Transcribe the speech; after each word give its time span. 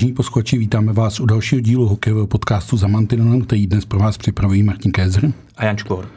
Vážení 0.00 0.14
posluchači, 0.14 0.58
vítáme 0.58 0.92
vás 0.92 1.20
u 1.20 1.26
dalšího 1.26 1.60
dílu 1.60 1.88
hokejového 1.88 2.26
podcastu 2.26 2.76
za 2.76 2.86
Mantinonem, 2.86 3.42
který 3.42 3.66
dnes 3.66 3.84
pro 3.84 3.98
vás 3.98 4.18
připravují 4.18 4.62
Martin 4.62 4.92
Kézer 4.92 5.32
a 5.56 5.64
Jan 5.64 5.76
Čklor. 5.76 6.08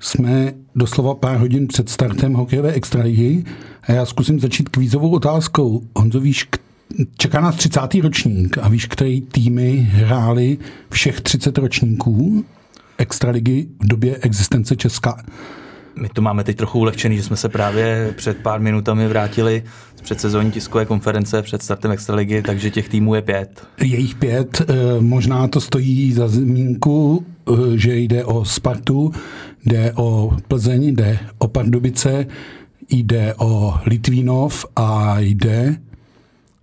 Jsme 0.00 0.52
doslova 0.74 1.14
pár 1.14 1.36
hodin 1.36 1.68
před 1.68 1.88
startem 1.88 2.34
hokejové 2.34 2.72
extraligy 2.72 3.44
a 3.82 3.92
já 3.92 4.06
zkusím 4.06 4.40
začít 4.40 4.68
kvízovou 4.68 5.10
otázkou. 5.10 5.82
Honzo, 5.96 6.20
víš, 6.20 6.48
čeká 7.16 7.40
nás 7.40 7.56
30. 7.56 7.94
ročník 7.94 8.58
a 8.58 8.68
víš, 8.68 8.86
který 8.86 9.20
týmy 9.20 9.88
hráli 9.90 10.58
všech 10.90 11.20
30 11.20 11.58
ročníků 11.58 12.44
extraligy 12.98 13.66
v 13.82 13.86
době 13.88 14.16
existence 14.16 14.76
Česka? 14.76 15.24
My 15.96 16.08
to 16.08 16.22
máme 16.22 16.44
teď 16.44 16.56
trochu 16.56 16.78
ulehčený, 16.78 17.16
že 17.16 17.22
jsme 17.22 17.36
se 17.36 17.48
právě 17.48 18.14
před 18.16 18.36
pár 18.36 18.60
minutami 18.60 19.08
vrátili 19.08 19.62
z 19.96 20.00
předsezónní 20.00 20.50
tiskové 20.50 20.86
konference 20.86 21.42
před 21.42 21.62
startem 21.62 21.90
Extraligy, 21.90 22.42
takže 22.42 22.70
těch 22.70 22.88
týmů 22.88 23.14
je 23.14 23.22
pět. 23.22 23.66
Je 23.80 23.98
jich 23.98 24.14
pět, 24.14 24.62
eh, 24.68 24.74
možná 25.00 25.48
to 25.48 25.60
stojí 25.60 26.12
za 26.12 26.28
zmínku, 26.28 27.26
eh, 27.48 27.52
že 27.74 27.96
jde 27.96 28.24
o 28.24 28.44
Spartu, 28.44 29.12
jde 29.66 29.92
o 29.96 30.36
Plzeň, 30.48 30.94
jde 30.94 31.18
o 31.38 31.48
Pardubice, 31.48 32.26
jde 32.90 33.34
o 33.34 33.78
Litvínov 33.86 34.66
a 34.76 35.18
jde... 35.18 35.76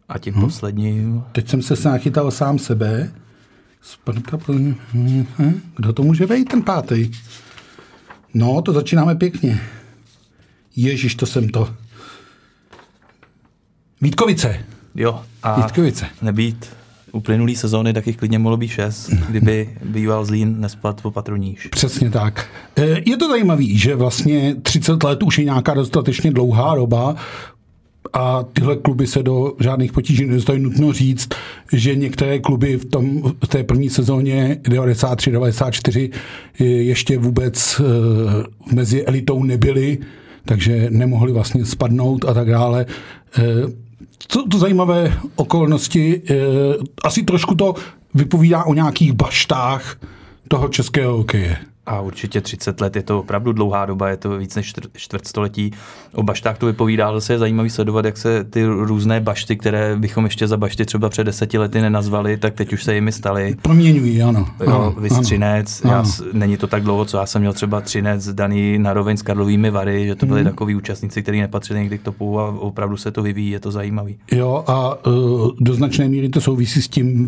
A 0.10 0.18
tím 0.18 0.34
hmm. 0.34 0.44
posledním... 0.44 1.24
Teď 1.32 1.50
jsem 1.50 1.62
se 1.62 1.90
nachytal 1.90 2.32
sám 2.32 2.60
sebe. 2.60 3.12
Sparta, 3.82 4.38
Plzeň... 4.38 4.76
Hm, 4.94 5.26
kdo 5.76 5.94
to 5.94 6.04
může 6.04 6.28
být 6.28 6.46
ten 6.46 6.62
pátý? 6.62 7.12
No, 8.34 8.62
to 8.62 8.74
začínáme 8.74 9.16
pěkně. 9.16 9.62
Ježíš, 10.76 11.16
to 11.16 11.26
jsem 11.26 11.50
to. 11.50 11.76
Vítkovice. 14.02 14.66
Jo. 14.96 15.22
A 15.44 15.62
Vítkovice. 15.62 16.06
nebýt 16.22 16.70
uplynulý 17.12 17.56
sezóny, 17.56 17.94
tak 17.94 18.08
jich 18.08 18.18
klidně 18.18 18.40
mohlo 18.40 18.58
být 18.58 18.68
šest, 18.68 19.10
kdyby 19.30 19.70
býval 19.86 20.26
Zlín 20.26 20.56
nespad 20.60 21.02
o 21.04 21.12
patroníž. 21.12 21.68
Přesně 21.68 22.10
tak. 22.10 22.50
E, 22.76 23.10
je 23.10 23.18
to 23.18 23.30
zajímavé, 23.30 23.66
že 23.66 23.96
vlastně 23.96 24.56
30 24.56 25.04
let 25.04 25.24
už 25.24 25.38
je 25.38 25.44
nějaká 25.46 25.74
dostatečně 25.74 26.32
dlouhá 26.32 26.76
doba 26.76 27.16
a 28.14 28.44
tyhle 28.54 28.76
kluby 28.76 29.08
se 29.08 29.24
do 29.24 29.54
žádných 29.60 29.92
potíží 29.92 30.26
nedostají. 30.26 30.60
Nutno 30.60 30.94
říct, 30.94 31.30
že 31.74 31.96
některé 31.96 32.40
kluby 32.40 32.78
v, 32.78 32.86
tom, 32.86 33.22
v 33.44 33.48
té 33.48 33.64
první 33.64 33.90
sezóně 33.90 34.58
93-94 34.64 36.12
ještě 36.60 37.18
vůbec 37.18 37.80
e, 37.80 37.84
mezi 38.76 39.06
elitou 39.06 39.44
nebyly, 39.44 39.98
takže 40.46 40.88
nemohli 40.90 41.32
vlastně 41.32 41.66
spadnout 41.66 42.26
a 42.26 42.34
tak 42.34 42.50
dále. 42.50 42.86
E, 43.38 43.44
to, 44.28 44.48
to 44.48 44.58
zajímavé 44.60 45.14
okolnosti, 45.36 46.22
asi 47.04 47.24
trošku 47.24 47.56
to 47.56 47.76
vypovídá 48.14 48.64
o 48.64 48.74
nějakých 48.74 49.14
baštách 49.14 49.98
toho 50.48 50.68
českého 50.68 51.18
hokeje. 51.18 51.58
A 51.86 52.02
určitě 52.02 52.42
30 52.42 52.82
let 52.82 52.96
je 52.96 53.04
to 53.04 53.20
opravdu 53.20 53.52
dlouhá 53.52 53.86
doba, 53.86 54.10
je 54.10 54.18
to 54.18 54.38
víc 54.38 54.56
než 54.56 54.74
čtvrtstoletí. 54.96 55.72
O 56.14 56.24
baštách 56.24 56.58
to 56.58 56.66
vypovídá, 56.66 57.14
zase 57.14 57.34
je 57.34 57.40
zajímavý 57.40 57.70
sledovat, 57.70 58.06
jak 58.06 58.18
se 58.18 58.44
ty 58.44 58.66
různé 58.66 59.20
bašty, 59.20 59.58
které 59.58 59.96
bychom 59.96 60.24
ještě 60.24 60.48
za 60.48 60.58
bašty 60.58 60.86
třeba 60.86 61.10
před 61.10 61.24
deseti 61.24 61.58
lety 61.58 61.82
nenazvali, 61.82 62.38
tak 62.38 62.54
teď 62.54 62.74
už 62.74 62.84
se 62.84 62.96
jimi 62.96 63.12
staly. 63.12 63.56
Proměňují, 63.62 64.22
ano. 64.22 64.48
Jo, 64.64 64.96
vystřinec, 65.00 65.86
ano, 65.86 65.94
já, 65.94 66.04
není 66.34 66.58
to 66.58 66.68
tak 66.68 66.84
dlouho, 66.84 67.06
co 67.06 67.18
já 67.18 67.26
jsem 67.26 67.42
měl 67.42 67.54
třeba 67.54 67.82
třinec 67.82 68.34
daný 68.34 68.80
na 68.80 68.94
roveň 68.94 69.18
s 69.18 69.22
Karlovými 69.22 69.72
Vary, 69.72 70.08
že 70.08 70.16
to 70.16 70.26
byli 70.26 70.42
hmm. 70.42 70.50
takový 70.50 70.76
účastníci, 70.76 71.24
kteří 71.24 71.40
nepatřili 71.40 71.80
někdy 71.80 71.98
k 71.98 72.04
topu 72.04 72.40
a 72.40 72.48
opravdu 72.48 72.98
se 72.98 73.12
to 73.12 73.24
vyvíjí, 73.24 73.50
je 73.50 73.60
to 73.60 73.72
zajímavý. 73.72 74.18
Jo, 74.32 74.64
a 74.68 75.06
uh, 75.08 75.52
do 75.60 75.74
značné 75.74 76.08
míry 76.08 76.30
to 76.30 76.42
souvisí 76.42 76.82
s 76.82 76.88
tím, 76.88 77.28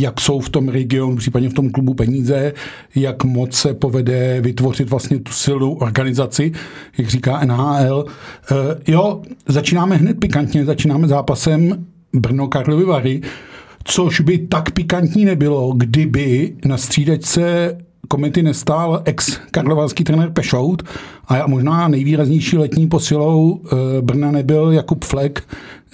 jak 0.00 0.20
jsou 0.20 0.40
v 0.40 0.48
tom 0.48 0.68
regionu, 0.68 1.16
případně 1.16 1.48
v 1.48 1.54
tom 1.54 1.70
klubu 1.70 1.94
peníze, 1.94 2.52
jak 2.94 3.24
moc 3.24 3.54
se 3.54 3.74
povede 3.74 4.40
vytvořit 4.40 4.90
vlastně 4.90 5.18
tu 5.18 5.32
silnou 5.32 5.72
organizaci, 5.72 6.52
jak 6.98 7.08
říká 7.08 7.40
NHL. 7.44 8.04
Uh, 8.04 8.56
jo, 8.86 9.22
začínáme 9.48 9.96
hned 9.96 10.20
pikantně, 10.20 10.64
začínáme 10.64 11.08
zápasem 11.08 11.86
Brno 12.12 12.48
Karlovy 12.48 12.84
Vary, 12.84 13.20
což 13.84 14.20
by 14.20 14.38
tak 14.38 14.70
pikantní 14.70 15.24
nebylo, 15.24 15.72
kdyby 15.76 16.52
na 16.64 16.76
střídačce 16.76 17.76
komity 18.08 18.42
nestál 18.42 19.02
ex-karlovarský 19.04 20.04
trenér 20.04 20.30
Pešout 20.30 20.82
a 21.28 21.46
možná 21.46 21.88
nejvýraznější 21.88 22.58
letní 22.58 22.86
posilou 22.86 23.60
e, 23.60 24.02
Brna 24.02 24.30
nebyl 24.30 24.72
Jakub 24.72 25.04
Flek, 25.04 25.42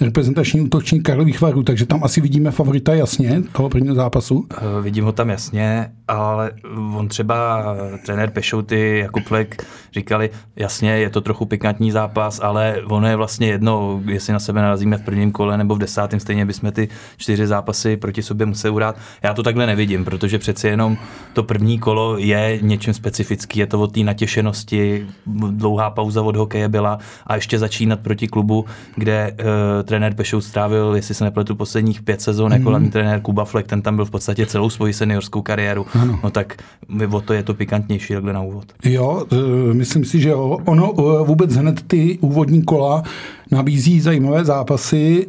reprezentační 0.01 0.61
útočník 0.61 1.03
Karlových 1.03 1.41
varů, 1.41 1.63
takže 1.63 1.85
tam 1.85 2.03
asi 2.03 2.21
vidíme 2.21 2.51
favorita 2.51 2.93
jasně 2.93 3.43
toho 3.51 3.69
prvního 3.69 3.95
zápasu. 3.95 4.45
E, 4.51 4.81
vidím 4.81 5.05
ho 5.05 5.11
tam 5.11 5.29
jasně, 5.29 5.91
ale 6.07 6.51
on 6.95 7.07
třeba 7.07 7.63
trenér 8.05 8.29
Pešouty, 8.29 8.99
Jakub 8.99 9.23
Flek 9.23 9.65
říkali, 9.93 10.29
jasně, 10.55 10.91
je 10.91 11.09
to 11.09 11.21
trochu 11.21 11.45
pikantní 11.45 11.91
zápas, 11.91 12.39
ale 12.43 12.81
ono 12.87 13.07
je 13.07 13.15
vlastně 13.15 13.47
jedno, 13.47 14.01
jestli 14.05 14.33
na 14.33 14.39
sebe 14.39 14.61
narazíme 14.61 14.97
v 14.97 15.01
prvním 15.01 15.31
kole 15.31 15.57
nebo 15.57 15.75
v 15.75 15.79
desátém, 15.79 16.19
stejně 16.19 16.45
bychom 16.45 16.71
ty 16.71 16.87
čtyři 17.17 17.47
zápasy 17.47 17.97
proti 17.97 18.23
sobě 18.23 18.45
museli 18.45 18.71
urát. 18.71 18.97
Já 19.23 19.33
to 19.33 19.43
takhle 19.43 19.65
nevidím, 19.65 20.05
protože 20.05 20.39
přeci 20.39 20.67
jenom 20.67 20.97
to 21.33 21.43
první 21.43 21.79
kolo 21.79 22.17
je 22.17 22.59
něčím 22.61 22.93
specifický, 22.93 23.59
je 23.59 23.67
to 23.67 23.79
o 23.79 23.87
té 23.87 23.99
natěšenosti, 23.99 25.07
dlouhá 25.27 25.89
pauza 25.89 26.21
od 26.21 26.35
hokeje 26.35 26.69
byla 26.69 26.99
a 27.27 27.35
ještě 27.35 27.59
začínat 27.59 27.99
proti 27.99 28.27
klubu, 28.27 28.65
kde 28.95 29.35
uh, 29.39 29.45
trenér 29.83 30.13
Pešou 30.13 30.41
strávil, 30.41 30.93
jestli 30.95 31.15
se 31.15 31.23
nepletu, 31.23 31.55
posledních 31.55 32.01
pět 32.01 32.21
sezon 32.21 32.51
jako 32.51 32.63
mm. 32.63 32.69
hlavní 32.69 32.89
trenér 32.89 33.21
Kuba 33.21 33.45
Fleck, 33.45 33.69
ten 33.69 33.81
tam 33.81 33.95
byl 33.95 34.05
v 34.05 34.11
podstatě 34.11 34.45
celou 34.45 34.69
svoji 34.69 34.93
seniorskou 34.93 35.41
kariéru. 35.41 35.85
Ano. 36.01 36.19
No 36.23 36.29
tak 36.29 36.63
o 37.11 37.21
to 37.21 37.33
je 37.33 37.43
to 37.43 37.53
pikantnější 37.53 38.13
takhle 38.13 38.33
na 38.33 38.41
úvod. 38.41 38.65
Jo, 38.85 39.25
uh, 39.31 39.73
myslím 39.73 40.05
si, 40.05 40.21
že 40.21 40.35
ono 40.35 40.91
uh, 40.91 41.27
vůbec 41.27 41.55
hned 41.55 41.81
ty 41.87 42.17
úvodní 42.21 42.63
kola 42.63 43.03
nabízí 43.51 44.01
zajímavé 44.01 44.45
zápasy. 44.45 45.27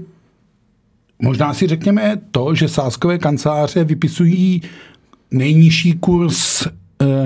Možná 1.22 1.54
si 1.54 1.66
řekněme 1.66 2.16
to, 2.30 2.54
že 2.54 2.68
sáskové 2.68 3.18
kanceláře 3.18 3.84
vypisují 3.84 4.62
nejnižší 5.30 5.92
kurz 5.92 6.66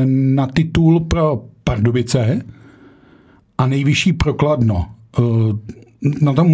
na 0.04 0.46
titul 0.46 1.00
pro 1.00 1.42
Pardubice, 1.64 2.42
a 3.60 3.66
nejvyšší 3.66 4.12
prokladno. 4.12 4.86
Eh, 5.18 5.22
na 6.20 6.32
tom 6.32 6.48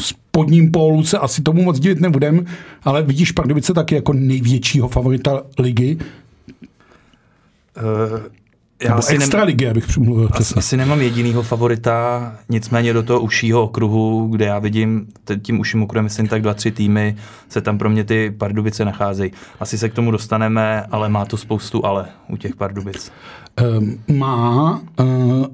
spodním 0.00 0.70
pólu 0.70 1.04
se 1.04 1.18
asi 1.18 1.42
tomu 1.42 1.62
moc 1.62 1.78
divit 1.78 2.00
nebudem, 2.00 2.46
ale 2.82 3.02
vidíš 3.02 3.32
Pardubice 3.32 3.74
taky 3.74 3.94
jako 3.94 4.12
největšího 4.12 4.88
favorita 4.88 5.42
ligy? 5.58 5.98
Uh, 7.82 8.18
já 8.82 8.88
Nebo 8.88 8.98
asi 8.98 9.14
extra 9.14 9.44
ligy, 9.44 9.68
abych 9.68 9.98
mluvil 9.98 10.28
asi, 10.32 10.54
asi 10.54 10.76
nemám 10.76 11.00
jedinýho 11.00 11.42
favorita, 11.42 12.32
nicméně 12.48 12.92
do 12.92 13.02
toho 13.02 13.20
užšího 13.20 13.62
okruhu, 13.62 14.28
kde 14.28 14.44
já 14.44 14.58
vidím 14.58 15.06
tím 15.42 15.60
užším 15.60 15.82
okruhem, 15.82 16.04
myslím 16.04 16.28
tak 16.28 16.42
dva, 16.42 16.54
tři 16.54 16.70
týmy, 16.70 17.16
se 17.48 17.60
tam 17.60 17.78
pro 17.78 17.90
mě 17.90 18.04
ty 18.04 18.34
Pardubice 18.38 18.84
nacházejí. 18.84 19.32
Asi 19.60 19.78
se 19.78 19.88
k 19.88 19.94
tomu 19.94 20.10
dostaneme, 20.10 20.82
ale 20.82 21.08
má 21.08 21.24
to 21.24 21.36
spoustu 21.36 21.86
ale 21.86 22.06
u 22.28 22.36
těch 22.36 22.56
Pardubic. 22.56 23.12
Um, 23.78 24.18
má, 24.18 24.80
uh, 25.00 25.46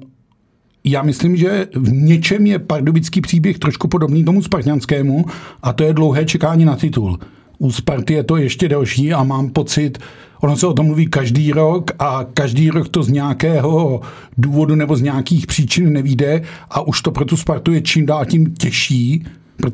já 0.85 1.01
myslím, 1.01 1.35
že 1.35 1.67
v 1.75 1.93
něčem 1.93 2.45
je 2.47 2.59
pardubický 2.59 3.21
příběh 3.21 3.59
trošku 3.59 3.87
podobný 3.87 4.23
tomu 4.23 4.41
spartianskému 4.41 5.25
a 5.63 5.73
to 5.73 5.83
je 5.83 5.93
dlouhé 5.93 6.25
čekání 6.25 6.65
na 6.65 6.75
titul. 6.75 7.19
U 7.57 7.71
Sparty 7.71 8.13
je 8.13 8.23
to 8.23 8.37
ještě 8.37 8.69
delší 8.69 9.13
a 9.13 9.23
mám 9.23 9.49
pocit, 9.49 9.97
ono 10.41 10.57
se 10.57 10.67
o 10.67 10.73
tom 10.73 10.85
mluví 10.85 11.07
každý 11.07 11.51
rok 11.51 11.91
a 11.99 12.25
každý 12.33 12.69
rok 12.69 12.89
to 12.89 13.03
z 13.03 13.09
nějakého 13.09 14.01
důvodu 14.37 14.75
nebo 14.75 14.95
z 14.95 15.01
nějakých 15.01 15.47
příčin 15.47 15.93
nevíde 15.93 16.41
a 16.69 16.81
už 16.81 17.01
to 17.01 17.11
pro 17.11 17.25
tu 17.25 17.37
Spartu 17.37 17.73
je 17.73 17.81
čím 17.81 18.05
dál 18.05 18.25
tím 18.25 18.53
těžší, 18.53 19.25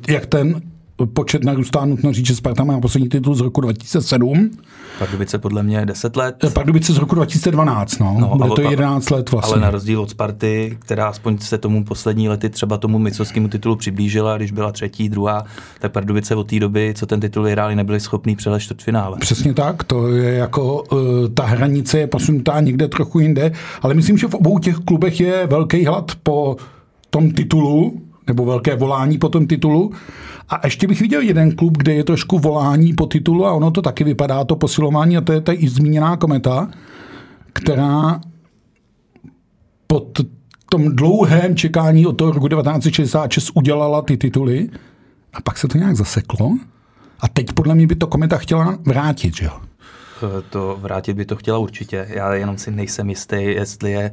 jak 0.08 0.25
ten 0.25 0.62
počet 1.06 1.44
narůstá, 1.44 1.86
nutno 1.86 2.13
říct, 2.13 2.25
že 2.25 2.36
Sparta 2.36 2.63
má 2.63 2.80
poslední 2.80 3.09
titul 3.09 3.36
z 3.36 3.42
roku 3.42 3.62
2007. 3.62 4.51
Pardubice 5.00 5.38
podle 5.38 5.63
mě 5.63 5.86
10 5.86 6.15
let. 6.15 6.36
Pardubice 6.53 6.94
z 6.94 6.98
roku 6.98 7.15
2012, 7.15 8.00
no. 8.00 8.18
no 8.19 8.36
Bude 8.36 8.50
to 8.50 8.62
11 8.62 9.09
let 9.09 9.31
vlastně. 9.31 9.53
Ale 9.53 9.62
na 9.62 9.71
rozdíl 9.71 10.01
od 10.01 10.09
Sparty, 10.09 10.77
která 10.80 11.07
aspoň 11.07 11.38
se 11.38 11.57
tomu 11.57 11.83
poslední 11.83 12.30
lety 12.30 12.50
třeba 12.50 12.77
tomu 12.77 13.00
micovskému 13.00 13.48
titulu 13.48 13.75
přiblížila, 13.75 14.38
když 14.38 14.51
byla 14.51 14.71
třetí, 14.71 15.09
druhá, 15.09 15.45
tak 15.80 15.92
Pardubice 15.92 16.36
od 16.36 16.48
té 16.48 16.59
doby, 16.59 16.94
co 16.98 17.06
ten 17.06 17.19
titul 17.19 17.44
vyhráli, 17.44 17.75
nebyli 17.75 18.00
schopní 18.00 18.36
přelet 18.36 18.59
čtvrtfinále. 18.59 19.18
Přesně 19.19 19.53
tak, 19.53 19.83
to 19.83 20.07
je 20.07 20.33
jako 20.33 20.83
uh, 20.83 21.00
ta 21.33 21.45
hranice 21.45 22.00
je 22.00 22.07
posunutá 22.07 22.59
někde 22.59 22.88
trochu 22.88 23.19
jinde, 23.19 23.51
ale 23.81 23.94
myslím, 23.94 24.18
že 24.18 24.27
v 24.27 24.33
obou 24.33 24.59
těch 24.59 24.75
klubech 24.75 25.19
je 25.19 25.48
velký 25.48 25.86
hlad 25.86 26.12
po 26.24 26.56
tom 27.09 27.31
titulu, 27.31 28.01
nebo 28.31 28.45
velké 28.45 28.75
volání 28.75 29.18
po 29.18 29.30
tom 29.30 29.48
titulu. 29.48 29.92
A 30.50 30.62
ještě 30.63 30.88
bych 30.88 31.01
viděl 31.01 31.22
jeden 31.22 31.56
klub, 31.56 31.78
kde 31.78 31.94
je 31.94 32.04
trošku 32.04 32.39
volání 32.39 32.94
po 32.94 33.06
titulu 33.06 33.45
a 33.45 33.51
ono 33.51 33.72
to 33.72 33.81
taky 33.81 34.04
vypadá, 34.04 34.44
to 34.44 34.56
posilování, 34.56 35.18
a 35.18 35.22
to 35.22 35.33
je 35.33 35.42
ta 35.42 35.54
i 35.54 35.68
zmíněná 35.68 36.18
kometa, 36.18 36.69
která 37.54 38.22
pod 39.88 40.19
tom 40.69 40.95
dlouhém 40.95 41.56
čekání 41.56 42.06
od 42.06 42.13
toho 42.13 42.31
roku 42.31 42.48
1966 42.48 43.51
udělala 43.56 44.01
ty 44.01 44.18
tituly 44.18 44.69
a 45.34 45.42
pak 45.42 45.57
se 45.57 45.68
to 45.68 45.77
nějak 45.77 45.95
zaseklo. 45.95 46.57
A 47.19 47.27
teď 47.27 47.54
podle 47.54 47.75
mě 47.75 47.88
by 47.88 47.95
to 47.95 48.07
kometa 48.07 48.38
chtěla 48.38 48.77
vrátit, 48.86 49.36
že 49.36 49.45
jo? 49.45 49.60
To 50.50 50.77
vrátit 50.81 51.13
by 51.13 51.25
to 51.25 51.36
chtěla 51.36 51.57
určitě. 51.57 52.07
Já 52.10 52.34
jenom 52.34 52.57
si 52.57 52.72
nejsem 52.72 53.10
jistý, 53.10 53.36
jestli 53.36 53.92
je 53.92 54.12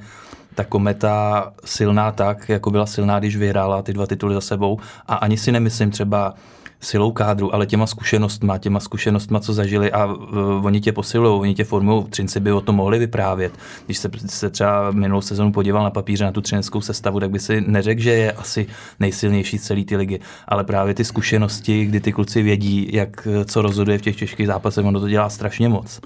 ta 0.58 0.64
kometa 0.64 1.52
silná 1.64 2.12
tak, 2.12 2.48
jako 2.48 2.70
byla 2.70 2.86
silná, 2.86 3.18
když 3.18 3.36
vyhrála 3.36 3.82
ty 3.82 3.92
dva 3.92 4.06
tituly 4.06 4.34
za 4.34 4.40
sebou. 4.40 4.78
A 5.06 5.14
ani 5.14 5.36
si 5.36 5.52
nemyslím 5.52 5.90
třeba 5.90 6.34
silou 6.80 7.12
kádru, 7.12 7.54
ale 7.54 7.66
těma 7.66 7.86
zkušenostma, 7.86 8.58
těma 8.58 8.80
zkušenostma, 8.80 9.40
co 9.40 9.52
zažili 9.52 9.92
a 9.92 10.04
uh, 10.04 10.66
oni 10.66 10.80
tě 10.80 10.92
posilují, 10.92 11.40
oni 11.40 11.54
tě 11.54 11.64
formují. 11.64 12.04
Třinci 12.04 12.40
by 12.40 12.52
o 12.52 12.60
tom 12.60 12.76
mohli 12.76 12.98
vyprávět. 12.98 13.52
Když 13.86 13.98
se, 13.98 14.10
se 14.26 14.50
třeba 14.50 14.90
minulou 14.90 15.20
sezonu 15.20 15.52
podíval 15.52 15.84
na 15.84 15.90
papíře 15.90 16.24
na 16.24 16.32
tu 16.32 16.40
třinskou 16.40 16.80
sestavu, 16.80 17.20
tak 17.20 17.30
by 17.30 17.38
si 17.38 17.60
neřekl, 17.60 18.00
že 18.00 18.10
je 18.10 18.32
asi 18.32 18.66
nejsilnější 19.00 19.58
z 19.58 19.62
celé 19.62 19.84
ty 19.84 19.96
ligy. 19.96 20.20
Ale 20.48 20.64
právě 20.64 20.94
ty 20.94 21.04
zkušenosti, 21.04 21.84
kdy 21.84 22.00
ty 22.00 22.12
kluci 22.12 22.42
vědí, 22.42 22.90
jak 22.92 23.28
co 23.44 23.62
rozhoduje 23.62 23.98
v 23.98 24.02
těch 24.02 24.16
těžkých 24.16 24.46
zápasech, 24.46 24.84
ono 24.84 25.00
to 25.00 25.08
dělá 25.08 25.28
strašně 25.30 25.68
moc. 25.68 26.00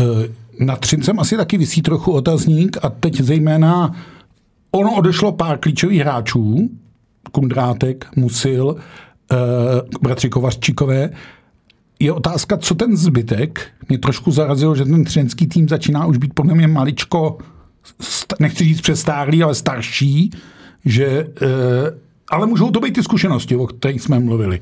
Uh 0.00 0.24
na 0.60 0.76
Třincem 0.76 1.20
asi 1.20 1.36
taky 1.36 1.58
vysí 1.58 1.82
trochu 1.82 2.12
otazník 2.12 2.76
a 2.82 2.88
teď 2.88 3.20
zejména 3.20 3.94
ono 4.70 4.94
odešlo 4.94 5.32
pár 5.32 5.58
klíčových 5.58 6.00
hráčů, 6.00 6.70
Kundrátek, 7.32 8.06
Musil, 8.16 8.76
eh, 9.32 9.36
bratři 10.02 10.28
Kovařčíkové. 10.28 11.10
Je 12.00 12.12
otázka, 12.12 12.56
co 12.56 12.74
ten 12.74 12.96
zbytek. 12.96 13.68
Mě 13.88 13.98
trošku 13.98 14.30
zarazilo, 14.30 14.76
že 14.76 14.84
ten 14.84 15.04
třenský 15.04 15.46
tým 15.46 15.68
začíná 15.68 16.06
už 16.06 16.16
být 16.16 16.34
podle 16.34 16.54
mě 16.54 16.66
maličko, 16.66 17.38
nechci 18.40 18.64
říct 18.64 18.80
přestárlý, 18.80 19.42
ale 19.42 19.54
starší, 19.54 20.30
že, 20.84 21.06
eh, 21.42 21.46
ale 22.30 22.46
můžou 22.46 22.70
to 22.70 22.80
být 22.80 22.94
ty 22.94 23.02
zkušenosti, 23.02 23.56
o 23.56 23.66
kterých 23.66 24.02
jsme 24.02 24.18
mluvili 24.18 24.60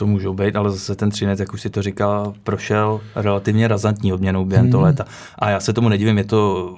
to 0.00 0.06
můžou 0.06 0.34
být, 0.34 0.56
ale 0.56 0.70
zase 0.70 0.94
ten 0.96 1.10
Třinec, 1.10 1.40
jak 1.40 1.52
už 1.52 1.60
si 1.60 1.70
to 1.70 1.82
říkal, 1.82 2.34
prošel 2.42 3.00
relativně 3.14 3.68
razantní 3.68 4.12
odměnou 4.12 4.44
během 4.44 4.64
hmm. 4.64 4.72
toho 4.72 4.82
léta. 4.82 5.04
A 5.38 5.50
já 5.50 5.60
se 5.60 5.72
tomu 5.72 5.88
nedivím, 5.88 6.18
je 6.18 6.24
to 6.24 6.74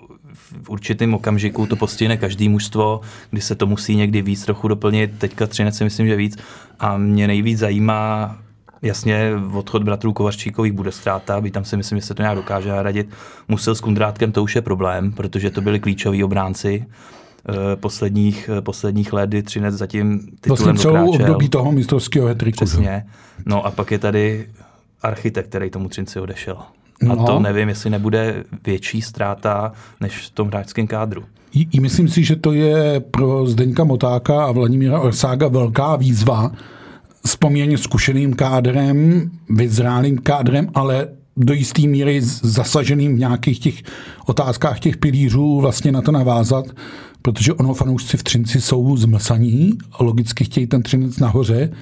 v 0.62 0.70
určitém 0.70 1.14
okamžiku 1.14 1.66
to 1.66 1.76
postihne 1.76 2.16
každý 2.16 2.48
mužstvo, 2.48 3.00
kdy 3.30 3.40
se 3.40 3.54
to 3.54 3.66
musí 3.66 3.96
někdy 3.96 4.22
víc 4.22 4.44
trochu 4.44 4.68
doplnit. 4.68 5.10
Teďka 5.18 5.46
Třinec 5.46 5.76
si 5.76 5.84
myslím, 5.84 6.06
že 6.06 6.16
víc. 6.16 6.36
A 6.78 6.96
mě 6.96 7.26
nejvíc 7.26 7.58
zajímá 7.58 8.36
Jasně, 8.84 9.30
odchod 9.52 9.82
bratrů 9.82 10.12
Kovařčíkových 10.12 10.72
bude 10.72 10.92
ztráta, 10.92 11.40
by 11.40 11.50
tam 11.50 11.64
si 11.64 11.76
myslím, 11.76 11.98
že 11.98 12.06
se 12.06 12.14
to 12.14 12.22
nějak 12.22 12.36
dokáže 12.36 12.82
radit. 12.82 13.08
Musel 13.48 13.74
s 13.74 13.80
Kundrátkem, 13.80 14.32
to 14.32 14.42
už 14.42 14.56
je 14.56 14.62
problém, 14.62 15.12
protože 15.12 15.50
to 15.50 15.60
byli 15.60 15.80
klíčoví 15.80 16.24
obránci. 16.24 16.86
Eh, 17.48 17.76
posledních, 17.76 18.50
eh, 18.58 18.60
posledních 18.60 19.12
let, 19.12 19.30
kdy 19.30 19.42
Třinec 19.42 19.74
zatím 19.74 20.20
titulem 20.40 20.64
vlastně 20.64 20.74
celou 20.74 21.10
období 21.10 21.48
toho 21.48 21.72
mistrovského 21.72 22.26
hetriku. 22.26 22.64
Přesně. 22.64 23.06
No 23.46 23.66
a 23.66 23.70
pak 23.70 23.90
je 23.90 23.98
tady 23.98 24.46
architekt, 25.02 25.48
který 25.48 25.70
tomu 25.70 25.88
Třinci 25.88 26.20
odešel. 26.20 26.56
A 27.10 27.14
no. 27.14 27.26
to 27.26 27.40
nevím, 27.40 27.68
jestli 27.68 27.90
nebude 27.90 28.44
větší 28.66 29.02
ztráta 29.02 29.72
než 30.00 30.16
v 30.16 30.30
tom 30.30 30.48
hráčském 30.48 30.86
kádru. 30.86 31.24
I, 31.54 31.66
I 31.72 31.80
myslím 31.80 32.08
si, 32.08 32.24
že 32.24 32.36
to 32.36 32.52
je 32.52 33.00
pro 33.00 33.46
Zdeňka 33.46 33.84
Motáka 33.84 34.44
a 34.44 34.52
Vladimíra 34.52 35.00
Orsága 35.00 35.48
velká 35.48 35.96
výzva 35.96 36.52
s 37.26 37.36
poměrně 37.36 37.78
zkušeným 37.78 38.34
kádrem, 38.34 39.30
vyzrálým 39.48 40.18
kádrem, 40.18 40.68
ale 40.74 41.08
do 41.36 41.54
jisté 41.54 41.82
míry 41.82 42.20
zasaženým 42.22 43.16
v 43.16 43.18
nějakých 43.18 43.58
těch 43.58 43.82
otázkách 44.26 44.80
těch 44.80 44.96
pilířů 44.96 45.60
vlastně 45.60 45.92
na 45.92 46.02
to 46.02 46.12
navázat, 46.12 46.64
protože 47.22 47.52
ono 47.52 47.74
fanoušci 47.74 48.16
v 48.16 48.22
Třinci 48.22 48.60
jsou 48.60 48.96
zmlsaní 48.96 49.72
a 49.92 50.04
logicky 50.04 50.44
chtějí 50.44 50.66
ten 50.66 50.82
Třinec 50.82 51.18
nahoře. 51.18 51.72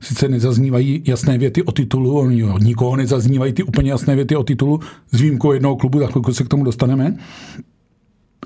Sice 0.00 0.28
nezaznívají 0.28 1.02
jasné 1.06 1.38
věty 1.38 1.62
o 1.62 1.72
titulu, 1.72 2.18
oni 2.18 2.38
jo, 2.38 2.58
nikoho 2.58 2.96
nezaznívají 2.96 3.52
ty 3.52 3.62
úplně 3.62 3.90
jasné 3.90 4.16
věty 4.16 4.36
o 4.36 4.42
titulu, 4.42 4.80
s 5.12 5.20
výjimkou 5.20 5.52
jednoho 5.52 5.76
klubu, 5.76 5.98
za 5.98 6.06
chvilku 6.06 6.34
se 6.34 6.44
k 6.44 6.48
tomu 6.48 6.64
dostaneme. 6.64 7.16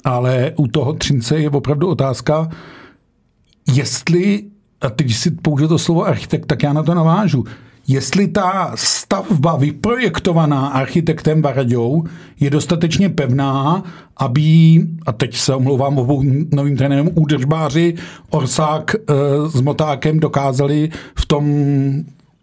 Ale 0.05 0.53
u 0.57 0.67
toho 0.67 0.93
Třince 0.93 1.39
je 1.39 1.51
opravdu 1.51 1.89
otázka, 1.89 2.49
jestli, 3.75 4.43
a 4.81 4.91
teď 4.91 5.15
si 5.15 5.31
použiju 5.31 5.69
to 5.69 5.79
slovo 5.79 6.05
architekt, 6.05 6.47
tak 6.47 6.63
já 6.63 6.73
na 6.73 6.83
to 6.83 6.95
navážu, 6.95 7.45
jestli 7.89 8.29
ta 8.29 8.73
stavba 8.75 9.57
vyprojektovaná 9.57 10.67
architektem 10.67 11.43
Varaďou 11.43 12.05
je 12.41 12.51
dostatečně 12.51 13.09
pevná, 13.09 13.83
aby, 14.17 14.81
a 15.07 15.13
teď 15.13 15.37
se 15.37 15.55
omlouvám 15.55 15.99
obou 15.99 16.23
novým 16.55 16.77
trenérům, 16.77 17.11
údržbáři 17.15 17.95
Orsák 18.31 18.95
e, 18.95 18.99
s 19.49 19.61
Motákem 19.61 20.21
dokázali 20.21 20.91
v 21.15 21.27
tom 21.27 21.45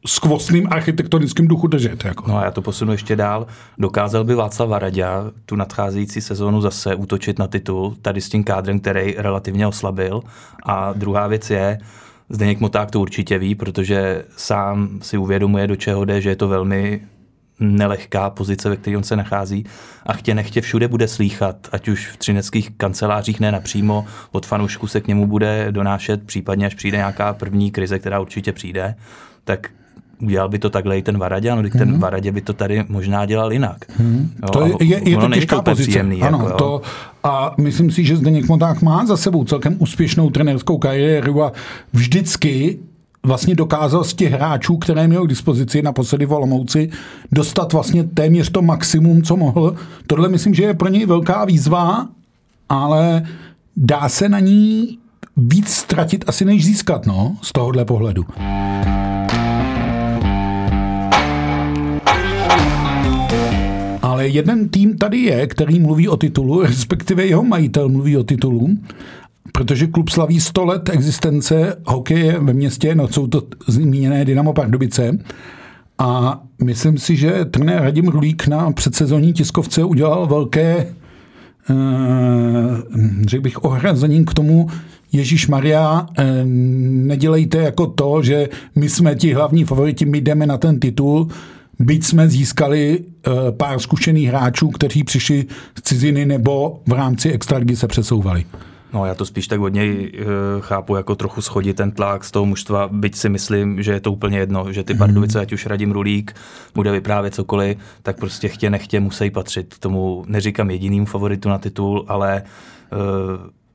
skvostným 0.08 0.68
architektonickým 0.72 1.48
duchu 1.48 1.68
držet. 1.68 2.06
Jako. 2.06 2.24
No 2.28 2.38
a 2.38 2.44
já 2.44 2.52
to 2.52 2.62
posunu 2.62 2.92
ještě 2.92 3.16
dál. 3.16 3.48
Dokázal 3.78 4.24
by 4.24 4.36
Václav 4.36 4.70
Varadě 4.70 5.06
tu 5.46 5.56
nadcházející 5.56 6.22
sezónu 6.22 6.62
zase 6.62 6.96
útočit 6.96 7.40
na 7.40 7.48
titul, 7.48 7.96
tady 8.02 8.22
s 8.22 8.30
tím 8.30 8.44
kádrem, 8.44 8.80
který 8.80 9.16
relativně 9.18 9.68
oslabil. 9.68 10.22
A 10.64 10.94
druhá 10.94 11.28
věc 11.28 11.50
je, 11.50 11.78
Zdeněk 12.30 12.60
Moták 12.60 12.92
to 12.92 13.00
určitě 13.00 13.40
ví, 13.40 13.56
protože 13.56 14.24
sám 14.38 15.00
si 15.02 15.18
uvědomuje, 15.18 15.68
do 15.68 15.76
čeho 15.76 16.06
jde, 16.06 16.22
že 16.22 16.30
je 16.30 16.36
to 16.36 16.48
velmi 16.48 17.02
nelehká 17.60 18.30
pozice, 18.30 18.70
ve 18.70 18.78
které 18.78 18.98
on 18.98 19.04
se 19.04 19.16
nachází 19.16 19.66
a 20.06 20.14
chtě 20.14 20.36
nechtě 20.36 20.62
všude 20.62 20.88
bude 20.88 21.08
slýchat, 21.08 21.68
ať 21.72 21.88
už 21.88 22.08
v 22.08 22.18
třineckých 22.18 22.72
kancelářích 22.78 23.40
ne 23.40 23.52
napřímo, 23.52 24.06
od 24.32 24.46
fanoušku 24.46 24.88
se 24.88 25.02
k 25.02 25.08
němu 25.08 25.28
bude 25.28 25.68
donášet, 25.72 26.24
případně 26.24 26.66
až 26.66 26.76
přijde 26.76 26.98
nějaká 26.98 27.34
první 27.34 27.72
krize, 27.72 28.00
která 28.00 28.20
určitě 28.20 28.54
přijde, 28.54 28.96
tak 29.44 29.70
udělal 30.22 30.50
by 30.50 30.60
to 30.60 30.70
takhle 30.70 30.98
i 30.98 31.02
ten 31.02 31.18
Varadě, 31.18 31.56
no, 31.56 31.70
ten 31.70 31.90
hmm. 31.90 32.00
Varadě 32.00 32.32
by 32.32 32.42
to 32.42 32.54
tady 32.54 32.86
možná 32.90 33.26
dělal 33.26 33.54
jinak. 33.54 33.86
Hmm. 33.98 34.32
Jo, 34.44 34.50
to 34.50 34.66
je, 34.66 34.74
je, 34.82 35.10
je 35.10 35.18
to 35.18 35.30
těžká 35.30 35.62
pozice. 35.62 35.90
Příjemný, 35.90 36.22
ano, 36.22 36.38
jako, 36.44 36.58
to, 36.58 36.82
a 37.24 37.56
myslím 37.58 37.92
si, 37.92 38.06
že 38.06 38.18
Zdeněk 38.18 38.48
Moták 38.48 38.82
má 38.82 39.06
za 39.06 39.18
sebou 39.18 39.44
celkem 39.44 39.76
úspěšnou 39.80 40.30
trenerskou 40.30 40.78
kariéru 40.78 41.44
a 41.44 41.52
vždycky 41.94 42.80
vlastně 43.24 43.56
dokázal 43.56 44.04
z 44.04 44.14
těch 44.14 44.32
hráčů, 44.32 44.78
které 44.78 45.08
měl 45.08 45.26
k 45.26 45.30
dispozici 45.30 45.82
na 45.82 45.92
poslední 45.92 46.28
Olomouci, 46.28 46.90
dostat 47.32 47.74
vlastně 47.74 48.04
téměř 48.04 48.52
to 48.52 48.62
maximum, 48.62 49.22
co 49.22 49.38
mohl. 49.38 49.76
Tohle 50.08 50.30
myslím, 50.30 50.54
že 50.54 50.64
je 50.64 50.74
pro 50.74 50.90
něj 50.90 51.06
velká 51.06 51.46
výzva, 51.46 52.08
ale 52.70 53.24
dá 53.78 54.10
se 54.10 54.30
na 54.30 54.40
ní 54.40 54.98
víc 55.38 55.70
ztratit 55.70 56.26
asi 56.28 56.46
než 56.46 56.66
získat, 56.66 57.06
no, 57.06 57.38
z 57.42 57.52
tohohle 57.52 57.86
pohledu. 57.86 58.26
Ale 64.20 64.28
jeden 64.28 64.70
tým 64.70 64.98
tady 64.98 65.18
je, 65.18 65.48
který 65.48 65.80
mluví 65.80 66.08
o 66.08 66.18
titulu, 66.18 66.62
respektive 66.64 67.26
jeho 67.26 67.44
majitel 67.44 67.90
mluví 67.90 68.18
o 68.18 68.24
titulu, 68.24 68.70
protože 69.52 69.88
klub 69.88 70.10
slaví 70.10 70.40
100 70.40 70.66
let 70.66 70.90
existence 70.90 71.76
hokeje 71.86 72.40
ve 72.40 72.54
městě, 72.54 72.96
no 72.96 73.08
jsou 73.08 73.28
to 73.28 73.44
zmíněné 73.68 74.26
Dynamo 74.26 74.54
Pardubice. 74.54 75.18
A 75.98 76.42
myslím 76.64 76.98
si, 76.98 77.16
že 77.16 77.46
trenér 77.46 77.82
Radim 77.82 78.08
Rulík 78.08 78.48
na 78.48 78.72
předsezonní 78.72 79.34
tiskovce 79.34 79.84
udělal 79.84 80.28
velké, 80.28 80.88
eh, 81.70 81.76
řekl 83.28 83.42
bych, 83.42 83.64
ohrazení 83.64 84.26
k 84.26 84.34
tomu, 84.34 84.68
Ježíš 85.12 85.48
Maria, 85.48 86.06
eh, 86.18 86.42
nedělejte 86.46 87.58
jako 87.58 87.88
to, 87.88 88.24
že 88.24 88.50
my 88.76 88.90
jsme 88.90 89.16
ti 89.16 89.34
hlavní 89.34 89.66
favoriti, 89.66 90.06
my 90.06 90.22
jdeme 90.22 90.46
na 90.46 90.58
ten 90.58 90.80
titul, 90.80 91.28
Byť 91.80 92.04
jsme 92.04 92.30
získali 92.30 93.00
uh, 93.00 93.34
pár 93.58 93.80
zkušených 93.80 94.28
hráčů, 94.28 94.70
kteří 94.70 95.04
přišli 95.04 95.46
z 95.78 95.82
ciziny 95.82 96.26
nebo 96.26 96.82
v 96.88 96.92
rámci 96.94 97.32
extraligy 97.32 97.76
se 97.76 97.88
přesouvali. 97.88 98.46
No 98.94 99.06
já 99.06 99.16
to 99.16 99.26
spíš 99.26 99.48
tak 99.48 99.62
od 99.62 99.74
něj 99.74 100.12
uh, 100.14 100.26
chápu 100.62 100.96
jako 100.96 101.16
trochu 101.16 101.42
schodit 101.42 101.78
ten 101.78 101.92
tlak 101.92 102.24
z 102.24 102.32
toho 102.32 102.46
mužstva, 102.46 102.90
byť 102.92 103.16
si 103.16 103.30
myslím, 103.30 103.84
že 103.84 103.92
je 103.92 104.00
to 104.00 104.12
úplně 104.12 104.40
jedno, 104.40 104.74
že 104.74 104.84
ty 104.84 104.94
mm. 104.94 105.00
Pardubice, 105.00 105.40
ať 105.40 105.54
už 105.54 105.66
Radim 105.66 105.92
Rulík 105.92 106.36
bude 106.76 106.92
vyprávět 106.92 107.36
cokoliv, 107.36 107.78
tak 108.04 108.18
prostě 108.18 108.48
chtě 108.48 108.70
nechtě 108.70 109.00
musí 109.00 109.30
patřit 109.30 109.74
k 109.74 109.80
tomu, 109.80 110.26
neříkám 110.28 110.70
jediným 110.70 111.06
favoritu 111.06 111.50
na 111.50 111.58
titul, 111.58 112.06
ale 112.08 112.44
uh, 112.92 113.00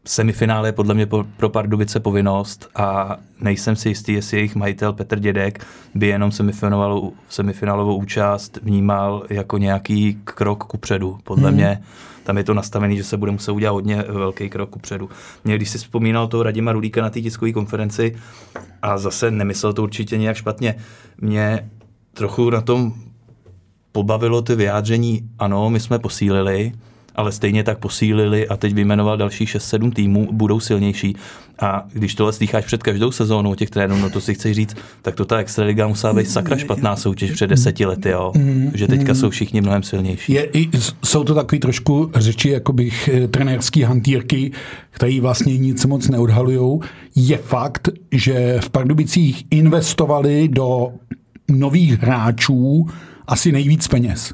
semifinále 0.07 0.69
je 0.69 0.73
podle 0.73 0.95
mě 0.95 1.07
pro 1.37 1.49
Pardubice 1.49 2.01
povinnost 2.01 2.69
a 2.75 3.17
nejsem 3.41 3.77
si 3.77 3.89
jistý, 3.89 4.13
jestli 4.13 4.37
jejich 4.37 4.55
majitel 4.55 4.93
Petr 4.93 5.19
Dědek 5.19 5.67
by 5.95 6.07
jenom 6.07 6.33
semifinálovou, 6.33 7.13
semifinálovou 7.29 7.97
účast 7.97 8.59
vnímal 8.63 9.27
jako 9.31 9.59
nějaký 9.59 10.19
krok 10.25 10.65
ku 10.65 10.79
předu. 10.79 11.19
Podle 11.25 11.49
hmm. 11.49 11.57
mě 11.57 11.83
tam 12.25 12.39
je 12.39 12.45
to 12.45 12.55
nastavené, 12.55 12.97
že 12.97 13.05
se 13.05 13.17
bude 13.17 13.33
muset 13.33 13.53
udělat 13.53 13.73
hodně 13.73 14.05
velký 14.09 14.51
krok 14.51 14.71
ku 14.71 14.79
předu. 14.79 15.11
Mě, 15.45 15.57
když 15.57 15.71
si 15.71 15.79
vzpomínal 15.79 16.29
toho 16.29 16.43
Radima 16.43 16.73
Rulíka 16.73 17.03
na 17.03 17.11
té 17.11 17.21
tiskové 17.21 17.53
konferenci 17.53 18.17
a 18.83 18.99
zase 18.99 19.31
nemyslel 19.31 19.73
to 19.73 19.83
určitě 19.83 20.19
nějak 20.19 20.37
špatně, 20.37 20.75
mě 21.21 21.71
trochu 22.13 22.51
na 22.51 22.61
tom 22.61 22.95
pobavilo 23.93 24.43
ty 24.43 24.55
vyjádření, 24.55 25.31
ano, 25.39 25.71
my 25.71 25.81
jsme 25.81 25.99
posílili, 25.99 26.73
ale 27.15 27.33
stejně 27.33 27.65
tak 27.65 27.79
posílili 27.79 28.49
a 28.49 28.57
teď 28.57 28.75
vyjmenoval 28.75 29.17
další 29.17 29.45
6-7 29.45 29.93
týmů, 29.93 30.29
budou 30.33 30.61
silnější. 30.61 31.17
A 31.59 31.87
když 31.93 32.15
tohle 32.15 32.33
slycháš 32.33 32.65
před 32.65 32.83
každou 32.83 33.13
sezónou 33.13 33.55
těch 33.55 33.71
trénů, 33.71 33.99
no 33.99 34.11
to 34.11 34.21
si 34.21 34.35
chci 34.35 34.55
říct, 34.55 34.77
tak 35.03 35.15
to 35.15 35.25
ta 35.25 35.39
Extraliga 35.39 35.87
musela 35.87 36.13
být 36.13 36.31
sakra 36.31 36.57
špatná 36.57 36.97
soutěž 36.97 37.31
před 37.31 37.47
deseti 37.47 37.87
lety, 37.87 38.09
jo? 38.09 38.33
že 38.75 38.89
teďka 38.89 39.15
jsou 39.15 39.31
všichni 39.31 39.61
mnohem 39.61 39.83
silnější. 39.83 40.33
Je, 40.33 40.49
jsou 41.05 41.25
to 41.25 41.35
takový 41.35 41.61
trošku 41.61 42.11
řeči, 42.15 42.51
jako 42.51 42.73
bych 42.73 43.09
eh, 43.09 43.29
trenérský 43.29 43.83
hantýrky, 43.83 44.53
který 44.91 45.21
vlastně 45.21 45.59
nic 45.59 45.85
moc 45.85 46.09
neodhalujou. 46.09 46.81
Je 47.17 47.37
fakt, 47.37 47.89
že 48.13 48.57
v 48.61 48.71
Pardubicích 48.71 49.45
investovali 49.51 50.49
do 50.49 50.89
nových 51.51 51.99
hráčů 51.99 52.87
asi 53.27 53.53
nejvíc 53.53 53.89
peněz. 53.89 54.33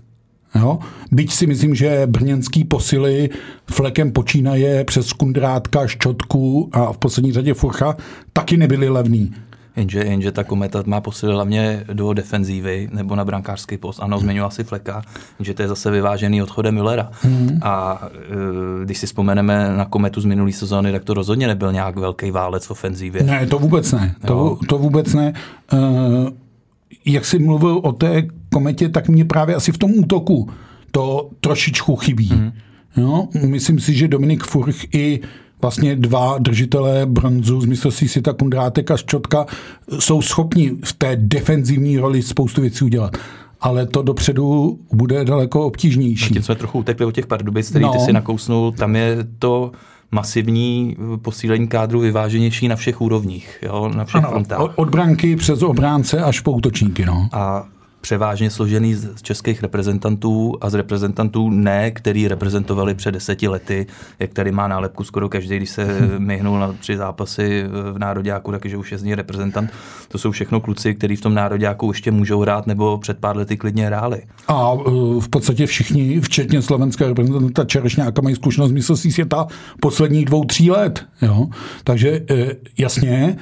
Jo? 0.54 0.78
Byť 1.12 1.32
si 1.32 1.46
myslím, 1.46 1.74
že 1.74 2.06
brněnský 2.06 2.64
posily 2.64 3.30
flekem 3.70 4.12
počínaje 4.12 4.84
přes 4.84 5.12
Kundrátka, 5.12 5.86
Ščotku 5.86 6.70
a 6.72 6.92
v 6.92 6.98
poslední 6.98 7.32
řadě 7.32 7.54
Furcha 7.54 7.96
taky 8.32 8.56
nebyly 8.56 8.88
levný. 8.88 9.34
Jenže, 9.76 9.98
jenže 9.98 10.32
ta 10.32 10.44
kometa 10.44 10.82
má 10.86 11.00
posily 11.00 11.32
hlavně 11.32 11.84
do 11.92 12.12
defenzívy 12.12 12.88
nebo 12.92 13.16
na 13.16 13.24
brankářský 13.24 13.76
post. 13.76 14.00
Ano, 14.02 14.18
zmiňoval 14.18 14.50
si 14.50 14.64
Fleka, 14.64 15.02
že 15.40 15.54
to 15.54 15.62
je 15.62 15.68
zase 15.68 15.90
vyvážený 15.90 16.42
odchodem 16.42 16.74
Millera. 16.74 17.10
Mm. 17.24 17.58
A 17.62 18.02
e, 18.82 18.84
když 18.84 18.98
si 18.98 19.06
vzpomeneme 19.06 19.76
na 19.76 19.84
kometu 19.84 20.20
z 20.20 20.24
minulé 20.24 20.52
sezóny, 20.52 20.92
tak 20.92 21.04
to 21.04 21.14
rozhodně 21.14 21.46
nebyl 21.46 21.72
nějak 21.72 21.96
velký 21.96 22.30
válec 22.30 22.66
v 22.66 22.70
ofenzívě. 22.70 23.22
Ne, 23.22 23.46
to 23.46 23.58
vůbec 23.58 23.92
ne. 23.92 24.14
To, 24.26 24.58
to 24.68 24.78
vůbec 24.78 25.14
ne. 25.14 25.32
E, 25.72 25.76
jak 27.04 27.24
jsi 27.24 27.38
mluvil 27.38 27.80
o 27.82 27.92
té 27.92 28.22
kometě, 28.52 28.88
tak 28.88 29.08
mě 29.08 29.24
právě 29.24 29.54
asi 29.54 29.72
v 29.72 29.78
tom 29.78 29.90
útoku 29.98 30.48
to 30.90 31.30
trošičku 31.40 31.96
chybí. 31.96 32.30
Mm. 32.32 32.52
Jo? 32.96 33.28
Myslím 33.46 33.80
si, 33.80 33.94
že 33.94 34.08
Dominik 34.08 34.44
Furch 34.44 34.94
i 34.94 35.20
vlastně 35.62 35.96
dva 35.96 36.38
držitelé 36.38 37.06
bronzu 37.06 37.60
z 37.60 37.64
mistrovství 37.64 38.08
světa 38.08 38.32
Kundrátek 38.32 38.90
a 38.90 38.96
Ščotka 38.96 39.46
jsou 39.98 40.22
schopni 40.22 40.72
v 40.84 40.92
té 40.92 41.16
defenzivní 41.16 41.98
roli 41.98 42.22
spoustu 42.22 42.60
věcí 42.60 42.84
udělat. 42.84 43.16
Ale 43.60 43.86
to 43.86 44.02
dopředu 44.02 44.78
bude 44.92 45.24
daleko 45.24 45.66
obtížnější. 45.66 46.34
Tím 46.34 46.42
jsme 46.42 46.54
trochu 46.54 46.78
utekli 46.78 47.06
od 47.06 47.14
těch 47.14 47.26
Pardubic, 47.26 47.70
který 47.70 47.84
no. 47.84 47.92
ty 47.92 47.98
si 47.98 48.12
nakousnul. 48.12 48.72
Tam 48.72 48.96
je 48.96 49.16
to 49.38 49.72
masivní 50.12 50.96
posílení 51.22 51.68
kádru 51.68 52.00
vyváženější 52.00 52.68
na 52.68 52.76
všech 52.76 53.00
úrovních, 53.00 53.58
jo, 53.62 53.90
na 53.96 54.04
všech 54.04 54.24
ano, 54.24 54.30
frontách. 54.30 54.60
Od 54.76 54.90
branky 54.90 55.36
přes 55.36 55.62
obránce 55.62 56.22
až 56.22 56.40
po 56.40 56.52
útočníky. 56.52 57.06
No. 57.06 57.28
A 57.32 57.64
převážně 58.00 58.50
složený 58.50 58.94
z 58.94 59.22
českých 59.22 59.62
reprezentantů 59.62 60.54
a 60.60 60.70
z 60.70 60.74
reprezentantů 60.74 61.50
ne, 61.50 61.90
který 61.90 62.28
reprezentovali 62.28 62.94
před 62.94 63.12
deseti 63.12 63.48
lety, 63.48 63.86
jak 64.18 64.32
tady 64.32 64.52
má 64.52 64.68
nálepku 64.68 65.04
skoro 65.04 65.28
každý, 65.28 65.56
když 65.56 65.70
se 65.70 65.86
myhnul 66.18 66.58
na 66.58 66.72
tři 66.72 66.96
zápasy 66.96 67.64
v 67.92 67.98
Nároďáku, 67.98 68.50
takže 68.50 68.76
už 68.76 68.92
je 68.92 68.98
z 68.98 69.02
něj 69.02 69.14
reprezentant. 69.14 69.70
To 70.08 70.18
jsou 70.18 70.30
všechno 70.30 70.60
kluci, 70.60 70.94
kteří 70.94 71.16
v 71.16 71.20
tom 71.20 71.34
Nároďáku 71.34 71.88
ještě 71.88 72.10
můžou 72.10 72.40
hrát 72.40 72.66
nebo 72.66 72.98
před 72.98 73.18
pár 73.18 73.36
lety 73.36 73.56
klidně 73.56 73.86
hráli. 73.86 74.22
A 74.48 74.72
e, 74.74 74.90
v 75.20 75.28
podstatě 75.28 75.66
všichni, 75.66 76.20
včetně 76.20 76.62
slovenského 76.62 77.08
reprezentanta 77.08 77.64
Čerešňáka, 77.64 78.22
mají 78.22 78.34
zkušenost 78.34 78.72
mistrovství 78.72 79.12
světa 79.12 79.46
posledních 79.80 80.24
dvou, 80.24 80.44
tří 80.44 80.70
let. 80.70 81.06
Jo? 81.22 81.46
Takže 81.84 82.20
e, 82.30 82.56
jasně, 82.78 83.36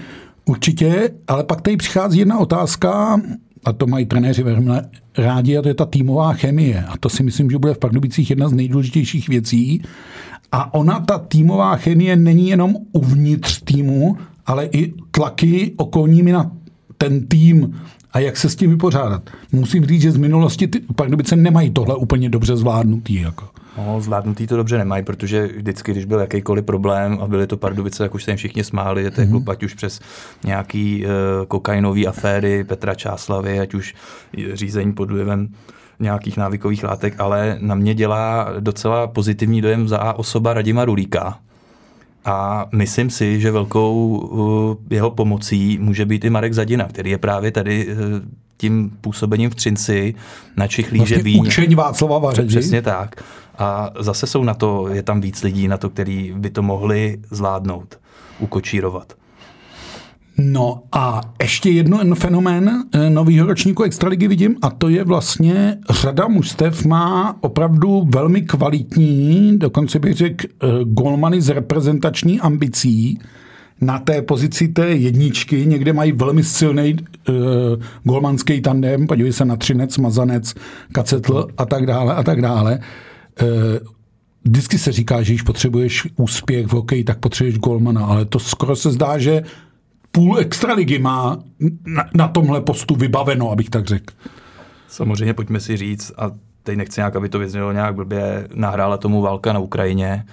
určitě, 0.44 1.10
ale 1.28 1.44
pak 1.44 1.60
tady 1.60 1.76
přichází 1.76 2.18
jedna 2.18 2.38
otázka, 2.38 3.20
a 3.68 3.72
to 3.72 3.86
mají 3.86 4.06
trenéři 4.06 4.42
velmi 4.42 4.70
rádi, 5.18 5.58
a 5.58 5.62
to 5.62 5.68
je 5.68 5.74
ta 5.74 5.86
týmová 5.86 6.32
chemie. 6.32 6.84
A 6.84 6.96
to 7.00 7.08
si 7.08 7.22
myslím, 7.22 7.50
že 7.50 7.58
bude 7.58 7.74
v 7.74 7.78
Pardubicích 7.78 8.30
jedna 8.30 8.48
z 8.48 8.52
nejdůležitějších 8.52 9.28
věcí. 9.28 9.82
A 10.52 10.74
ona, 10.74 11.00
ta 11.00 11.18
týmová 11.18 11.76
chemie, 11.76 12.16
není 12.16 12.48
jenom 12.48 12.76
uvnitř 12.92 13.62
týmu, 13.64 14.16
ale 14.46 14.66
i 14.66 14.94
tlaky 15.10 15.72
okolními 15.76 16.32
na 16.32 16.50
ten 16.98 17.26
tým 17.26 17.74
a 18.12 18.18
jak 18.18 18.36
se 18.36 18.48
s 18.48 18.56
tím 18.56 18.70
vypořádat. 18.70 19.30
Musím 19.52 19.86
říct, 19.86 20.02
že 20.02 20.12
z 20.12 20.16
minulosti 20.16 20.68
ty 20.68 20.80
Pardubice 20.96 21.36
nemají 21.36 21.70
tohle 21.70 21.96
úplně 21.96 22.28
dobře 22.28 22.56
zvládnutý. 22.56 23.14
Jako. 23.14 23.48
No, 23.86 24.00
zvládnutý 24.00 24.46
to 24.46 24.56
dobře 24.56 24.78
nemají, 24.78 25.04
protože 25.04 25.46
vždycky, 25.46 25.92
když 25.92 26.04
byl 26.04 26.20
jakýkoliv 26.20 26.64
problém 26.64 27.18
a 27.20 27.26
byly 27.26 27.46
to 27.46 27.56
Pardubice, 27.56 27.98
tak 27.98 28.14
už 28.14 28.24
se 28.24 28.30
jim 28.30 28.36
všichni 28.36 28.64
smáli, 28.64 29.02
že 29.02 29.10
to 29.10 29.20
je 29.20 29.26
klub, 29.26 29.48
ať 29.48 29.62
už 29.62 29.74
přes 29.74 30.00
nějaký 30.44 31.04
uh, 31.04 31.10
kokainové 31.46 32.04
aféry 32.04 32.64
Petra 32.64 32.94
Čáslavy, 32.94 33.60
ať 33.60 33.74
už 33.74 33.94
řízení 34.52 34.92
pod 34.92 35.10
vlivem 35.10 35.48
nějakých 36.00 36.36
návykových 36.36 36.84
látek, 36.84 37.14
ale 37.18 37.58
na 37.60 37.74
mě 37.74 37.94
dělá 37.94 38.48
docela 38.60 39.06
pozitivní 39.06 39.62
dojem 39.62 39.88
za 39.88 40.12
osoba 40.12 40.54
Radima 40.54 40.84
Rulíka. 40.84 41.38
A 42.24 42.66
myslím 42.74 43.10
si, 43.10 43.40
že 43.40 43.50
velkou 43.50 44.18
uh, 44.18 44.76
jeho 44.90 45.10
pomocí 45.10 45.78
může 45.78 46.04
být 46.04 46.24
i 46.24 46.30
Marek 46.30 46.52
Zadina, 46.52 46.84
který 46.84 47.10
je 47.10 47.18
právě 47.18 47.50
tady 47.50 47.86
uh, 47.86 47.94
tím 48.56 48.90
působením 49.00 49.50
v 49.50 49.54
Třinci 49.54 50.14
načichlí, 50.56 50.98
vlastně 50.98 51.16
že 51.16 51.22
ví. 51.22 51.40
Učení 51.40 51.74
Václava 51.74 52.18
Vařeži. 52.18 52.48
Přesně 52.48 52.82
tak. 52.82 53.22
A 53.58 53.90
zase 53.98 54.26
jsou 54.26 54.44
na 54.44 54.54
to, 54.54 54.88
je 54.88 55.02
tam 55.02 55.20
víc 55.20 55.42
lidí 55.42 55.68
na 55.68 55.76
to, 55.76 55.90
který 55.90 56.34
by 56.36 56.50
to 56.50 56.62
mohli 56.62 57.18
zvládnout, 57.30 57.98
ukočírovat. 58.38 59.12
No 60.40 60.82
a 60.92 61.20
ještě 61.42 61.70
jedno 61.70 62.14
fenomén 62.14 62.82
eh, 62.92 63.10
nového 63.10 63.46
ročníku 63.46 63.82
Extraligy 63.82 64.28
vidím 64.28 64.56
a 64.62 64.70
to 64.70 64.88
je 64.88 65.04
vlastně 65.04 65.78
řada 65.90 66.28
mužstev 66.28 66.84
má 66.84 67.36
opravdu 67.40 68.06
velmi 68.14 68.42
kvalitní, 68.42 69.58
dokonce 69.58 69.98
bych 69.98 70.14
řekl, 70.14 70.46
eh, 70.46 70.66
golmany 70.84 71.40
z 71.40 71.48
reprezentační 71.48 72.40
ambicí 72.40 73.18
na 73.80 73.98
té 73.98 74.22
pozici 74.22 74.68
té 74.68 74.88
jedničky. 74.88 75.66
Někde 75.66 75.92
mají 75.92 76.12
velmi 76.12 76.44
silný 76.44 76.96
uh, 77.28 77.34
golmanský 78.02 78.60
tandem, 78.60 79.06
podívej 79.06 79.32
se 79.32 79.44
na 79.44 79.56
Třinec, 79.56 79.98
Mazanec, 79.98 80.54
Kacetl 80.92 81.48
a 81.58 81.66
tak 81.66 81.86
dále 81.86 82.14
a 82.14 82.22
tak 82.22 82.42
dále. 82.42 82.78
Uh, 82.78 82.84
vždycky 84.44 84.78
se 84.78 84.92
říká, 84.92 85.22
že 85.22 85.32
když 85.32 85.42
potřebuješ 85.42 86.08
úspěch 86.16 86.66
v 86.66 86.72
hokeji, 86.72 87.04
tak 87.04 87.18
potřebuješ 87.18 87.58
golmana, 87.58 88.06
ale 88.06 88.24
to 88.24 88.38
skoro 88.38 88.76
se 88.76 88.90
zdá, 88.90 89.18
že 89.18 89.42
půl 90.12 90.38
extraligy 90.38 90.98
má 90.98 91.38
na, 91.86 92.04
na 92.14 92.28
tomhle 92.28 92.60
postu 92.60 92.94
vybaveno, 92.94 93.50
abych 93.50 93.70
tak 93.70 93.86
řekl. 93.86 94.14
Samozřejmě 94.88 95.34
pojďme 95.34 95.60
si 95.60 95.76
říct, 95.76 96.12
a 96.16 96.30
teď 96.62 96.76
nechci 96.76 97.00
nějak, 97.00 97.16
aby 97.16 97.28
to 97.28 97.38
vyznělo 97.38 97.72
nějak 97.72 97.94
blbě, 97.94 98.48
nahrála 98.54 98.96
tomu 98.96 99.22
válka 99.22 99.52
na 99.52 99.58
Ukrajině, 99.58 100.24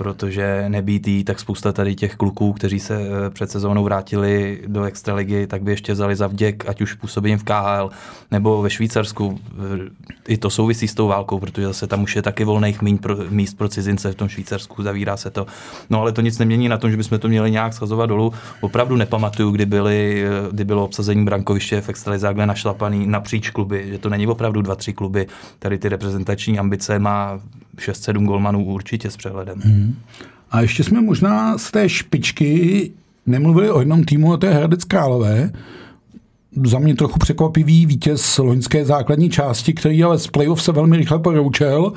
protože 0.00 0.64
nebýt 0.68 1.08
jí, 1.08 1.24
tak 1.24 1.40
spousta 1.40 1.72
tady 1.72 1.94
těch 1.94 2.16
kluků, 2.16 2.52
kteří 2.52 2.80
se 2.80 2.96
eh, 3.00 3.30
před 3.30 3.50
sezónou 3.50 3.84
vrátili 3.84 4.62
do 4.66 4.84
extraligy, 4.84 5.46
tak 5.46 5.62
by 5.62 5.70
ještě 5.70 5.92
vzali 5.92 6.16
za 6.16 6.26
vděk, 6.26 6.68
ať 6.68 6.80
už 6.80 6.94
působím 6.94 7.38
v 7.38 7.44
KHL 7.44 7.90
nebo 8.30 8.62
ve 8.62 8.70
Švýcarsku. 8.70 9.40
I 10.28 10.36
to 10.36 10.50
souvisí 10.50 10.88
s 10.88 10.94
tou 10.94 11.08
válkou, 11.08 11.38
protože 11.38 11.66
zase 11.66 11.86
tam 11.86 12.02
už 12.02 12.16
je 12.16 12.22
taky 12.22 12.44
volných 12.44 12.82
míst 12.82 13.00
pro, 13.00 13.16
míst 13.30 13.58
pro 13.58 13.68
cizince 13.68 14.12
v 14.12 14.14
tom 14.14 14.28
Švýcarsku, 14.28 14.82
zavírá 14.82 15.16
se 15.16 15.30
to. 15.30 15.46
No 15.90 16.00
ale 16.00 16.12
to 16.12 16.20
nic 16.20 16.38
nemění 16.38 16.68
na 16.68 16.78
tom, 16.78 16.90
že 16.90 16.96
bychom 16.96 17.18
to 17.18 17.28
měli 17.28 17.50
nějak 17.50 17.74
schazovat 17.74 18.06
dolů. 18.06 18.32
Opravdu 18.60 18.96
nepamatuju, 18.96 19.50
kdy, 19.50 19.66
byly, 19.66 20.24
eh, 20.24 20.48
kdy 20.52 20.64
bylo 20.64 20.84
obsazení 20.84 21.24
brankoviště 21.24 21.80
v 21.80 21.88
extralize 21.88 22.26
takhle 22.26 22.46
našlapaný 22.46 23.06
napříč 23.06 23.50
kluby, 23.50 23.88
že 23.88 23.98
to 23.98 24.08
není 24.08 24.26
opravdu 24.26 24.62
dva, 24.62 24.74
tři 24.74 24.92
kluby. 24.92 25.26
Tady 25.58 25.78
ty 25.78 25.88
reprezentační 25.88 26.58
ambice 26.58 26.98
má 26.98 27.40
6-7 27.76 28.26
golmanů 28.26 28.64
určitě 28.64 29.10
s 29.10 29.16
přehledem. 29.16 29.60
Hmm. 29.64 29.94
A 30.50 30.60
ještě 30.60 30.84
jsme 30.84 31.00
možná 31.00 31.58
z 31.58 31.70
té 31.70 31.88
špičky 31.88 32.90
nemluvili 33.26 33.70
o 33.70 33.78
jednom 33.78 34.04
týmu, 34.04 34.32
a 34.32 34.36
to 34.36 34.46
je 34.46 34.52
Hradec 34.52 34.84
Králové. 34.84 35.50
Za 36.64 36.78
mě 36.78 36.94
trochu 36.94 37.18
překvapivý 37.18 37.86
vítěz 37.86 38.38
loňské 38.38 38.84
základní 38.84 39.30
části, 39.30 39.72
který 39.72 40.04
ale 40.04 40.18
z 40.18 40.26
playoff 40.26 40.62
se 40.62 40.72
velmi 40.72 40.96
rychle 40.96 41.18
poroučel. 41.18 41.92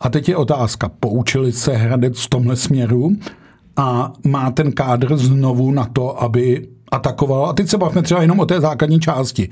A 0.00 0.08
teď 0.08 0.28
je 0.28 0.36
otázka, 0.36 0.90
poučili 1.00 1.52
se 1.52 1.72
Hradec 1.72 2.20
v 2.20 2.28
tomhle 2.28 2.56
směru? 2.56 3.16
a 3.76 4.12
má 4.24 4.50
ten 4.50 4.72
kádr 4.72 5.16
znovu 5.16 5.70
na 5.70 5.84
to, 5.84 6.22
aby 6.22 6.68
atakoval. 6.90 7.46
A 7.46 7.52
teď 7.52 7.68
se 7.68 7.78
bavíme 7.78 8.02
třeba 8.02 8.22
jenom 8.22 8.40
o 8.40 8.46
té 8.46 8.60
základní 8.60 9.00
části. 9.00 9.48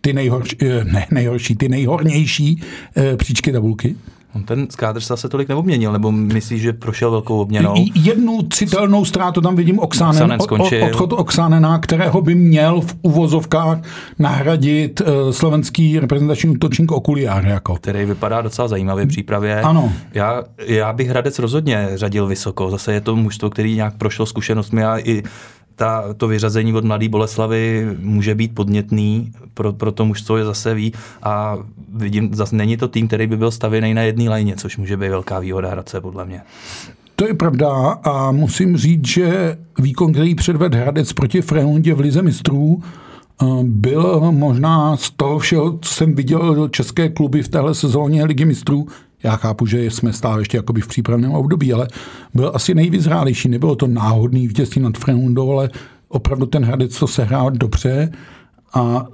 Ty 0.00 0.12
nejhorší, 0.12 0.56
eh, 0.62 0.84
ne 0.84 1.06
nejhorší, 1.10 1.56
ty 1.56 1.68
nejhornější 1.68 2.62
eh, 2.96 3.16
příčky 3.16 3.52
tabulky. 3.52 3.96
On 4.34 4.42
ten 4.42 4.66
skádr 4.70 5.00
se 5.00 5.06
zase 5.06 5.28
tolik 5.28 5.48
neobměnil, 5.48 5.92
nebo 5.92 6.12
myslíš, 6.12 6.62
že 6.62 6.72
prošel 6.72 7.10
velkou 7.10 7.40
obměnou? 7.40 7.74
Jednu 7.94 8.42
citelnou 8.42 9.04
ztrátu 9.04 9.40
tam 9.40 9.56
vidím 9.56 9.78
Oxánen 9.78 10.40
skončil. 10.40 10.84
odchod 10.84 11.12
Oxánena, 11.12 11.78
kterého 11.78 12.22
by 12.22 12.34
měl 12.34 12.80
v 12.80 12.96
uvozovkách 13.02 13.78
nahradit 14.18 15.00
uh, 15.00 15.30
slovenský 15.30 15.98
reprezentační 15.98 16.50
útočník 16.50 16.92
Okuliár. 16.92 17.46
Jako. 17.46 17.74
který 17.74 18.04
vypadá 18.04 18.40
docela 18.40 18.68
zajímavě 18.68 19.04
v 19.04 19.08
přípravě. 19.08 19.60
Ano. 19.60 19.92
Já, 20.14 20.42
já 20.66 20.92
bych 20.92 21.08
Hradec 21.08 21.38
rozhodně 21.38 21.88
řadil 21.94 22.26
vysoko. 22.26 22.70
Zase 22.70 22.92
je 22.92 23.00
to 23.00 23.16
mužstvo, 23.16 23.50
který 23.50 23.76
nějak 23.76 23.94
prošlo 23.94 24.26
zkušenostmi 24.26 24.84
a 24.84 24.98
i 24.98 25.22
ta, 25.80 26.14
to 26.16 26.28
vyřazení 26.28 26.72
od 26.72 26.84
Mladé 26.84 27.08
Boleslavy 27.08 27.88
může 27.98 28.34
být 28.34 28.54
podnětný, 28.54 29.32
pro, 29.54 29.72
pro 29.72 29.92
to 29.92 30.04
mužstvo 30.04 30.36
je 30.36 30.44
zase 30.44 30.74
ví 30.74 30.92
a 31.22 31.58
vidím, 31.94 32.34
zase 32.34 32.56
není 32.56 32.76
to 32.76 32.88
tým, 32.88 33.08
který 33.08 33.26
by 33.26 33.36
byl 33.36 33.50
stavěný 33.50 33.94
na 33.94 34.02
jedné 34.02 34.30
lajně, 34.30 34.56
což 34.56 34.76
může 34.76 34.96
být 34.96 35.08
velká 35.08 35.38
výhoda 35.38 35.70
Hradce 35.70 36.00
podle 36.00 36.24
mě. 36.24 36.40
To 37.16 37.26
je 37.26 37.34
pravda 37.34 37.68
a 38.04 38.32
musím 38.32 38.76
říct, 38.76 39.06
že 39.06 39.58
výkon, 39.78 40.12
který 40.12 40.34
předved 40.34 40.74
Hradec 40.74 41.12
proti 41.12 41.42
Frejlundě 41.42 41.94
v 41.94 42.00
Lize 42.00 42.22
mistrů, 42.22 42.82
eh, 42.82 43.46
byl 43.62 44.32
možná 44.32 44.96
z 44.96 45.10
toho 45.10 45.38
všeho, 45.38 45.78
co 45.80 45.94
jsem 45.94 46.14
viděl 46.14 46.68
české 46.68 47.08
kluby 47.08 47.42
v 47.42 47.48
téhle 47.48 47.74
sezóně 47.74 48.24
Ligy 48.24 48.44
mistrů, 48.44 48.86
já 49.22 49.36
chápu, 49.36 49.66
že 49.66 49.84
jsme 49.84 50.12
stále 50.12 50.40
ještě 50.40 50.56
jakoby 50.56 50.80
v 50.80 50.88
přípravném 50.88 51.32
období, 51.32 51.72
ale 51.72 51.88
byl 52.34 52.52
asi 52.54 52.74
nejvyzrálejší. 52.74 53.48
Nebylo 53.48 53.76
to 53.76 53.86
náhodný 53.86 54.48
vítězství 54.48 54.82
nad 54.82 54.98
Frejlundou, 54.98 55.52
ale 55.52 55.70
opravdu 56.08 56.46
ten 56.46 56.64
Hradec 56.64 56.98
to 56.98 57.06
sehrál 57.06 57.50
dobře 57.50 58.12
a 58.74 59.06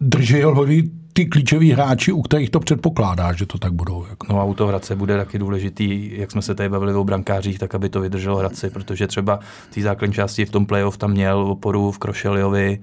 držel 0.00 0.54
ho 0.54 0.66
ty 1.12 1.26
klíčoví 1.26 1.72
hráči, 1.72 2.12
u 2.12 2.22
kterých 2.22 2.50
to 2.50 2.60
předpokládá, 2.60 3.32
že 3.32 3.46
to 3.46 3.58
tak 3.58 3.72
budou. 3.72 4.06
Jako. 4.10 4.26
No 4.30 4.40
a 4.40 4.44
u 4.44 4.54
toho 4.54 4.68
Hradce 4.68 4.96
bude 4.96 5.16
taky 5.16 5.38
důležitý, 5.38 6.10
jak 6.12 6.30
jsme 6.30 6.42
se 6.42 6.54
tady 6.54 6.68
bavili 6.68 6.94
o 6.94 7.04
brankářích, 7.04 7.58
tak 7.58 7.74
aby 7.74 7.88
to 7.88 8.00
vydrželo 8.00 8.36
Hradci, 8.36 8.70
protože 8.70 9.06
třeba 9.06 9.40
v 9.70 9.74
té 9.74 9.82
základní 9.82 10.14
části 10.14 10.44
v 10.44 10.50
tom 10.50 10.66
playoff 10.66 10.96
tam 10.96 11.10
měl 11.10 11.38
oporu 11.38 11.90
v 11.90 11.98
Krošeliovi, 11.98 12.78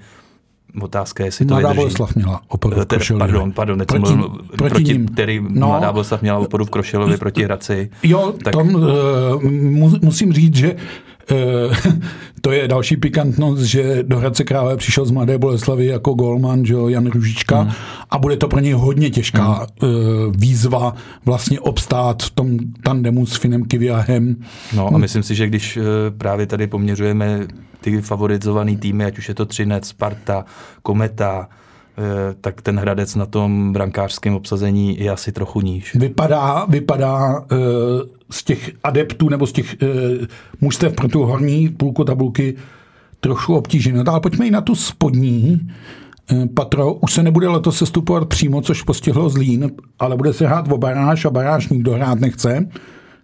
Otázka 0.81 1.24
je, 1.24 1.27
jestli 1.27 1.45
to 1.45 1.53
Mladá 1.53 1.67
vydrží. 1.69 1.77
Boleslav 1.83 2.15
měla 2.15 2.41
oporu 2.47 2.75
v 2.75 2.81
Eh, 2.81 2.86
teda, 2.86 2.97
Krošeliovi. 3.00 3.19
Pardon, 3.31 3.51
pardon, 3.51 3.77
Proti- 3.86 4.00
mluvil 4.15 4.29
proti 4.57 4.69
proti, 4.69 4.83
ním. 4.93 5.07
který 5.07 5.41
No. 5.50 5.67
Mladá 5.67 5.91
Boleslav 5.91 6.21
měla 6.21 6.39
oporu 6.39 6.65
v 6.65 6.69
Krošelovi 6.69 7.17
proti 7.17 7.43
Hradci. 7.43 7.89
Jo, 8.03 8.33
Tak- 8.43 8.53
tam 8.53 8.75
uh, 8.75 9.43
mu, 9.43 9.91
musím 10.01 10.33
říct, 10.33 10.55
že 10.55 10.74
uh, 10.74 10.79
to 12.41 12.51
je 12.51 12.67
další 12.67 12.98
pikantnost, 12.98 13.62
že 13.62 14.03
do 14.03 14.17
Hradce 14.17 14.43
Králové 14.43 14.77
přišel 14.77 15.05
z 15.05 15.12
Mladé 15.12 15.38
Boleslavy 15.38 15.86
jako 15.86 16.13
golman, 16.13 16.65
že 16.65 16.74
jo, 16.74 16.88
Jan 16.88 17.05
Ružička 17.12 17.57
Hmm. 17.62 17.72
a 18.10 18.17
bude 18.17 18.38
to 18.38 18.48
pro 18.48 18.60
něj 18.60 18.74
hodně 18.74 19.10
těžká 19.10 19.67
uh, 19.84 19.89
výzva 20.36 20.96
vlastně 21.25 21.60
obstát 21.60 22.24
v 22.24 22.29
tom 22.29 22.57
tandemu 22.84 23.25
s 23.25 23.36
Finem 23.36 23.65
Kiviahem. 23.65 24.36
No 24.75 24.96
a 24.96 24.98
myslím 24.98 25.24
si, 25.24 25.36
že 25.36 25.48
když 25.48 25.77
eh, 25.77 25.81
právě 26.17 26.46
tady 26.46 26.67
poměřujeme 26.67 27.48
ty 27.81 28.01
favorizované 28.01 28.77
týmy, 28.77 29.05
ať 29.05 29.17
už 29.17 29.29
je 29.29 29.36
to 29.36 29.46
Třinec, 29.46 29.88
Sparta, 29.88 30.46
Kometa, 30.84 31.50
eh, 31.98 32.36
tak 32.41 32.62
ten 32.62 32.79
Hradec 32.79 33.15
na 33.15 33.25
tom 33.25 33.74
brankářském 33.74 34.34
obsazení 34.34 35.00
je 35.00 35.12
asi 35.12 35.31
trochu 35.31 35.62
níž. 35.62 35.96
Vypadá, 35.96 36.65
vypadá 36.69 37.46
z 38.31 38.43
těch 38.43 38.72
adeptů 38.84 39.29
nebo 39.29 39.48
z 39.48 39.51
těch 39.51 39.75
uh, 39.81 40.25
mužstev 40.62 40.93
pro 40.93 41.07
tu 41.07 41.24
horní 41.24 41.69
půlku 41.69 42.03
tabulky 42.03 42.55
trošku 43.19 43.55
obtíženo. 43.55 44.03
No, 44.03 44.12
ale 44.12 44.22
pojďme 44.22 44.48
i 44.48 44.51
na 44.51 44.62
tu 44.62 44.75
spodní. 44.75 45.69
Eh, 46.31 46.48
Patro 46.48 46.93
už 46.93 47.13
se 47.13 47.24
nebude 47.24 47.48
letos 47.48 47.77
sestupovat 47.77 48.27
přímo, 48.27 48.62
což 48.62 48.81
postihlo 48.81 49.29
Zlín, 49.29 49.72
ale 50.00 50.17
bude 50.17 50.34
se 50.34 50.48
hrát 50.48 50.72
o 50.72 50.77
baráž 50.77 51.25
a 51.25 51.29
baráž 51.29 51.69
nikdo 51.69 51.93
hrát 51.93 52.19
nechce. 52.19 52.69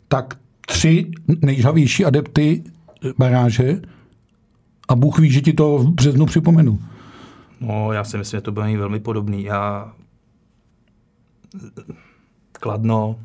Tak 0.08 0.38
tři 0.68 1.12
nejžavější 1.42 2.06
adepty 2.06 2.64
eh, 3.06 3.10
baráže 3.18 3.82
a 4.88 4.96
Bůh 4.96 5.20
ví, 5.20 5.32
že 5.32 5.42
ti 5.42 5.54
to 5.54 5.78
v 5.78 5.92
březnu 5.92 6.26
připomenu. 6.26 6.80
No, 7.62 7.92
já 7.92 8.04
si 8.04 8.18
myslím, 8.18 8.38
že 8.38 8.42
to 8.42 8.52
bude 8.52 8.78
velmi 8.78 9.00
podobný. 9.00 9.44
Já 9.44 9.92
Kladno, 12.52 13.20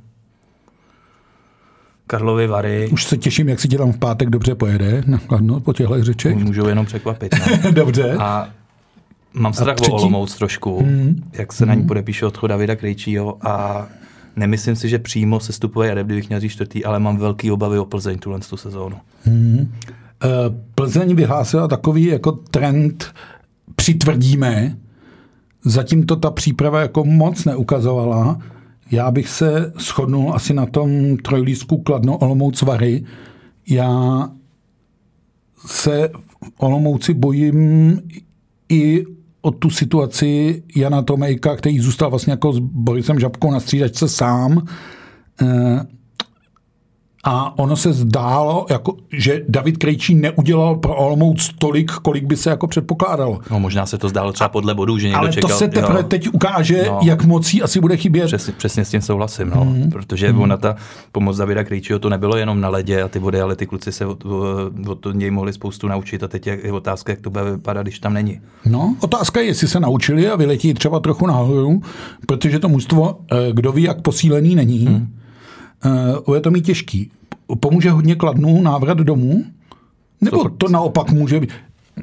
Karlovy 2.09 2.47
Vary, 2.47 2.89
Už 2.93 3.05
se 3.05 3.17
těším, 3.17 3.49
jak 3.49 3.61
si 3.61 3.69
tam 3.69 3.93
v 3.93 3.99
pátek 3.99 4.31
dobře 4.31 4.55
pojede, 4.55 5.03
nakladno 5.07 5.61
po 5.61 5.73
těchto 5.73 6.05
řečech. 6.05 6.37
můžou 6.37 6.67
jenom 6.69 6.87
překvapit. 6.87 7.35
No. 7.65 7.73
dobře. 7.73 8.17
A 8.21 8.49
mám 9.35 9.53
strach 9.53 9.77
třetí? 9.77 9.91
o 9.93 9.95
Olomouc 9.95 10.35
trošku, 10.35 10.83
Mhm. 10.83 11.23
jak 11.33 11.53
se 11.53 11.67
na 11.67 11.75
ní 11.75 11.83
podepíše 11.85 12.27
odchod 12.27 12.47
Davida 12.49 12.77
Krejčího 12.77 13.37
a 13.49 13.87
nemyslím 14.37 14.77
si, 14.77 14.89
že 14.89 14.99
přímo 14.99 15.41
se 15.41 15.53
stupuje 15.53 15.93
adept, 15.93 16.07
kdybych 16.07 16.29
měl 16.29 16.41
říct 16.41 16.53
čtvrtý, 16.53 16.85
ale 16.85 16.99
mám 17.01 17.17
velký 17.17 17.51
obavy 17.51 17.79
o 17.79 17.85
Plzeň 17.85 18.19
tuhle 18.19 18.41
tu 18.41 18.57
sezónu. 18.57 18.97
Eh, 19.27 20.27
Plzeň 20.75 21.15
vyhlásila 21.15 21.69
takový 21.69 22.05
jako 22.05 22.33
trend 22.33 23.13
přitvrdíme. 23.77 24.77
Zatím 25.65 26.07
to 26.07 26.17
ta 26.17 26.31
příprava 26.31 26.81
jako 26.81 27.05
moc 27.05 27.45
neukazovala. 27.45 28.39
Já 28.91 29.11
bych 29.11 29.29
se 29.29 29.73
shodnul 29.79 30.35
asi 30.35 30.55
na 30.55 30.67
tom 30.67 31.17
trojlístku 31.17 31.79
Kladno 31.79 32.19
Olomouc 32.19 32.63
Vary. 32.63 33.05
Já 33.69 34.29
se 35.67 36.11
v 36.43 36.51
Olomouci 36.59 37.15
bojím 37.15 38.01
i 38.69 39.05
o 39.43 39.51
tu 39.51 39.71
situaci 39.71 40.63
Jana 40.77 41.03
Tomejka, 41.03 41.57
který 41.57 41.81
zůstal 41.81 42.11
vlastně 42.11 42.31
jako 42.31 42.53
s 42.53 42.59
Borisem 42.59 43.21
Žabkou 43.21 43.51
na 43.51 43.61
střídačce 43.61 44.09
sám. 44.09 44.67
A 47.25 47.59
ono 47.59 47.77
se 47.77 47.93
zdálo, 47.93 48.67
jako, 48.71 48.97
že 49.13 49.43
David 49.49 49.77
Krejčí 49.77 50.15
neudělal 50.15 50.77
pro 50.77 50.97
Olomouc 50.97 51.51
tolik, 51.59 51.91
kolik 51.93 52.25
by 52.25 52.37
se 52.37 52.51
jako 52.51 52.67
předpokládalo. 52.67 53.41
No, 53.51 53.61
možná 53.61 53.87
se 53.87 53.99
to 53.99 54.09
zdálo 54.09 54.33
třeba 54.33 54.49
podle 54.49 54.75
bodů, 54.75 54.99
že 54.99 55.07
někdo 55.07 55.19
Ale 55.19 55.33
čekal. 55.33 55.51
to 55.51 55.57
se 55.57 55.69
teprve 55.69 56.01
jo. 56.01 56.07
teď 56.09 56.29
ukáže, 56.29 56.85
No. 56.87 57.01
jak 57.03 57.25
mocí 57.25 57.63
asi 57.63 57.81
bude 57.81 57.97
chybět. 57.97 58.27
Přesně, 58.27 58.53
přesně 58.53 58.85
s 58.85 58.91
tím 58.91 59.01
souhlasím, 59.01 59.51
no. 59.51 59.65
Mm. 59.65 59.91
protože 59.91 60.33
mm. 60.33 60.41
ona 60.41 60.57
ta 60.57 60.77
pomoc 61.13 61.37
Davida 61.37 61.65
Krejčího 61.65 61.99
to 61.99 62.09
nebylo 62.09 62.37
jenom 62.37 62.61
na 62.61 62.69
ledě 62.69 63.03
a 63.03 63.09
ty 63.09 63.19
body, 63.19 63.41
ale 63.41 63.57
ty 63.57 63.67
kluci 63.67 63.93
se 63.93 64.07
od, 64.07 64.25
od 64.89 65.07
něj 65.15 65.31
mohli 65.31 65.53
spoustu 65.53 65.89
naučit 65.89 66.23
a 66.23 66.29
teď 66.29 66.47
je, 66.47 66.73
otázka, 66.73 67.13
jak 67.13 67.21
to 67.21 67.31
bude 67.31 67.45
vypadat, 67.45 67.83
když 67.83 67.99
tam 67.99 68.15
není. 68.15 68.41
No, 68.67 68.97
otázka 69.01 69.41
je, 69.41 69.47
jestli 69.47 69.69
se 69.69 69.81
naučili 69.81 70.29
a 70.29 70.37
vyletí 70.37 70.75
třeba 70.75 71.01
trochu 71.01 71.27
nahoru, 71.27 71.83
protože 72.27 72.59
to 72.59 72.69
mužstvo, 72.69 73.19
eh, 73.33 73.37
kdo 73.53 73.73
ví, 73.73 73.83
jak 73.83 74.01
posílený 74.03 74.55
není, 74.55 74.87
hmm. 74.87 75.09
Bude 76.27 76.41
to 76.41 76.51
mít 76.51 76.67
těžký. 76.67 77.11
Pomůže 77.61 77.91
hodně 77.91 78.15
kladnou 78.15 78.63
návrat 78.63 78.99
domů? 78.99 79.45
Nebo 80.21 80.49
to 80.49 80.69
naopak 80.69 81.11
může 81.11 81.41
být? 81.41 81.51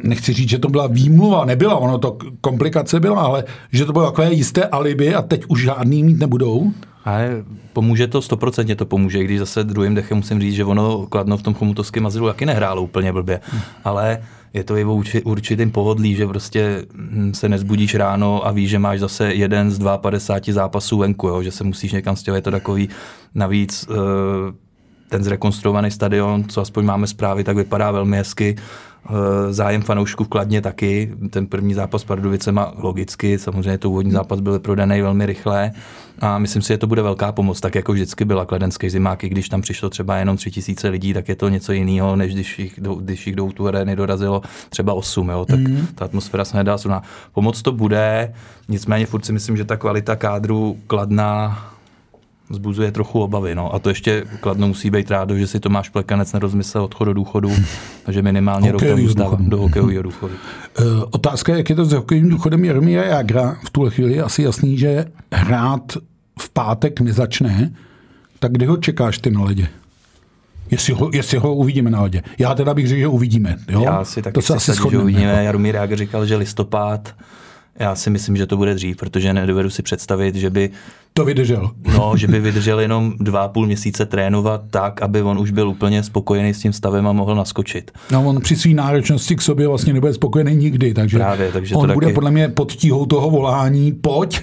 Nechci 0.04 0.34
říct, 0.34 0.50
že 0.50 0.60
to 0.60 0.70
byla 0.70 0.88
výmluva, 0.88 1.46
nebyla, 1.46 1.76
ono 1.76 1.98
to 1.98 2.18
komplikace 2.42 3.00
byla, 3.00 3.22
ale 3.22 3.44
že 3.72 3.86
to 3.86 3.94
bylo 3.94 4.06
takové 4.06 4.34
jisté 4.34 4.66
alibi 4.66 5.16
a 5.16 5.22
teď 5.22 5.46
už 5.48 5.64
žádný 5.64 6.04
mít 6.04 6.20
nebudou. 6.20 6.72
Ale 7.06 7.44
pomůže 7.74 8.08
to, 8.08 8.22
stoprocentně 8.22 8.76
to 8.76 8.86
pomůže, 8.86 9.20
i 9.20 9.24
když 9.24 9.40
zase 9.40 9.64
druhým 9.64 9.96
dechem 9.96 10.18
musím 10.18 10.42
říct, 10.42 10.54
že 10.54 10.66
ono 10.66 11.08
Kladno 11.08 11.38
v 11.38 11.42
tom 11.42 11.54
chomutovském 11.54 12.06
azylu 12.06 12.28
taky 12.28 12.46
nehrálo 12.46 12.82
úplně 12.82 13.14
blbě. 13.14 13.40
Hmm. 13.44 13.62
Ale 13.84 14.22
je 14.54 14.64
to 14.64 14.78
i 14.78 14.86
o 14.86 14.96
urči- 14.96 15.22
určitým 15.26 15.72
pohodlí, 15.72 16.16
že 16.16 16.28
prostě 16.28 16.86
hm, 16.94 17.34
se 17.34 17.50
nezbudíš 17.50 17.96
ráno 17.96 18.48
a 18.48 18.52
víš, 18.52 18.70
že 18.70 18.80
máš 18.80 19.00
zase 19.00 19.34
jeden 19.34 19.72
z 19.72 19.80
52 19.98 20.54
zápasů 20.54 20.98
venku, 20.98 21.28
jo? 21.28 21.44
že 21.44 21.52
se 21.52 21.64
musíš 21.64 21.92
někam 21.92 22.16
stěhovat. 22.16 22.38
Je 22.38 22.42
to 22.42 22.52
takový 22.52 22.90
navíc 23.36 23.88
eh, 23.90 23.96
ten 25.10 25.24
zrekonstruovaný 25.24 25.92
stadion, 25.92 26.44
co 26.44 26.62
aspoň 26.62 26.86
máme 26.86 27.08
zprávy, 27.08 27.44
tak 27.44 27.58
vypadá 27.58 27.92
velmi 27.92 28.18
hezky. 28.18 28.56
Eh, 29.10 29.54
Zájem 29.54 29.82
fanoušků 29.82 30.24
v 30.24 30.28
Kladně 30.28 30.62
taky. 30.62 31.14
Ten 31.30 31.48
první 31.48 31.74
zápas 31.74 32.02
s 32.02 32.06
Pardubicema 32.06 32.74
logicky, 32.78 33.40
samozřejmě 33.40 33.78
to 33.78 33.90
úvodní 33.90 34.12
zápas 34.12 34.40
byl 34.40 34.60
prodaný 34.60 35.02
velmi 35.02 35.26
rychle 35.26 35.72
a 36.20 36.38
myslím 36.38 36.62
si, 36.62 36.68
že 36.68 36.78
to 36.78 36.88
bude 36.88 37.02
velká 37.02 37.32
pomoc, 37.32 37.62
tak 37.62 37.76
jako 37.76 37.94
vždycky 37.94 38.26
byla 38.26 38.46
kladenský 38.46 38.90
zimák, 38.90 39.24
i 39.24 39.30
když 39.30 39.50
tam 39.50 39.62
přišlo 39.62 39.90
třeba 39.90 40.18
jenom 40.18 40.38
tři 40.38 40.52
tisíce 40.52 40.90
lidí, 40.90 41.14
tak 41.14 41.30
je 41.30 41.36
to 41.36 41.50
něco 41.50 41.72
jiného, 41.72 42.16
než 42.16 42.34
když 42.34 42.60
jich, 42.60 42.74
do, 42.78 42.96
když 42.96 43.28
jich 43.28 43.36
do 43.36 43.52
tu 43.52 43.68
arény 43.68 43.96
dorazilo 43.96 44.42
třeba 44.70 44.94
8, 44.94 45.30
jo, 45.30 45.46
tak 45.46 45.60
mm. 45.60 45.88
ta 45.96 46.06
atmosféra 46.06 46.46
se 46.46 46.58
nedá 46.58 46.78
srovnat. 46.78 47.04
Pomoc 47.34 47.62
to 47.62 47.72
bude, 47.72 48.34
nicméně 48.70 49.06
furt 49.06 49.26
si 49.26 49.34
myslím, 49.34 49.58
že 49.58 49.66
ta 49.66 49.78
kvalita 49.78 50.16
kádru 50.16 50.78
Kladna 50.88 51.75
zbuzuje 52.50 52.92
trochu 52.92 53.22
obavy. 53.22 53.56
No. 53.56 53.76
A 53.76 53.80
to 53.80 53.90
ještě 53.90 54.24
Kladno 54.40 54.68
musí 54.68 54.90
být 54.90 55.12
rádo, 55.12 55.38
že 55.38 55.48
si 55.48 55.60
Tomáš 55.60 55.90
Plekanec 55.90 56.34
nerozmyslel 56.34 56.84
odchod 56.84 57.06
do 57.06 57.14
důchodu, 57.14 57.52
takže 58.04 58.22
minimálně 58.22 58.72
rok 58.72 58.82
zůstává 58.98 59.38
do 59.40 59.58
hokejového 59.58 60.04
důchodu. 60.04 60.34
Eh, 60.80 60.84
Otázka 61.12 61.52
je, 61.52 61.58
jak 61.58 61.70
je 61.70 61.76
to 61.76 61.86
s 61.86 61.94
hokejovým 61.94 62.30
důchodem 62.30 62.66
Jaromíra 62.66 63.04
Jágra. 63.04 63.58
V 63.66 63.70
tuhle 63.70 63.90
chvíli 63.92 64.14
je 64.14 64.24
asi 64.24 64.44
jasný, 64.44 64.78
že 64.78 65.06
hrát 65.34 65.98
v 66.40 66.50
pátek 66.50 67.02
nezačne. 67.02 67.74
Tak 68.40 68.52
kdy 68.52 68.66
ho 68.66 68.78
čekáš 68.78 69.18
ty 69.18 69.32
na 69.32 69.44
ledě? 69.44 69.68
Jestli 70.72 70.94
ho, 70.94 71.10
jestli 71.14 71.38
ho 71.38 71.56
uvidíme 71.56 71.90
na 71.90 72.02
ledě. 72.02 72.24
Já 72.38 72.56
teda 72.56 72.74
bych 72.74 72.88
řekl, 72.88 73.00
že 73.00 73.08
uvidíme. 73.08 73.58
Jo? 73.70 73.82
Já 73.82 74.06
si 74.06 74.22
taky 74.22 74.34
to 74.34 74.42
se 74.42 74.56
asi 74.56 74.66
sadí, 74.66 74.76
že 74.76 74.82
shodneme. 74.82 75.04
uvidíme. 75.04 75.32
jako. 75.32 75.46
Jaromír 75.46 75.76
Jágr 75.76 75.98
říkal, 75.98 76.26
že 76.26 76.36
listopad. 76.36 77.16
Já 77.80 77.96
si 77.96 78.10
myslím, 78.10 78.38
že 78.38 78.46
to 78.46 78.58
bude 78.58 78.74
dřív, 78.74 78.98
protože 78.98 79.34
nedovedu 79.34 79.70
si 79.70 79.82
představit, 79.82 80.36
že 80.36 80.50
by, 80.50 80.70
To 81.18 81.26
vydržel. 81.26 81.72
no, 81.98 82.18
že 82.18 82.28
by 82.28 82.40
vydržel 82.40 82.80
jenom 82.80 83.14
dva 83.20 83.48
půl 83.48 83.66
měsíce 83.66 84.06
trénovat 84.06 84.62
tak, 84.70 85.02
aby 85.02 85.22
on 85.22 85.40
už 85.40 85.52
byl 85.52 85.70
úplně 85.70 86.04
spokojený 86.04 86.54
s 86.54 86.60
tím 86.60 86.74
stavem 86.74 87.08
a 87.08 87.12
mohl 87.14 87.36
naskočit. 87.36 87.92
No, 88.12 88.24
on 88.28 88.42
při 88.42 88.56
své 88.56 88.74
náročnosti 88.74 89.36
k 89.36 89.42
sobě 89.42 89.68
vlastně 89.68 89.94
nebude 89.94 90.14
spokojený 90.14 90.56
nikdy, 90.56 90.94
takže, 90.94 91.18
Právě, 91.18 91.52
takže 91.52 91.74
to 91.74 91.80
on 91.80 91.94
bude 91.94 92.06
taky- 92.08 92.14
podle 92.14 92.32
mě 92.32 92.50
pod 92.50 92.72
tíhou 92.72 93.06
toho 93.06 93.30
volání, 93.30 93.92
pojď, 93.92 94.42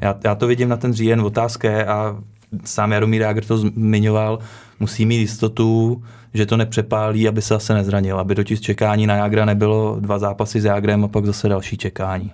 Já, 0.00 0.14
já 0.24 0.34
to 0.34 0.46
vidím 0.46 0.68
na 0.68 0.76
ten 0.76 0.92
říjen, 0.92 1.20
otázka 1.20 1.70
je, 1.70 1.86
a 1.86 2.16
sám 2.64 2.92
Jaromír 2.92 3.22
Jágr 3.22 3.44
to 3.44 3.58
zmiňoval, 3.58 4.38
musí 4.80 5.06
mít 5.06 5.16
jistotu, 5.16 6.02
že 6.34 6.46
to 6.46 6.56
nepřepálí, 6.56 7.28
aby 7.28 7.42
se 7.42 7.54
zase 7.54 7.74
nezranil, 7.74 8.18
aby 8.18 8.34
totiž 8.34 8.60
čekání 8.60 9.06
na 9.06 9.16
Jágra 9.16 9.44
nebylo 9.44 9.96
dva 10.00 10.18
zápasy 10.18 10.60
s 10.60 10.64
Jágrem 10.64 11.04
a 11.04 11.08
pak 11.08 11.26
zase 11.26 11.48
další 11.48 11.76
čekání. 11.76 12.32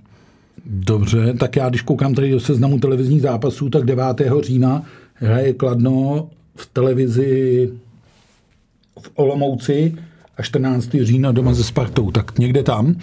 Dobře, 0.66 1.35
tak 1.35 1.57
já 1.57 1.68
když 1.68 1.83
koukám 1.83 2.14
tady 2.14 2.31
do 2.31 2.40
seznamu 2.40 2.79
televizních 2.79 3.23
zápasů, 3.23 3.70
tak 3.70 3.85
9. 3.85 4.05
října 4.42 4.83
hraje 5.14 5.53
Kladno 5.53 6.29
v 6.57 6.66
televizi 6.73 7.70
v 9.01 9.11
Olomouci 9.14 9.94
a 10.37 10.42
14. 10.42 10.90
října 11.03 11.33
doma 11.33 11.55
se 11.55 11.64
Spartou, 11.64 12.11
tak 12.11 12.38
někde 12.38 12.62
tam. 12.62 12.94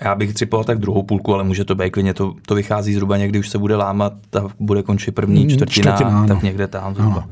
Já 0.00 0.14
bych 0.14 0.34
typoval 0.34 0.64
tak 0.64 0.78
druhou 0.78 1.02
půlku, 1.02 1.34
ale 1.34 1.44
může 1.44 1.64
to 1.64 1.74
být 1.74 1.90
klidně, 1.90 2.14
to, 2.14 2.34
to 2.46 2.54
vychází 2.54 2.94
zhruba 2.94 3.16
někdy, 3.16 3.38
už 3.38 3.48
se 3.48 3.58
bude 3.58 3.76
lámat 3.76 4.12
a 4.36 4.48
bude 4.60 4.82
končit 4.82 5.12
první 5.12 5.42
Mm, 5.44 5.50
čtvrtina, 5.50 5.92
čtvrtina, 5.92 6.18
ano. 6.18 6.28
tak 6.28 6.42
někde 6.42 6.66
tam 6.66 6.94
zhruba. 6.94 7.28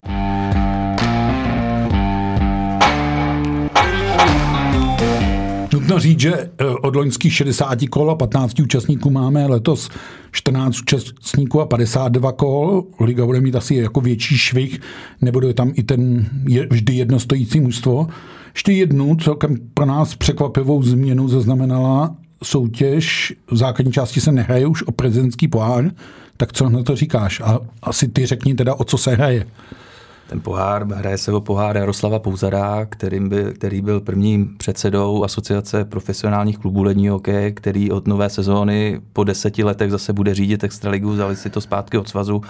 Nutno 5.90 6.00
říct, 6.00 6.20
že 6.20 6.34
eh, 6.34 6.64
od 6.64 6.96
loňských 6.96 7.34
60 7.34 7.78
kol 7.90 8.10
a 8.10 8.14
15 8.14 8.60
účastníků 8.60 9.10
máme 9.10 9.46
letos 9.46 9.90
14 10.32 10.80
účastníků 10.80 11.60
a 11.60 11.66
52 11.66 12.32
kol. 12.32 12.84
Liga 13.00 13.26
bude 13.26 13.40
mít 13.40 13.56
asi 13.56 13.74
jako 13.74 14.00
větší 14.00 14.38
švih, 14.38 14.80
nebude 15.20 15.54
tam 15.54 15.72
i 15.74 15.82
ten 15.82 16.26
je, 16.48 16.66
vždy 16.70 16.94
jednostojící 16.94 17.60
mužstvo. 17.60 18.06
Ještě 18.54 18.72
jednu 18.72 19.16
celkem 19.16 19.56
pro 19.74 19.86
nás 19.86 20.16
překvapivou 20.16 20.82
změnu 20.82 21.28
zaznamenala 21.28 22.16
soutěž. 22.44 23.34
V 23.50 23.56
základní 23.56 23.92
části 23.92 24.20
se 24.20 24.32
nehraje 24.32 24.66
už 24.66 24.82
o 24.82 24.92
prezidentský 24.92 25.48
pohár. 25.48 25.90
Tak 26.36 26.52
co 26.52 26.68
na 26.68 26.82
to 26.82 26.96
říkáš? 26.96 27.40
A 27.40 27.58
asi 27.82 28.08
ty 28.08 28.26
řekni 28.26 28.54
teda, 28.54 28.74
o 28.74 28.84
co 28.84 28.98
se 28.98 29.10
hraje. 29.10 29.46
Ten 30.30 30.40
pohár, 30.40 30.92
hraje 30.92 31.18
se 31.18 31.32
o 31.32 31.40
pohár 31.40 31.76
Jaroslava 31.76 32.18
Pouzara, 32.18 32.86
kterým 32.86 33.28
byl, 33.28 33.52
který 33.52 33.80
byl 33.80 34.00
prvním 34.00 34.56
předsedou 34.56 35.24
Asociace 35.24 35.84
profesionálních 35.84 36.58
klubů 36.58 36.82
ledního 36.82 37.14
hokeje, 37.14 37.52
který 37.52 37.90
od 37.90 38.06
nové 38.06 38.30
sezóny 38.30 39.00
po 39.12 39.24
deseti 39.24 39.64
letech 39.64 39.90
zase 39.90 40.12
bude 40.12 40.34
řídit 40.34 40.64
Extraligu, 40.64 41.10
vzali 41.10 41.36
si 41.36 41.50
to 41.50 41.60
zpátky 41.60 41.98
od 41.98 42.08
svazu. 42.08 42.42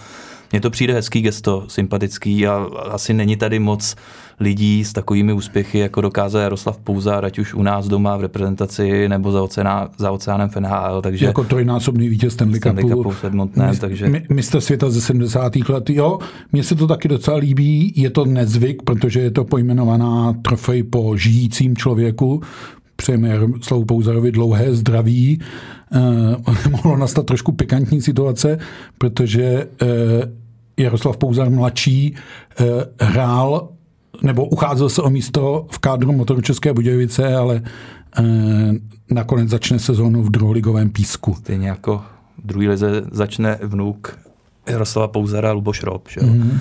Mně 0.52 0.60
to 0.60 0.70
přijde 0.70 0.94
hezký 0.94 1.20
gesto, 1.20 1.64
sympatický 1.68 2.46
a 2.46 2.54
asi 2.90 3.14
není 3.14 3.36
tady 3.36 3.58
moc 3.58 3.96
lidí 4.40 4.84
s 4.84 4.92
takovými 4.92 5.32
úspěchy, 5.32 5.78
jako 5.78 6.00
dokázal 6.00 6.42
Jaroslav 6.42 6.78
Pouzar, 6.78 7.24
ať 7.24 7.38
už 7.38 7.54
u 7.54 7.62
nás 7.62 7.88
doma 7.88 8.16
v 8.16 8.20
reprezentaci 8.20 9.08
nebo 9.08 9.32
za, 9.32 9.42
oceána, 9.42 9.88
za 9.98 10.10
oceánem 10.10 10.48
v 10.48 10.56
NHL. 10.56 11.02
Takže 11.02 11.26
Jako 11.26 11.44
trojnásobný 11.44 12.08
vítěz 12.08 12.32
Stanley 12.32 12.60
Stanley 12.60 12.84
Cupu. 12.84 12.96
Cupu 13.02 13.14
s 13.14 13.24
Edmontonem, 13.24 13.76
takže- 13.76 14.08
mi- 14.08 14.26
mistr 14.30 14.60
světa 14.60 14.90
ze 14.90 15.00
70. 15.00 15.68
let. 15.68 15.90
Jo, 15.90 16.18
mně 16.52 16.62
se 16.62 16.74
to 16.74 16.86
taky 16.86 17.08
docela 17.08 17.36
líbí. 17.36 17.92
Je 17.96 18.10
to 18.10 18.24
nezvyk, 18.24 18.82
protože 18.82 19.20
je 19.20 19.30
to 19.30 19.44
pojmenovaná 19.44 20.32
trofej 20.42 20.82
po 20.82 21.16
žijícím 21.16 21.76
člověku. 21.76 22.40
Přejeme 22.96 23.28
Jaroslavu 23.28 23.84
Pouzarovi 23.84 24.32
dlouhé 24.32 24.74
zdraví. 24.74 25.40
Eh, 25.92 26.68
mohlo 26.70 26.96
nastat 26.96 27.26
trošku 27.26 27.52
pikantní 27.52 28.00
situace, 28.02 28.58
protože 28.98 29.44
eh, 29.82 29.86
Jaroslav 30.82 31.16
Pouzar 31.16 31.50
mladší 31.50 32.14
eh, 32.60 32.64
hrál 33.00 33.68
nebo 34.22 34.44
ucházel 34.44 34.88
se 34.88 35.02
o 35.02 35.10
místo 35.10 35.66
v 35.70 35.78
kádru 35.78 36.12
motoru 36.12 36.40
České 36.40 36.72
Budějovice, 36.72 37.34
ale 37.36 37.62
eh, 38.18 38.22
nakonec 39.10 39.48
začne 39.48 39.78
sezónu 39.78 40.22
v 40.22 40.30
druholigovém 40.30 40.90
písku. 40.90 41.34
stejně 41.34 41.68
jako 41.68 42.02
v 42.38 42.46
druhé 42.46 42.68
lize 42.68 43.02
začne 43.10 43.58
vnuk 43.62 44.18
Jaroslava 44.68 45.08
Pouzara 45.08 45.52
Luboš 45.52 45.82
Rob. 45.82 46.08
Že? 46.08 46.20
Mhm. 46.20 46.40
Mm-hmm. 46.40 46.58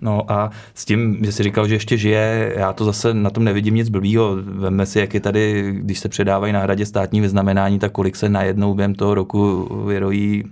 No 0.00 0.32
a 0.32 0.50
s 0.74 0.84
tím, 0.84 1.18
že 1.24 1.32
si 1.32 1.42
říkal, 1.42 1.68
že 1.68 1.74
ještě 1.74 1.96
žije, 1.96 2.54
já 2.56 2.72
to 2.72 2.84
zase 2.84 3.14
na 3.14 3.30
tom 3.30 3.44
nevidím 3.44 3.74
nic 3.74 3.88
blbýho. 3.88 4.36
Vemme 4.42 4.86
si, 4.86 4.98
jak 4.98 5.14
je 5.14 5.20
tady, 5.20 5.72
když 5.72 5.98
se 5.98 6.08
předávají 6.08 6.52
na 6.52 6.60
hradě 6.60 6.86
státní 6.86 7.20
vyznamenání, 7.20 7.78
tak 7.78 7.92
kolik 7.92 8.16
se 8.16 8.28
najednou 8.28 8.74
během 8.74 8.94
toho 8.94 9.14
roku 9.14 9.68
vyrojí 9.86 10.44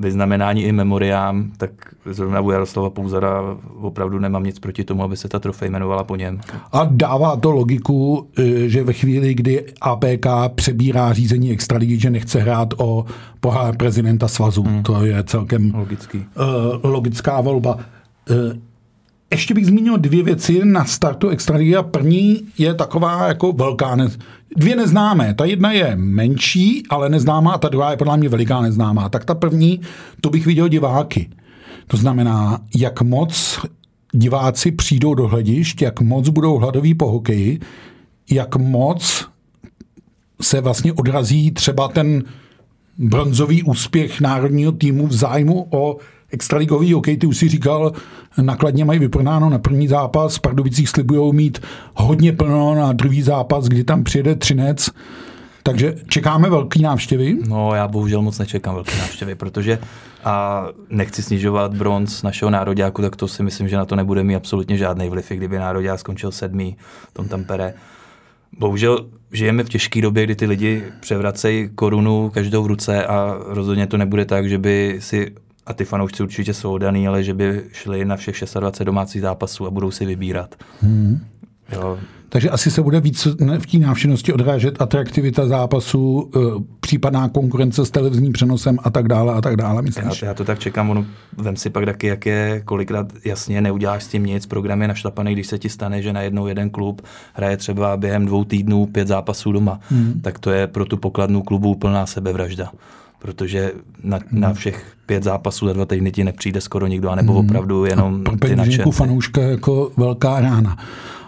vyznamenání 0.00 0.62
i 0.62 0.72
memoriám, 0.72 1.50
tak 1.56 1.70
zrovna 2.06 2.40
u 2.40 2.50
Jaroslava 2.50 2.90
Pouzara 2.90 3.42
opravdu 3.80 4.18
nemám 4.18 4.44
nic 4.44 4.58
proti 4.58 4.84
tomu, 4.84 5.02
aby 5.02 5.16
se 5.16 5.28
ta 5.28 5.38
trofej 5.38 5.68
jmenovala 5.68 6.04
po 6.04 6.16
něm. 6.16 6.40
A 6.72 6.88
dává 6.90 7.36
to 7.36 7.50
logiku, 7.50 8.28
eh, 8.38 8.68
že 8.68 8.84
ve 8.84 8.92
chvíli, 8.92 9.34
kdy 9.34 9.64
APK 9.80 10.26
přebírá 10.54 11.12
řízení 11.12 11.50
extraligy, 11.50 11.98
že 12.00 12.10
nechce 12.10 12.40
hrát 12.40 12.74
o 12.76 13.04
pohár 13.40 13.76
prezidenta 13.76 14.28
svazu. 14.28 14.62
Hmm. 14.62 14.82
To 14.82 15.04
je 15.04 15.24
celkem 15.24 15.72
Logický. 15.74 16.18
uh, 16.18 16.90
logická 16.90 17.40
volba. 17.40 17.78
Ještě 19.30 19.54
bych 19.54 19.66
zmínil 19.66 19.98
dvě 19.98 20.22
věci 20.22 20.60
na 20.64 20.84
startu 20.84 21.28
extraligy 21.28 21.76
a 21.76 21.82
první 21.82 22.42
je 22.58 22.74
taková 22.74 23.28
jako 23.28 23.52
velká, 23.52 23.96
ne, 23.96 24.08
dvě 24.56 24.76
neznámé. 24.76 25.34
Ta 25.34 25.44
jedna 25.44 25.72
je 25.72 25.96
menší, 25.96 26.82
ale 26.90 27.08
neznámá 27.08 27.52
a 27.52 27.58
ta 27.58 27.68
druhá 27.68 27.90
je 27.90 27.96
podle 27.96 28.16
mě 28.16 28.28
veliká 28.28 28.60
neznámá. 28.60 29.08
Tak 29.08 29.24
ta 29.24 29.34
první, 29.34 29.80
to 30.20 30.30
bych 30.30 30.46
viděl 30.46 30.68
diváky. 30.68 31.30
To 31.86 31.96
znamená, 31.96 32.60
jak 32.76 33.02
moc 33.02 33.60
diváci 34.12 34.70
přijdou 34.70 35.14
do 35.14 35.28
hledišť, 35.28 35.82
jak 35.82 36.00
moc 36.00 36.28
budou 36.28 36.58
hladoví 36.58 36.94
po 36.94 37.10
hokeji, 37.10 37.60
jak 38.30 38.56
moc 38.56 39.28
se 40.40 40.60
vlastně 40.60 40.92
odrazí 40.92 41.50
třeba 41.50 41.88
ten 41.88 42.22
bronzový 42.98 43.62
úspěch 43.62 44.20
národního 44.20 44.72
týmu 44.72 45.06
v 45.06 45.12
zájmu 45.12 45.66
o 45.70 45.96
extraligový 46.32 46.92
hokej. 46.92 47.16
Ty 47.16 47.26
už 47.26 47.36
si 47.36 47.48
říkal, 47.48 47.92
nakladně 48.42 48.84
mají 48.84 48.98
vyprodáno 48.98 49.50
na 49.50 49.58
první 49.58 49.88
zápas, 49.88 50.38
Pardubicích 50.38 50.88
slibují 50.88 51.32
mít 51.32 51.58
hodně 51.94 52.32
plno 52.32 52.74
na 52.74 52.92
druhý 52.92 53.22
zápas, 53.22 53.64
kdy 53.64 53.84
tam 53.84 54.04
přijede 54.04 54.34
Třinec. 54.34 54.90
Takže 55.62 55.94
čekáme 56.08 56.50
velký 56.50 56.82
návštěvy. 56.82 57.36
No, 57.48 57.74
já 57.74 57.88
bohužel 57.88 58.22
moc 58.22 58.38
nečekám 58.38 58.74
velké 58.74 58.98
návštěvy, 58.98 59.34
protože 59.34 59.78
a 60.24 60.66
nechci 60.90 61.22
snižovat 61.22 61.74
bronz 61.74 62.22
našeho 62.22 62.50
nároďáku, 62.50 63.02
tak 63.02 63.16
to 63.16 63.28
si 63.28 63.42
myslím, 63.42 63.68
že 63.68 63.76
na 63.76 63.84
to 63.84 63.96
nebude 63.96 64.24
mít 64.24 64.36
absolutně 64.36 64.76
žádný 64.76 65.08
vliv, 65.08 65.30
i 65.30 65.36
kdyby 65.36 65.58
nároďák 65.58 66.00
skončil 66.00 66.32
sedmý 66.32 66.76
v 67.10 67.14
tom 67.14 67.28
tampere. 67.28 67.74
Bohužel 68.58 69.06
žijeme 69.32 69.64
v 69.64 69.68
těžké 69.68 70.02
době, 70.02 70.24
kdy 70.24 70.36
ty 70.36 70.46
lidi 70.46 70.84
převracejí 71.00 71.68
korunu 71.74 72.30
každou 72.34 72.62
v 72.62 72.66
ruce 72.66 73.06
a 73.06 73.36
rozhodně 73.46 73.86
to 73.86 73.96
nebude 73.96 74.24
tak, 74.24 74.48
že 74.48 74.58
by 74.58 74.96
si 75.00 75.34
a 75.68 75.74
ty 75.74 75.84
fanoušci 75.84 76.22
určitě 76.22 76.54
jsou 76.54 76.78
daný, 76.78 77.08
ale 77.08 77.24
že 77.24 77.34
by 77.34 77.62
šli 77.72 78.04
na 78.04 78.16
všech 78.16 78.34
26 78.60 78.84
domácích 78.84 79.22
zápasů 79.22 79.66
a 79.66 79.70
budou 79.70 79.90
si 79.90 80.06
vybírat. 80.06 80.54
Hmm. 80.80 81.20
Jo, 81.72 81.98
Takže 82.28 82.50
asi 82.50 82.70
se 82.70 82.82
bude 82.82 83.00
víc 83.00 83.26
v 83.58 83.66
té 83.66 83.78
návštěvnosti 83.78 84.32
odrážet 84.32 84.82
atraktivita 84.82 85.46
zápasu, 85.46 86.30
eh, 86.36 86.38
případná 86.80 87.28
konkurence 87.28 87.86
s 87.86 87.90
televizním 87.90 88.32
přenosem 88.32 88.78
a 88.82 88.90
tak 88.90 89.08
dále 89.08 89.34
a 89.34 89.40
tak 89.40 89.56
dále, 89.56 89.76
Já, 89.76 89.80
myslíš? 89.80 90.22
já 90.22 90.34
to 90.34 90.44
tak 90.44 90.58
čekám, 90.58 90.90
ono, 90.90 91.06
vem 91.36 91.56
si 91.56 91.70
pak 91.70 91.84
taky, 91.84 92.06
jak 92.06 92.26
je, 92.26 92.62
kolikrát 92.64 93.12
jasně 93.24 93.60
neuděláš 93.60 94.04
s 94.04 94.08
tím 94.08 94.26
nic, 94.26 94.46
program 94.46 94.82
je 94.82 94.88
našlapaný, 94.88 95.32
když 95.32 95.46
se 95.46 95.58
ti 95.58 95.68
stane, 95.68 96.02
že 96.02 96.12
najednou 96.12 96.46
jeden 96.46 96.70
klub 96.70 97.02
hraje 97.32 97.56
třeba 97.56 97.96
během 97.96 98.26
dvou 98.26 98.44
týdnů 98.44 98.86
pět 98.86 99.08
zápasů 99.08 99.52
doma, 99.52 99.80
hmm. 99.90 100.20
tak 100.22 100.38
to 100.38 100.50
je 100.50 100.66
pro 100.66 100.84
tu 100.84 100.96
pokladnu 100.96 101.42
klubu 101.42 101.70
úplná 101.70 102.06
sebevražda. 102.06 102.70
Protože 103.18 103.72
na, 104.02 104.18
hmm. 104.30 104.40
na 104.40 104.52
všech 104.52 104.92
pět 105.06 105.22
zápasů 105.22 105.66
za 105.66 105.72
dva 105.72 105.86
týdny 105.86 106.12
ti 106.12 106.24
nepřijde 106.24 106.60
skoro 106.60 106.86
nikdo, 106.86 107.10
anebo 107.10 107.32
hmm. 107.32 107.44
opravdu 107.44 107.84
jenom 107.84 108.24
pro 108.24 108.36
ty 108.36 108.56
nadšenci. 108.56 108.90
fanouška 108.90 109.42
jako 109.42 109.90
velká 109.96 110.40
rána. 110.40 110.76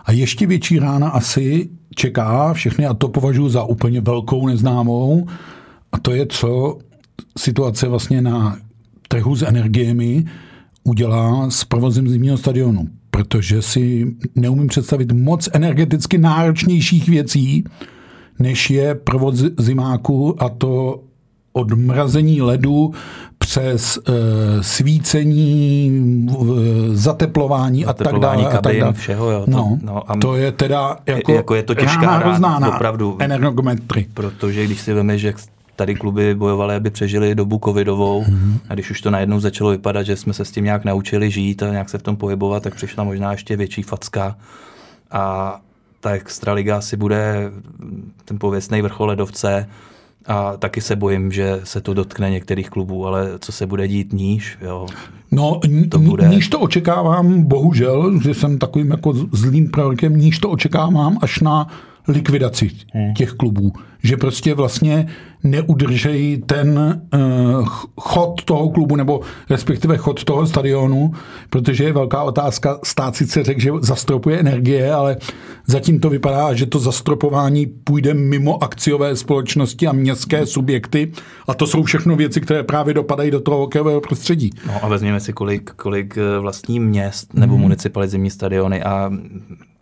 A 0.05 0.13
ještě 0.13 0.47
větší 0.47 0.79
rána 0.79 1.09
asi 1.09 1.69
čeká 1.95 2.53
všechny, 2.53 2.87
a 2.87 2.95
to 2.95 3.09
považuji 3.09 3.49
za 3.49 3.65
úplně 3.65 4.01
velkou 4.01 4.47
neznámou, 4.47 5.27
a 5.93 5.99
to 5.99 6.15
je, 6.15 6.27
co 6.27 6.79
situace 7.39 7.89
vlastně 7.89 8.23
na 8.23 8.59
trhu 9.09 9.37
s 9.37 9.43
energiemi 9.43 10.25
udělá 10.85 11.51
s 11.51 11.65
provozem 11.65 12.09
zimního 12.09 12.37
stadionu. 12.37 12.89
Protože 13.11 13.63
si 13.63 14.15
neumím 14.35 14.67
představit 14.67 15.13
moc 15.13 15.49
energeticky 15.53 16.19
náročnějších 16.19 17.09
věcí, 17.09 17.65
než 18.39 18.71
je 18.71 18.95
provoz 18.95 19.45
zimáku 19.59 20.43
a 20.43 20.49
to 20.49 21.03
od 21.53 21.73
mrazení 21.73 22.43
ledu 22.43 22.95
přes 23.39 23.97
uh, 23.99 24.15
svícení, 24.61 25.91
uh, 26.37 26.59
zateplování 26.93 27.87
a 27.87 27.93
tak 27.93 28.19
dále. 28.19 28.45
Kabin, 28.45 28.57
a 28.57 28.61
tak 28.61 28.77
dále. 28.77 28.93
všeho, 28.93 29.31
jo. 29.31 29.45
To, 29.45 29.51
no, 29.51 29.79
no, 29.83 30.11
a 30.11 30.17
to 30.17 30.37
je 30.37 30.53
teda 30.53 30.97
jako, 31.07 31.33
jako 31.33 31.55
je 31.55 31.63
to 31.63 31.75
těžká 31.75 32.11
hrozná 32.11 32.75
opravdu. 32.75 33.17
energometry. 33.19 34.07
Protože 34.15 34.65
když 34.65 34.81
si 34.81 34.93
veme, 34.93 35.19
že 35.19 35.35
tady 35.77 35.95
kluby 35.95 36.35
bojovaly, 36.35 36.75
aby 36.75 36.91
přežili 36.91 37.35
dobu 37.35 37.61
covidovou 37.65 38.23
mm-hmm. 38.23 38.59
a 38.69 38.75
když 38.75 38.91
už 38.91 39.01
to 39.01 39.11
najednou 39.11 39.41
začalo 39.41 39.71
vypadat, 39.71 40.03
že 40.03 40.17
jsme 40.17 40.33
se 40.33 40.45
s 40.45 40.51
tím 40.51 40.65
nějak 40.65 40.85
naučili 40.85 41.31
žít 41.31 41.63
a 41.63 41.71
nějak 41.71 41.89
se 41.89 41.99
v 41.99 42.03
tom 42.03 42.17
pohybovat, 42.17 42.63
tak 42.63 42.75
přišla 42.75 43.05
možná 43.05 43.33
ještě 43.33 43.57
větší 43.57 43.83
facka 43.83 44.37
a 45.11 45.57
ta 46.01 46.11
extraliga 46.11 46.81
si 46.81 46.97
bude 46.97 47.51
ten 48.25 48.39
pověstný 48.39 48.83
vrchol 48.83 49.07
ledovce 49.07 49.69
a 50.27 50.57
taky 50.57 50.81
se 50.81 50.97
bojím, 50.97 51.33
že 51.33 51.61
se 51.65 51.81
to 51.81 51.95
dotkne 51.95 52.31
některých 52.31 52.71
klubů, 52.71 53.07
ale 53.07 53.29
co 53.39 53.53
se 53.53 53.67
bude 53.67 53.89
dít 53.89 54.13
níž, 54.13 54.59
jo. 54.61 54.87
No, 55.31 55.61
to 55.91 55.99
bude... 55.99 56.29
níž 56.29 56.49
to 56.49 56.61
očekávám, 56.61 57.43
bohužel, 57.43 58.21
že 58.23 58.35
jsem 58.35 58.59
takovým 58.59 58.91
jako 58.91 59.13
zlým 59.33 59.71
prorokem, 59.71 60.17
níž 60.17 60.39
to 60.39 60.51
očekávám 60.51 61.19
až 61.23 61.41
na 61.41 61.69
likvidaci 62.09 62.71
hmm. 62.93 63.15
těch 63.15 63.33
klubů. 63.33 63.73
Že 64.03 64.17
prostě 64.17 64.55
vlastně 64.55 65.07
neudržejí 65.43 66.43
ten 66.47 67.01
uh, 67.15 67.69
chod 68.01 68.45
toho 68.45 68.71
klubu, 68.71 68.97
nebo 68.97 69.21
respektive 69.51 69.97
chod 69.97 70.25
toho 70.25 70.47
stadionu, 70.47 71.13
protože 71.51 71.85
je 71.85 71.93
velká 71.93 72.23
otázka, 72.23 72.79
stát 72.85 73.17
sice 73.17 73.43
řekl, 73.43 73.61
že 73.61 73.71
zastropuje 73.81 74.41
energie, 74.41 74.93
ale 74.93 75.17
zatím 75.67 76.01
to 76.01 76.11
vypadá, 76.11 76.55
že 76.55 76.67
to 76.67 76.79
zastropování 76.79 77.67
půjde 77.67 78.15
mimo 78.15 78.65
akciové 78.65 79.17
společnosti 79.17 79.87
a 79.87 79.93
městské 79.93 80.47
subjekty 80.47 81.13
a 81.49 81.55
to 81.55 81.67
jsou 81.67 81.83
všechno 81.83 82.17
věci, 82.17 82.41
které 82.41 82.63
právě 82.63 82.95
dopadají 82.95 83.31
do 83.31 83.41
toho 83.41 83.59
hokejového 83.59 84.01
prostředí. 84.01 84.51
No 84.67 84.85
a 84.85 84.89
vezměme 84.89 85.21
si, 85.21 85.33
kolik, 85.33 85.71
kolik 85.71 86.19
eh, 86.19 86.39
vlastní 86.39 86.81
měst 86.81 87.35
nebo 87.35 87.55
hmm. 87.55 87.63
municipalit 87.63 88.11
zimní 88.11 88.31
stadiony 88.31 88.83
a 88.83 89.11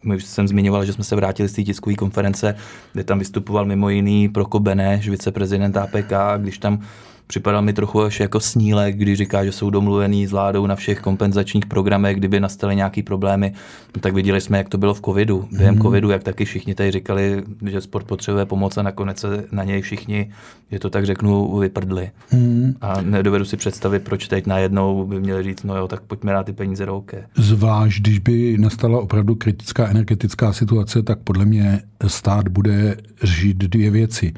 my 0.03 0.17
už 0.17 0.25
jsem 0.25 0.49
zmiňoval, 0.49 0.85
že 0.85 0.93
jsme 0.93 1.05
se 1.05 1.17
vrátili 1.17 1.49
z 1.49 1.53
té 1.53 1.63
tiskové 1.63 1.97
konference, 1.97 2.57
kde 2.93 3.05
tam 3.05 3.19
vystupoval 3.19 3.65
mimo 3.65 3.89
jiný 3.89 4.29
Proko 4.29 4.59
Beneš, 4.61 5.09
viceprezident 5.09 5.77
APK, 5.77 6.13
když 6.39 6.59
tam 6.59 6.81
připadal 7.29 7.63
mi 7.63 7.73
trochu 7.73 8.03
až 8.03 8.21
jako 8.21 8.41
snílek, 8.41 8.97
když 8.97 9.19
říká, 9.19 9.45
že 9.45 9.53
jsou 9.53 9.71
domluvený 9.71 10.27
s 10.27 10.33
vládou 10.33 10.67
na 10.67 10.77
všech 10.77 11.01
kompenzačních 11.01 11.67
programech, 11.67 12.17
kdyby 12.17 12.41
nastaly 12.41 12.77
nějaké 12.77 13.03
problémy, 13.03 13.53
tak 14.01 14.15
viděli 14.15 14.41
jsme, 14.41 14.59
jak 14.59 14.69
to 14.69 14.79
bylo 14.79 14.95
v 14.95 15.01
covidu. 15.01 15.49
Během 15.53 15.75
mm. 15.75 15.81
covidu, 15.81 16.11
jak 16.11 16.23
taky 16.23 16.45
všichni 16.45 16.75
tady 16.75 16.91
říkali, 16.91 17.43
že 17.67 17.81
sport 17.81 18.07
potřebuje 18.07 18.45
pomoc 18.45 18.77
a 18.77 18.83
nakonec 18.83 19.19
se 19.19 19.45
na 19.53 19.65
něj 19.65 19.83
všichni, 19.83 20.31
že 20.73 20.79
to 20.79 20.91
tak 20.91 21.07
řeknu, 21.07 21.59
vyprdli. 21.59 22.11
Mm. 22.33 22.75
A 22.81 23.01
nedovedu 23.01 23.45
si 23.45 23.57
představit, 23.57 24.03
proč 24.03 24.29
teď 24.29 24.47
najednou 24.47 25.07
by 25.07 25.21
měli 25.21 25.43
říct, 25.43 25.63
no 25.63 25.77
jo, 25.77 25.89
tak 25.89 26.01
pojďme 26.01 26.33
na 26.33 26.43
ty 26.43 26.53
peníze 26.53 26.87
do 26.87 26.97
OK. 26.97 27.13
Zvlášť, 27.37 28.01
když 28.01 28.19
by 28.19 28.57
nastala 28.59 29.01
opravdu 29.01 29.35
kritická 29.35 29.89
energetická 29.89 30.53
situace, 30.53 31.03
tak 31.03 31.19
podle 31.19 31.45
mě 31.45 31.81
stát 32.07 32.49
bude 32.49 32.97
řešit 33.23 33.57
dvě 33.57 33.91
věci 33.91 34.33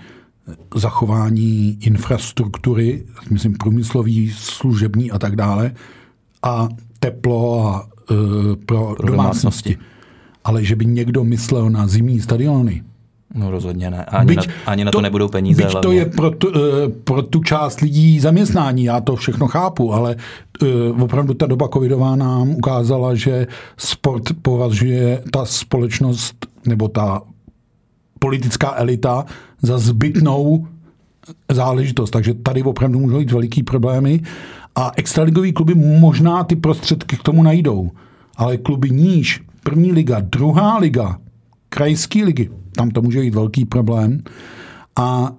zachování 0.74 1.78
infrastruktury, 1.80 3.04
myslím 3.30 3.54
průmyslový, 3.54 4.30
služební 4.30 5.10
a 5.10 5.18
tak 5.18 5.36
dále, 5.36 5.74
a 6.42 6.68
teplo 6.98 7.66
a 7.66 7.88
e, 8.10 8.14
pro, 8.66 8.94
pro 8.96 9.06
domácnosti. 9.06 9.06
domácnosti. 9.06 9.78
Ale 10.44 10.64
že 10.64 10.76
by 10.76 10.86
někdo 10.86 11.24
myslel 11.24 11.70
na 11.70 11.86
zimní 11.86 12.20
stadiony, 12.20 12.82
No 13.34 13.50
rozhodně 13.50 13.90
ne. 13.90 14.04
Ani, 14.04 14.26
byť 14.26 14.36
na, 14.36 14.54
ani 14.66 14.84
na 14.84 14.90
to, 14.90 14.98
to 14.98 15.02
nebudou 15.02 15.28
peníze. 15.28 15.62
Byť 15.62 15.74
to 15.82 15.92
je 15.92 16.06
pro 16.06 16.30
tu, 16.30 16.48
e, 16.48 16.88
pro 16.88 17.22
tu 17.22 17.42
část 17.42 17.80
lidí 17.80 18.20
zaměstnání, 18.20 18.84
já 18.84 19.00
to 19.00 19.16
všechno 19.16 19.46
chápu, 19.46 19.94
ale 19.94 20.16
uh, 20.62 21.02
opravdu 21.02 21.34
ta 21.34 21.46
doba 21.46 21.68
covidová 21.68 22.16
nám 22.16 22.50
ukázala, 22.50 23.14
že 23.14 23.46
sport 23.76 24.22
považuje 24.42 25.22
ta 25.32 25.44
společnost 25.44 26.46
nebo 26.66 26.88
ta 26.88 27.22
politická 28.20 28.74
elita 28.76 29.24
za 29.62 29.78
zbytnou 29.78 30.66
záležitost. 31.52 32.10
Takže 32.10 32.34
tady 32.34 32.62
opravdu 32.62 33.00
můžou 33.00 33.18
být 33.18 33.32
veliký 33.32 33.62
problémy 33.62 34.20
a 34.74 34.92
extraligový 34.96 35.52
kluby 35.52 35.74
možná 35.74 36.44
ty 36.44 36.56
prostředky 36.56 37.16
k 37.16 37.22
tomu 37.22 37.42
najdou. 37.42 37.90
Ale 38.36 38.56
kluby 38.56 38.90
níž, 38.90 39.42
první 39.62 39.92
liga, 39.92 40.20
druhá 40.20 40.78
liga, 40.78 41.18
krajské 41.68 42.24
ligy, 42.24 42.50
tam 42.72 42.90
to 42.90 43.02
může 43.02 43.20
být 43.20 43.34
velký 43.34 43.64
problém. 43.64 44.22
A 44.96 45.32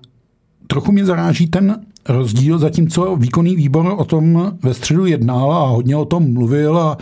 trochu 0.68 0.92
mě 0.92 1.06
zaráží 1.06 1.48
ten 1.48 1.82
rozdíl, 2.10 2.60
zatímco 2.60 3.16
výkonný 3.16 3.56
výbor 3.56 3.96
o 3.98 4.06
tom 4.06 4.52
ve 4.64 4.74
středu 4.74 5.06
jednal 5.06 5.52
a 5.52 5.68
hodně 5.68 5.96
o 5.96 6.06
tom 6.06 6.34
mluvil 6.34 6.78
a 6.78 6.98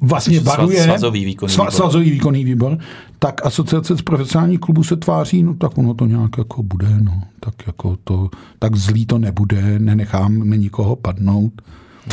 vlastně 0.00 0.40
varuje 0.40 0.84
svazový 0.84 1.24
výkonný, 1.24 1.52
sva, 1.52 1.64
výbor. 1.64 1.72
svazový 1.72 2.10
výkonný 2.10 2.44
výbor, 2.44 2.78
tak 3.18 3.46
asociace 3.46 3.96
z 3.96 4.02
profesionálních 4.02 4.60
klubů 4.60 4.84
se 4.84 4.96
tváří, 4.96 5.42
no 5.42 5.54
tak 5.54 5.78
ono 5.78 5.94
to 5.94 6.06
nějak 6.06 6.38
jako 6.38 6.62
bude, 6.62 6.88
no, 7.02 7.22
tak 7.40 7.54
jako 7.66 7.96
to, 8.04 8.30
tak 8.58 8.76
zlý 8.76 9.06
to 9.06 9.18
nebude, 9.18 9.78
nenecháme 9.78 10.56
nikoho 10.56 10.96
padnout. 10.96 11.62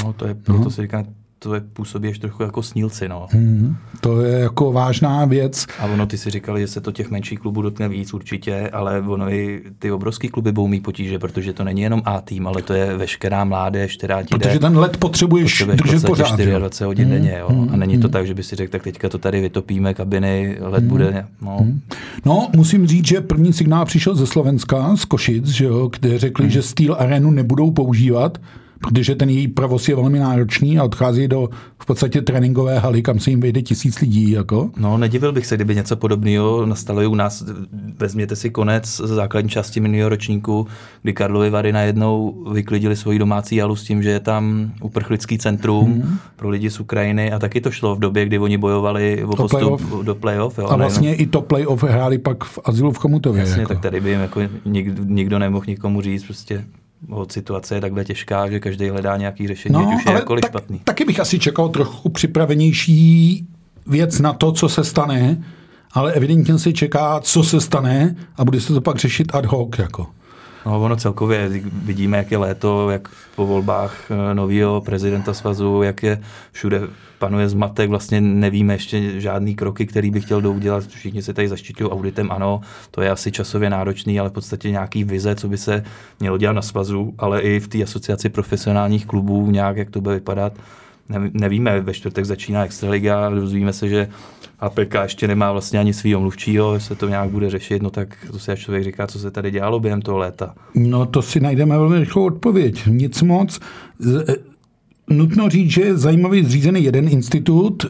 No 0.03 0.13
to 0.13 0.27
je, 0.27 0.35
proto 0.35 0.63
no. 0.63 0.69
se 0.69 0.81
říká, 0.81 1.03
to 1.43 1.53
je 1.53 1.61
působí 1.61 2.07
ještě 2.07 2.27
trochu 2.27 2.43
jako 2.43 2.63
snílci. 2.63 3.09
No. 3.09 3.27
Hmm, 3.31 3.75
to 4.01 4.21
je 4.21 4.39
jako 4.39 4.71
vážná 4.71 5.25
věc. 5.25 5.65
A 5.79 5.85
ono, 5.85 6.05
ty 6.05 6.17
si 6.17 6.29
říkali, 6.29 6.61
že 6.61 6.67
se 6.67 6.81
to 6.81 6.91
těch 6.91 7.11
menších 7.11 7.39
klubů 7.39 7.61
dotkne 7.61 7.89
víc 7.89 8.13
určitě, 8.13 8.69
ale 8.73 9.01
ono 9.01 9.29
i 9.29 9.61
ty 9.79 9.91
obrovský 9.91 10.29
kluby 10.29 10.51
budou 10.51 10.67
mít 10.67 10.83
potíže, 10.83 11.19
protože 11.19 11.53
to 11.53 11.63
není 11.63 11.81
jenom 11.81 12.01
A 12.05 12.21
tým, 12.21 12.47
ale 12.47 12.61
to 12.61 12.73
je 12.73 12.97
veškerá 12.97 13.43
mládež, 13.43 13.97
která 13.97 14.23
ti 14.23 14.35
Protože 14.35 14.53
jde, 14.53 14.59
ten 14.59 14.77
let 14.77 14.97
potřebuješ 14.97 15.63
držet 15.75 16.05
pořád. 16.05 16.39
24 16.39 16.85
hodin 16.85 17.05
hmm, 17.05 17.13
denně. 17.13 17.37
Jo? 17.39 17.47
Hmm, 17.49 17.69
a 17.73 17.75
není 17.77 17.97
to 17.97 18.07
hmm. 18.07 18.11
tak, 18.11 18.27
že 18.27 18.33
by 18.33 18.43
si 18.43 18.55
řekl, 18.55 18.71
tak 18.71 18.83
teďka 18.83 19.09
to 19.09 19.17
tady 19.17 19.41
vytopíme, 19.41 19.93
kabiny, 19.93 20.57
let 20.59 20.79
hmm, 20.79 20.89
bude. 20.89 21.25
No. 21.41 21.57
Hmm. 21.57 21.81
no, 22.25 22.49
musím 22.55 22.87
říct, 22.87 23.07
že 23.07 23.21
první 23.21 23.53
signál 23.53 23.85
přišel 23.85 24.15
ze 24.15 24.27
Slovenska, 24.27 24.95
z 24.95 25.05
Košic, 25.05 25.47
že 25.47 25.65
jo, 25.65 25.89
kde 25.99 26.19
řekli, 26.19 26.43
hmm. 26.43 26.51
že 26.51 26.61
Steel 26.61 26.95
Arenu 26.99 27.31
nebudou 27.31 27.71
používat, 27.71 28.37
protože 28.87 29.15
ten 29.15 29.29
její 29.29 29.47
provoz 29.47 29.87
je 29.87 29.95
velmi 29.95 30.19
náročný 30.19 30.79
a 30.79 30.83
odchází 30.83 31.27
do 31.27 31.49
v 31.79 31.85
podstatě 31.85 32.21
tréninkové 32.21 32.79
haly, 32.79 33.01
kam 33.01 33.19
se 33.19 33.29
jim 33.29 33.39
vejde 33.39 33.61
tisíc 33.61 33.99
lidí. 33.99 34.31
Jako. 34.31 34.69
No, 34.77 34.97
nedivil 34.97 35.31
bych 35.31 35.45
se, 35.45 35.55
kdyby 35.55 35.75
něco 35.75 35.95
podobného 35.95 36.65
nastalo 36.65 37.01
i 37.01 37.07
u 37.07 37.15
nás. 37.15 37.43
Vezměte 37.99 38.35
si 38.35 38.49
konec 38.49 39.01
základní 39.03 39.49
části 39.49 39.79
minulého 39.79 40.09
ročníku, 40.09 40.67
kdy 41.01 41.13
Karlovy 41.13 41.49
Vary 41.49 41.71
najednou 41.71 42.43
vyklidili 42.51 42.95
svoji 42.95 43.19
domácí 43.19 43.59
halu 43.59 43.75
s 43.75 43.83
tím, 43.83 44.03
že 44.03 44.09
je 44.09 44.19
tam 44.19 44.71
uprchlický 44.81 45.37
centrum 45.37 45.93
hmm. 45.93 46.17
pro 46.35 46.49
lidi 46.49 46.69
z 46.69 46.79
Ukrajiny 46.79 47.31
a 47.31 47.39
taky 47.39 47.61
to 47.61 47.71
šlo 47.71 47.95
v 47.95 47.99
době, 47.99 48.25
kdy 48.25 48.39
oni 48.39 48.57
bojovali 48.57 49.23
o 49.23 49.35
postup 49.35 49.81
play 49.81 50.03
do 50.03 50.15
playoff. 50.15 50.57
Jo, 50.57 50.67
a 50.69 50.75
vlastně 50.75 51.09
nejenom... 51.09 51.23
i 51.23 51.27
to 51.27 51.41
playoff 51.41 51.83
hráli 51.83 52.17
pak 52.17 52.43
v 52.43 52.59
azylu 52.65 52.91
v 52.91 52.97
Chomutově. 52.97 53.41
Jasně, 53.41 53.61
jako. 53.61 53.73
tak 53.73 53.81
tady 53.81 54.01
by 54.01 54.09
jim 54.09 54.19
jako 54.19 54.41
nikdo, 54.65 55.03
nikdo 55.05 55.39
nemohl 55.39 55.65
nikomu 55.67 56.01
říct 56.01 56.23
prostě 56.23 56.63
situace 57.31 57.75
je 57.75 57.81
takhle 57.81 58.05
těžká, 58.05 58.49
že 58.49 58.59
každý 58.59 58.89
hledá 58.89 59.17
nějaký 59.17 59.47
řešení, 59.47 59.73
no, 59.73 59.89
ať 59.89 59.95
už 59.95 60.05
je 60.05 60.11
jakkoliv 60.11 60.41
tak, 60.41 60.51
špatný. 60.51 60.81
Taky 60.83 61.05
bych 61.05 61.19
asi 61.19 61.39
čekal 61.39 61.69
trochu 61.69 62.09
připravenější 62.09 63.47
věc 63.87 64.19
na 64.19 64.33
to, 64.33 64.51
co 64.51 64.69
se 64.69 64.83
stane, 64.83 65.43
ale 65.93 66.13
evidentně 66.13 66.59
se 66.59 66.73
čeká, 66.73 67.19
co 67.19 67.43
se 67.43 67.61
stane 67.61 68.15
a 68.37 68.45
bude 68.45 68.61
se 68.61 68.73
to 68.73 68.81
pak 68.81 68.97
řešit 68.97 69.35
ad 69.35 69.45
hoc. 69.45 69.79
Jako. 69.79 70.07
No, 70.65 70.81
ono 70.81 70.95
celkově 70.95 71.49
vidíme, 71.73 72.17
jak 72.17 72.31
je 72.31 72.37
léto, 72.37 72.89
jak 72.89 73.09
po 73.35 73.47
volbách 73.47 74.11
eh, 74.11 74.33
nového 74.33 74.81
prezidenta 74.81 75.33
svazu, 75.33 75.81
jak 75.81 76.03
je 76.03 76.21
všude 76.51 76.81
panuje 77.19 77.49
zmatek, 77.49 77.89
vlastně 77.89 78.21
nevíme 78.21 78.73
ještě 78.73 79.21
žádný 79.21 79.55
kroky, 79.55 79.85
který 79.85 80.11
by 80.11 80.21
chtěl 80.21 80.41
doudělat. 80.41 80.83
Všichni 80.87 81.21
se 81.21 81.33
tady 81.33 81.47
zaštiťují 81.47 81.89
auditem, 81.89 82.31
ano, 82.31 82.61
to 82.91 83.01
je 83.01 83.09
asi 83.09 83.31
časově 83.31 83.69
náročný, 83.69 84.19
ale 84.19 84.29
v 84.29 84.33
podstatě 84.33 84.71
nějaký 84.71 85.03
vize, 85.03 85.35
co 85.35 85.47
by 85.47 85.57
se 85.57 85.83
mělo 86.19 86.37
dělat 86.37 86.53
na 86.53 86.61
svazu, 86.61 87.13
ale 87.17 87.41
i 87.41 87.59
v 87.59 87.67
té 87.67 87.83
asociaci 87.83 88.29
profesionálních 88.29 89.05
klubů, 89.05 89.51
nějak, 89.51 89.77
jak 89.77 89.89
to 89.89 90.01
bude 90.01 90.15
vypadat. 90.15 90.53
Nevíme, 91.33 91.81
ve 91.81 91.93
čtvrtek 91.93 92.25
začíná 92.25 92.65
Extraliga, 92.65 93.29
dozvíme 93.29 93.73
se, 93.73 93.89
že 93.89 94.07
APK 94.59 94.95
ještě 95.03 95.27
nemá 95.27 95.51
vlastně 95.51 95.79
ani 95.79 95.93
svýho 95.93 96.19
mluvčího, 96.19 96.79
se 96.79 96.95
to 96.95 97.09
nějak 97.09 97.29
bude 97.29 97.49
řešit, 97.49 97.83
no 97.83 97.89
tak 97.89 98.17
to 98.31 98.39
si 98.39 98.51
člověk 98.55 98.83
říká, 98.83 99.07
co 99.07 99.19
se 99.19 99.31
tady 99.31 99.51
dělalo 99.51 99.79
během 99.79 100.01
toho 100.01 100.17
léta. 100.17 100.55
No 100.75 101.05
to 101.05 101.21
si 101.21 101.39
najdeme 101.39 101.77
velmi 101.77 101.99
rychlou 101.99 102.25
odpověď. 102.25 102.85
Nic 102.87 103.21
moc. 103.21 103.59
E, 104.29 104.35
nutno 105.09 105.49
říct, 105.49 105.71
že 105.71 105.81
je 105.81 105.97
zajímavý 105.97 106.43
zřízený 106.43 106.83
jeden 106.83 107.07
institut, 107.07 107.85
e, 107.85 107.89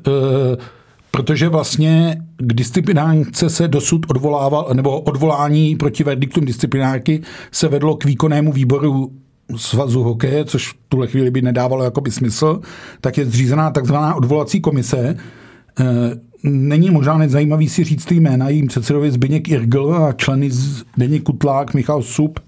protože 1.11 1.49
vlastně 1.49 2.21
k 2.37 2.53
disciplinárce 2.53 3.49
se 3.49 3.67
dosud 3.67 4.05
odvolával, 4.09 4.69
nebo 4.73 5.01
odvolání 5.01 5.75
proti 5.75 6.03
verdiktům 6.03 6.45
disciplinárky 6.45 7.21
se 7.51 7.67
vedlo 7.67 7.95
k 7.95 8.05
výkonnému 8.05 8.51
výboru 8.51 9.11
svazu 9.57 10.03
hokeje, 10.03 10.45
což 10.45 10.71
v 10.71 10.75
tuhle 10.89 11.07
chvíli 11.07 11.31
by 11.31 11.41
nedávalo 11.41 11.83
jakoby 11.83 12.11
smysl, 12.11 12.61
tak 13.01 13.17
je 13.17 13.25
zřízená 13.25 13.71
takzvaná 13.71 14.15
odvolací 14.15 14.61
komise. 14.61 14.99
E, 14.99 15.15
není 16.43 16.89
možná 16.89 17.17
nezajímavý 17.17 17.69
si 17.69 17.83
říct 17.83 18.05
ty 18.05 18.15
jména, 18.15 18.49
jím 18.49 18.67
předsedovi 18.67 19.11
Zbyněk 19.11 19.49
Irgl 19.49 19.95
a 19.95 20.13
členy 20.13 20.49
Deněk 20.97 21.23
Kutlák, 21.23 21.73
Michal 21.73 22.01
Sub, 22.01 22.39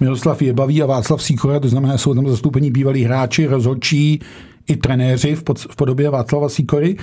Miroslav 0.00 0.42
Jebavý 0.42 0.82
a 0.82 0.86
Václav 0.86 1.22
Sýkora, 1.22 1.60
to 1.60 1.68
znamená, 1.68 1.98
jsou 1.98 2.14
tam 2.14 2.28
zastoupení 2.28 2.70
bývalí 2.70 3.04
hráči, 3.04 3.46
rozhodčí 3.46 4.20
i 4.68 4.76
trenéři 4.76 5.34
v, 5.34 5.42
pod, 5.42 5.58
v 5.58 5.76
podobě 5.76 6.10
Václava 6.10 6.48
Sýkory. 6.48 6.96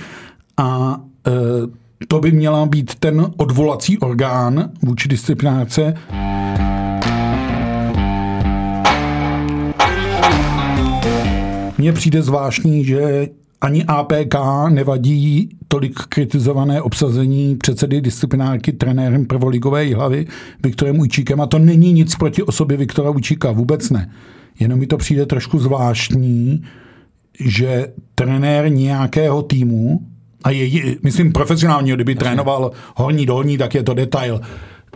A 0.56 1.00
e, 1.26 1.32
to 2.08 2.20
by 2.20 2.32
měla 2.32 2.66
být 2.66 2.94
ten 2.94 3.26
odvolací 3.36 3.98
orgán 3.98 4.70
vůči 4.82 5.08
disciplinárce. 5.08 5.94
Mně 11.82 11.92
přijde 11.92 12.22
zvláštní, 12.22 12.84
že 12.84 13.28
ani 13.60 13.84
APK 13.84 14.34
nevadí 14.68 15.48
tolik 15.68 16.00
kritizované 16.08 16.82
obsazení 16.82 17.56
předsedy 17.56 18.00
disciplinárky 18.00 18.72
trenérem 18.72 19.26
prvoligové 19.26 19.94
hlavy 19.94 20.26
Viktorem 20.62 21.00
Ujčíkem 21.00 21.40
a 21.40 21.46
to 21.46 21.58
není 21.58 21.92
nic 21.92 22.16
proti 22.16 22.42
osobě 22.42 22.76
Viktora 22.76 23.10
Ujčíka, 23.10 23.52
vůbec 23.52 23.90
ne. 23.90 24.10
Jenom 24.60 24.78
mi 24.78 24.86
to 24.86 24.96
přijde 24.96 25.26
trošku 25.26 25.58
zvláštní, 25.58 26.62
že 27.40 27.86
trenér 28.14 28.72
nějakého 28.72 29.42
týmu, 29.42 30.00
a 30.44 30.50
je, 30.50 30.96
myslím 31.02 31.32
profesionálního, 31.32 31.96
kdyby 31.96 32.14
trénoval 32.14 32.72
horní 32.96 33.26
dolní, 33.26 33.58
tak 33.58 33.74
je 33.74 33.82
to 33.82 33.94
detail, 33.94 34.40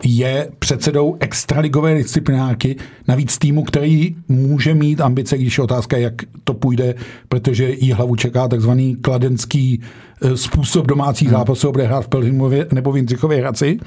je 0.03 0.49
předsedou 0.59 1.17
extraligové 1.19 1.95
disciplinárky, 1.95 2.75
navíc 3.07 3.37
týmu, 3.37 3.63
který 3.63 4.15
může 4.27 4.73
mít 4.73 5.01
ambice, 5.01 5.37
když 5.37 5.57
je 5.57 5.63
otázka, 5.63 5.97
jak 5.97 6.13
to 6.43 6.53
půjde, 6.53 6.95
protože 7.29 7.69
jí 7.69 7.91
hlavu 7.91 8.15
čeká 8.15 8.47
takzvaný 8.47 8.95
kladenský 8.95 9.81
eh, 10.21 10.37
způsob 10.37 10.87
domácích 10.87 11.27
hmm. 11.27 11.37
zápasů, 11.37 11.71
bude 11.71 11.87
hrát 11.87 12.01
v 12.01 12.07
Pelhřimově 12.07 12.67
nebo 12.73 12.91
v 12.91 12.97
Jindřichově 12.97 13.37
Hradci, 13.37 13.79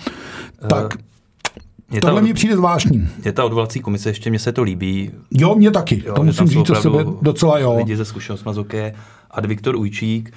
tak 0.69 0.95
mě 1.91 2.01
Tohle 2.01 2.23
mi 2.23 2.35
přijde 2.35 2.57
zvláštní. 2.57 3.09
Je 3.25 3.33
ta 3.33 3.45
odvolací 3.45 3.81
komise, 3.81 4.09
ještě 4.09 4.31
mně 4.31 4.39
se 4.39 4.53
to 4.53 4.63
líbí. 4.63 5.11
Jo, 5.31 5.55
mě 5.55 5.71
taky, 5.71 6.03
jo, 6.07 6.15
to 6.15 6.23
musím 6.23 6.47
říct 6.47 6.71
o 6.71 6.75
sebe 6.75 7.05
docela 7.23 7.59
jo. 7.59 7.77
Lidi 7.77 7.97
ze 7.97 8.05
zkušenostmi 8.05 8.55
z 8.55 8.57
hokeje. 8.57 8.95
A 9.31 9.41
Viktor 9.41 9.77
Ujčík, 9.77 10.33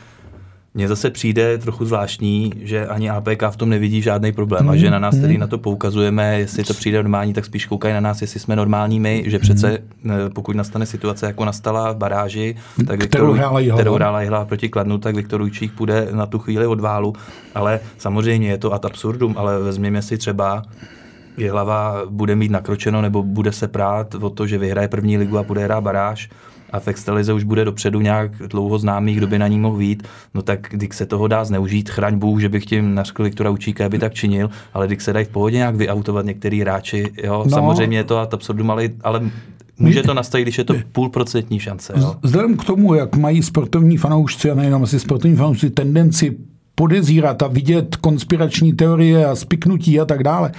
mně 0.73 0.87
zase 0.87 1.09
přijde 1.09 1.57
trochu 1.57 1.85
zvláštní, 1.85 2.53
že 2.61 2.87
ani 2.87 3.09
APK 3.09 3.43
v 3.49 3.57
tom 3.57 3.69
nevidí 3.69 4.01
žádný 4.01 4.31
problém 4.31 4.63
mm, 4.63 4.69
a 4.69 4.75
že 4.75 4.91
na 4.91 4.99
nás, 4.99 5.15
mm. 5.15 5.21
který 5.21 5.37
na 5.37 5.47
to 5.47 5.57
poukazujeme, 5.57 6.39
jestli 6.39 6.63
to 6.63 6.73
přijde 6.73 6.97
normální, 6.97 7.33
tak 7.33 7.45
spíš 7.45 7.65
koukají 7.65 7.93
na 7.93 7.99
nás, 7.99 8.21
jestli 8.21 8.39
jsme 8.39 8.55
normální 8.55 8.99
my, 8.99 9.23
že 9.27 9.39
přece 9.39 9.77
mm. 10.03 10.11
pokud 10.35 10.55
nastane 10.55 10.85
situace, 10.85 11.25
jako 11.25 11.45
nastala 11.45 11.91
v 11.91 11.97
baráži, 11.97 12.55
tak 12.87 12.99
kterou 12.99 13.25
Viktor, 13.25 13.37
hrála 13.37 13.59
Jihla. 13.59 13.77
kterou 13.77 13.93
hrála 13.95 14.21
Jihla 14.21 14.45
proti 14.45 14.69
Kladnu, 14.69 14.97
tak 14.97 15.15
Viktor 15.15 15.41
Ujčík 15.41 15.73
půjde 15.73 16.07
na 16.11 16.25
tu 16.25 16.39
chvíli 16.39 16.67
od 16.67 16.79
válu, 16.79 17.13
ale 17.55 17.79
samozřejmě 17.97 18.49
je 18.49 18.57
to 18.57 18.73
ad 18.73 18.85
absurdum, 18.85 19.35
ale 19.37 19.59
vezměme 19.59 20.01
si 20.01 20.17
třeba 20.17 20.63
Jihlava 21.37 22.01
bude 22.09 22.35
mít 22.35 22.51
nakročeno 22.51 23.01
nebo 23.01 23.23
bude 23.23 23.51
se 23.51 23.67
prát 23.67 24.15
o 24.15 24.29
to, 24.29 24.47
že 24.47 24.57
vyhraje 24.57 24.87
první 24.87 25.17
ligu 25.17 25.37
a 25.37 25.43
bude 25.43 25.63
hrát 25.63 25.81
baráž, 25.81 26.29
a 26.73 26.79
v 26.79 26.87
extralize 26.87 27.33
už 27.33 27.43
bude 27.43 27.65
dopředu 27.65 28.01
nějak 28.01 28.31
dlouho 28.37 28.79
známý, 28.79 29.13
kdo 29.15 29.27
by 29.27 29.39
na 29.39 29.47
ní 29.47 29.59
mohl 29.59 29.77
vít, 29.77 30.03
no 30.33 30.41
tak 30.41 30.67
když 30.71 30.95
se 30.95 31.05
toho 31.05 31.27
dá 31.27 31.45
zneužít, 31.45 31.89
chraň 31.89 32.17
Bůh, 32.17 32.41
že 32.41 32.49
bych 32.49 32.65
tím 32.65 32.95
nařkl 32.95 33.23
Viktora 33.23 33.49
Učíka, 33.49 33.89
by 33.89 33.99
tak 33.99 34.13
činil, 34.13 34.49
ale 34.73 34.87
když 34.87 35.03
se 35.03 35.13
dají 35.13 35.25
v 35.25 35.29
pohodě 35.29 35.57
nějak 35.57 35.75
vyautovat 35.75 36.25
některý 36.25 36.61
hráči, 36.61 37.11
jo, 37.23 37.43
no. 37.45 37.49
samozřejmě 37.49 37.97
je 37.97 38.03
to 38.03 38.17
a 38.17 38.27
absurdum, 38.31 38.71
ale, 38.71 38.89
ale 39.03 39.21
Může 39.77 40.03
to 40.03 40.13
nastat, 40.13 40.41
když 40.41 40.57
je 40.57 40.63
to 40.63 40.73
půlprocentní 40.91 41.59
šance. 41.59 41.93
Jo? 41.97 42.15
Vzhledem 42.21 42.57
k 42.57 42.63
tomu, 42.63 42.93
jak 42.93 43.15
mají 43.15 43.43
sportovní 43.43 43.97
fanoušci, 43.97 44.51
a 44.51 44.55
nejenom 44.55 44.83
asi 44.83 44.99
sportovní 44.99 45.37
fanoušci, 45.37 45.69
tendenci 45.69 46.37
podezírat 46.75 47.43
a 47.43 47.47
vidět 47.47 47.95
konspirační 47.95 48.73
teorie 48.73 49.25
a 49.25 49.35
spiknutí 49.35 49.99
a 49.99 50.05
tak 50.05 50.23
dále, 50.23 50.51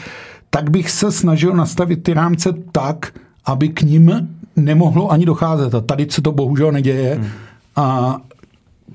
tak 0.50 0.70
bych 0.70 0.90
se 0.90 1.12
snažil 1.12 1.54
nastavit 1.54 2.02
ty 2.02 2.14
rámce 2.14 2.54
tak, 2.72 3.12
aby 3.44 3.68
k 3.68 3.82
ním 3.82 4.28
nemohlo 4.56 5.12
ani 5.12 5.26
docházet. 5.26 5.74
A 5.74 5.80
tady 5.80 6.06
se 6.10 6.22
to 6.22 6.32
bohužel 6.32 6.72
neděje. 6.72 7.14
Hmm. 7.14 7.28
A 7.76 8.16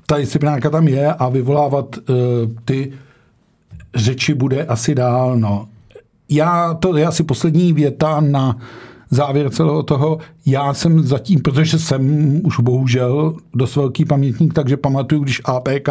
ta 0.06 0.18
disciplinárka 0.18 0.70
tam 0.70 0.88
je 0.88 1.12
a 1.12 1.28
vyvolávat 1.28 1.96
uh, 1.96 2.14
ty 2.64 2.92
řeči 3.94 4.34
bude 4.34 4.64
asi 4.64 4.94
dál. 4.94 5.36
No. 5.36 5.68
Já, 6.28 6.74
to 6.74 6.96
je 6.96 7.06
asi 7.06 7.22
poslední 7.22 7.72
věta 7.72 8.20
na 8.20 8.56
závěr 9.10 9.50
celého 9.50 9.82
toho. 9.82 10.18
Já 10.46 10.74
jsem 10.74 11.02
zatím, 11.02 11.40
protože 11.40 11.78
jsem 11.78 12.40
už 12.44 12.60
bohužel 12.60 13.34
dost 13.54 13.76
velký 13.76 14.04
pamětník, 14.04 14.54
takže 14.54 14.76
pamatuju, 14.76 15.22
když 15.22 15.40
APK 15.44 15.88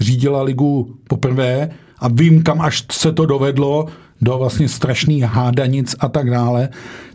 řídila 0.00 0.42
ligu 0.42 0.94
poprvé 1.08 1.70
a 1.98 2.08
vím, 2.08 2.42
kam 2.42 2.60
až 2.60 2.84
se 2.92 3.12
to 3.12 3.26
dovedlo, 3.26 3.86
do 4.20 4.38
vlastně 4.38 4.68
strašných 4.68 5.22
hádanic 5.22 5.96
a 5.98 6.08
tak 6.08 6.30
dále, 6.30 6.68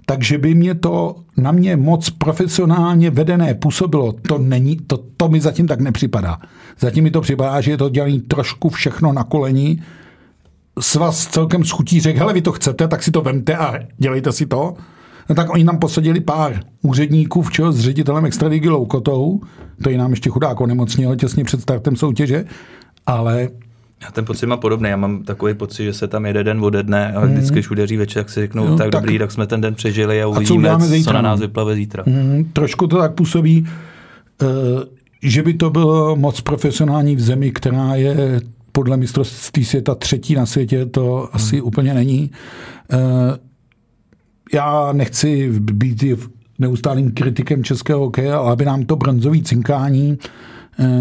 takže 0.06 0.38
by 0.38 0.56
mě 0.56 0.76
to 0.76 1.16
na 1.38 1.52
mě 1.52 1.78
moc 1.78 2.10
profesionálně 2.10 3.10
vedené 3.10 3.54
působilo. 3.54 4.14
To, 4.28 4.38
není, 4.38 4.78
to, 4.88 4.98
to 5.18 5.30
mi 5.30 5.42
zatím 5.42 5.68
tak 5.68 5.80
nepřipadá. 5.80 6.38
Zatím 6.80 7.04
mi 7.04 7.12
to 7.12 7.22
připadá, 7.22 7.62
že 7.62 7.72
je 7.72 7.78
to 7.78 7.90
dělaný 7.90 8.22
trošku 8.22 8.70
všechno 8.70 9.14
na 9.14 9.24
koleni. 9.24 9.82
Svaz 10.80 11.28
celkem 11.28 11.64
schutí 11.66 12.00
řekl, 12.00 12.20
hele, 12.20 12.34
vy 12.34 12.42
to 12.42 12.52
chcete, 12.52 12.88
tak 12.88 13.04
si 13.04 13.12
to 13.12 13.22
vemte 13.22 13.56
a 13.58 13.80
dělejte 13.98 14.32
si 14.32 14.46
to. 14.46 14.74
No 15.30 15.36
tak 15.36 15.50
oni 15.50 15.64
nám 15.64 15.80
posadili 15.80 16.20
pár 16.20 16.60
úředníků, 16.82 17.42
včeho 17.42 17.72
s 17.72 17.80
ředitelem 17.80 18.26
extraligy 18.26 18.70
Loukotou, 18.70 19.42
to 19.84 19.90
je 19.90 19.98
nám 19.98 20.12
ještě 20.12 20.30
chudák 20.30 20.62
onemocnil 20.62 21.16
těsně 21.16 21.44
před 21.44 21.62
startem 21.62 21.96
soutěže, 21.96 22.46
ale 23.06 23.50
já 24.04 24.12
ten 24.12 24.26
pocit 24.26 24.46
mám 24.46 24.60
podobný. 24.60 24.90
Já 24.90 24.98
mám 24.98 25.24
takový 25.24 25.54
pocit, 25.54 25.84
že 25.84 25.94
se 25.94 26.08
tam 26.08 26.26
jede 26.26 26.44
den 26.44 26.66
ode 26.66 26.84
dne 26.84 27.14
a 27.14 27.26
vždycky, 27.26 27.54
když 27.54 27.72
udeří 27.72 27.98
večer, 27.98 28.24
tak 28.24 28.30
si 28.30 28.40
řeknou, 28.40 28.68
no, 28.68 28.78
tak, 28.78 28.92
tak 28.92 29.02
dobrý, 29.02 29.20
tak 29.20 29.32
jsme 29.32 29.48
ten 29.48 29.62
den 29.62 29.76
přežili 29.76 30.24
a 30.24 30.28
uvidíme, 30.28 30.70
a 30.70 30.80
co, 30.80 31.04
co 31.04 31.14
na 31.14 31.22
nás 31.22 31.40
vyplave 31.40 31.76
zítra. 31.76 32.04
Mm, 32.06 32.50
trošku 32.54 32.88
to 32.88 32.98
tak 32.98 33.14
působí, 33.14 33.68
uh, 34.42 34.48
že 35.24 35.44
by 35.44 35.54
to 35.54 35.70
bylo 35.70 36.16
moc 36.16 36.42
profesionální 36.42 37.16
v 37.16 37.22
zemi, 37.22 37.52
která 37.52 37.96
je 37.96 38.42
podle 38.72 38.98
mistrovství 38.98 39.66
světa 39.66 39.96
třetí 39.96 40.36
na 40.36 40.46
světě, 40.46 40.86
to 40.86 41.16
hmm. 41.16 41.28
asi 41.34 41.62
úplně 41.62 41.94
není. 41.94 42.32
Uh, 42.94 43.00
já 44.54 44.94
nechci 44.94 45.50
být 45.60 46.04
neustálým 46.60 47.12
kritikem 47.12 47.64
českého 47.64 48.00
hokeje, 48.00 48.34
ale 48.34 48.52
aby 48.52 48.66
nám 48.66 48.84
to 48.84 48.96
bronzový 48.96 49.44
cinkání 49.44 50.18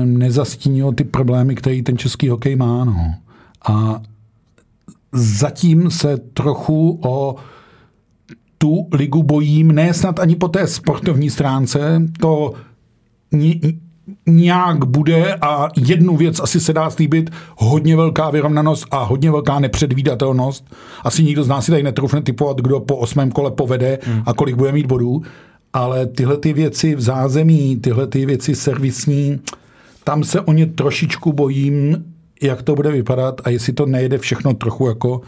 nezastínilo 0.04 0.92
ty 0.92 1.04
problémy, 1.04 1.54
které 1.54 1.82
ten 1.82 1.98
český 1.98 2.28
hokej 2.28 2.56
má. 2.56 2.84
No. 2.84 3.14
A 3.68 4.02
zatím 5.12 5.90
se 5.90 6.16
trochu 6.16 6.98
o 7.02 7.36
tu 8.58 8.86
ligu 8.92 9.22
bojím, 9.22 9.72
ne 9.72 9.94
snad 9.94 10.20
ani 10.20 10.36
po 10.36 10.48
té 10.48 10.66
sportovní 10.66 11.30
stránce, 11.30 12.02
to 12.20 12.52
nějak 14.26 14.84
bude 14.84 15.34
a 15.34 15.68
jednu 15.76 16.16
věc 16.16 16.40
asi 16.40 16.60
se 16.60 16.72
dá 16.72 16.90
slíbit, 16.90 17.30
hodně 17.56 17.96
velká 17.96 18.30
vyrovnanost 18.30 18.86
a 18.90 19.02
hodně 19.02 19.30
velká 19.30 19.60
nepředvídatelnost. 19.60 20.74
Asi 21.04 21.24
nikdo 21.24 21.44
z 21.44 21.48
nás 21.48 21.64
si 21.64 21.70
tady 21.70 21.82
netroufne 21.82 22.22
typovat, 22.22 22.60
kdo 22.60 22.80
po 22.80 22.96
osmém 22.96 23.30
kole 23.30 23.50
povede 23.50 23.98
hmm. 24.02 24.22
a 24.26 24.34
kolik 24.34 24.56
bude 24.56 24.72
mít 24.72 24.86
bodů, 24.86 25.22
ale 25.72 26.06
tyhle 26.06 26.36
ty 26.36 26.52
věci 26.52 26.94
v 26.94 27.00
zázemí, 27.00 27.76
tyhle 27.76 28.06
ty 28.06 28.26
věci 28.26 28.54
servisní, 28.54 29.40
tam 30.10 30.24
se 30.24 30.40
o 30.40 30.52
ně 30.52 30.66
trošičku 30.66 31.32
bojím, 31.32 32.04
jak 32.42 32.62
to 32.62 32.74
bude 32.74 32.90
vypadat 32.90 33.40
a 33.44 33.50
jestli 33.50 33.72
to 33.72 33.86
nejde 33.86 34.18
všechno 34.18 34.54
trochu 34.54 34.88
jako 34.88 35.20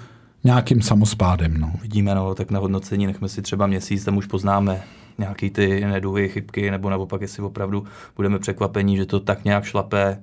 nějakým 0.45 0.83
samospádem. 0.83 1.61
No. 1.61 1.73
Vidíme, 1.83 2.15
no, 2.15 2.35
tak 2.35 2.51
na 2.51 2.59
hodnocení 2.59 3.07
nechme 3.07 3.29
si 3.29 3.43
třeba 3.43 3.67
měsíc, 3.67 4.05
tam 4.05 4.17
už 4.17 4.27
poznáme 4.27 4.83
nějaký 5.19 5.51
ty 5.51 5.81
neduhy, 5.81 6.29
chybky, 6.29 6.71
nebo 6.71 6.91
naopak, 6.91 7.21
jestli 7.21 7.43
opravdu 7.43 7.85
budeme 8.17 8.39
překvapení, 8.39 8.97
že 8.97 9.07
to 9.07 9.21
tak 9.21 9.45
nějak 9.45 9.65
šlape, 9.65 10.23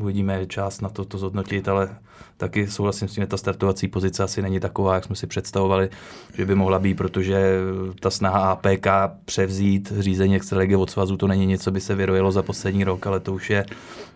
uvidíme 0.00 0.46
čas 0.46 0.80
na 0.80 0.88
to, 0.88 1.04
to 1.04 1.18
zhodnotit, 1.18 1.68
ale 1.68 1.88
taky 2.36 2.66
souhlasím 2.66 3.08
s 3.08 3.14
tím, 3.14 3.22
že 3.22 3.26
ta 3.26 3.36
startovací 3.36 3.88
pozice 3.88 4.22
asi 4.22 4.42
není 4.42 4.60
taková, 4.60 4.94
jak 4.94 5.04
jsme 5.04 5.16
si 5.16 5.26
představovali, 5.26 5.88
že 6.36 6.46
by 6.46 6.54
mohla 6.54 6.78
být, 6.78 6.94
protože 6.94 7.56
ta 8.00 8.10
snaha 8.10 8.50
APK 8.50 8.86
převzít 9.24 9.92
řízení 9.98 10.36
extraligy 10.36 10.76
od 10.76 10.90
svazu, 10.90 11.16
to 11.16 11.26
není 11.26 11.46
něco, 11.46 11.70
by 11.70 11.80
se 11.80 11.94
vyrojilo 11.94 12.32
za 12.32 12.42
poslední 12.42 12.84
rok, 12.84 13.06
ale 13.06 13.20
to 13.20 13.32
už 13.32 13.50
je 13.50 13.66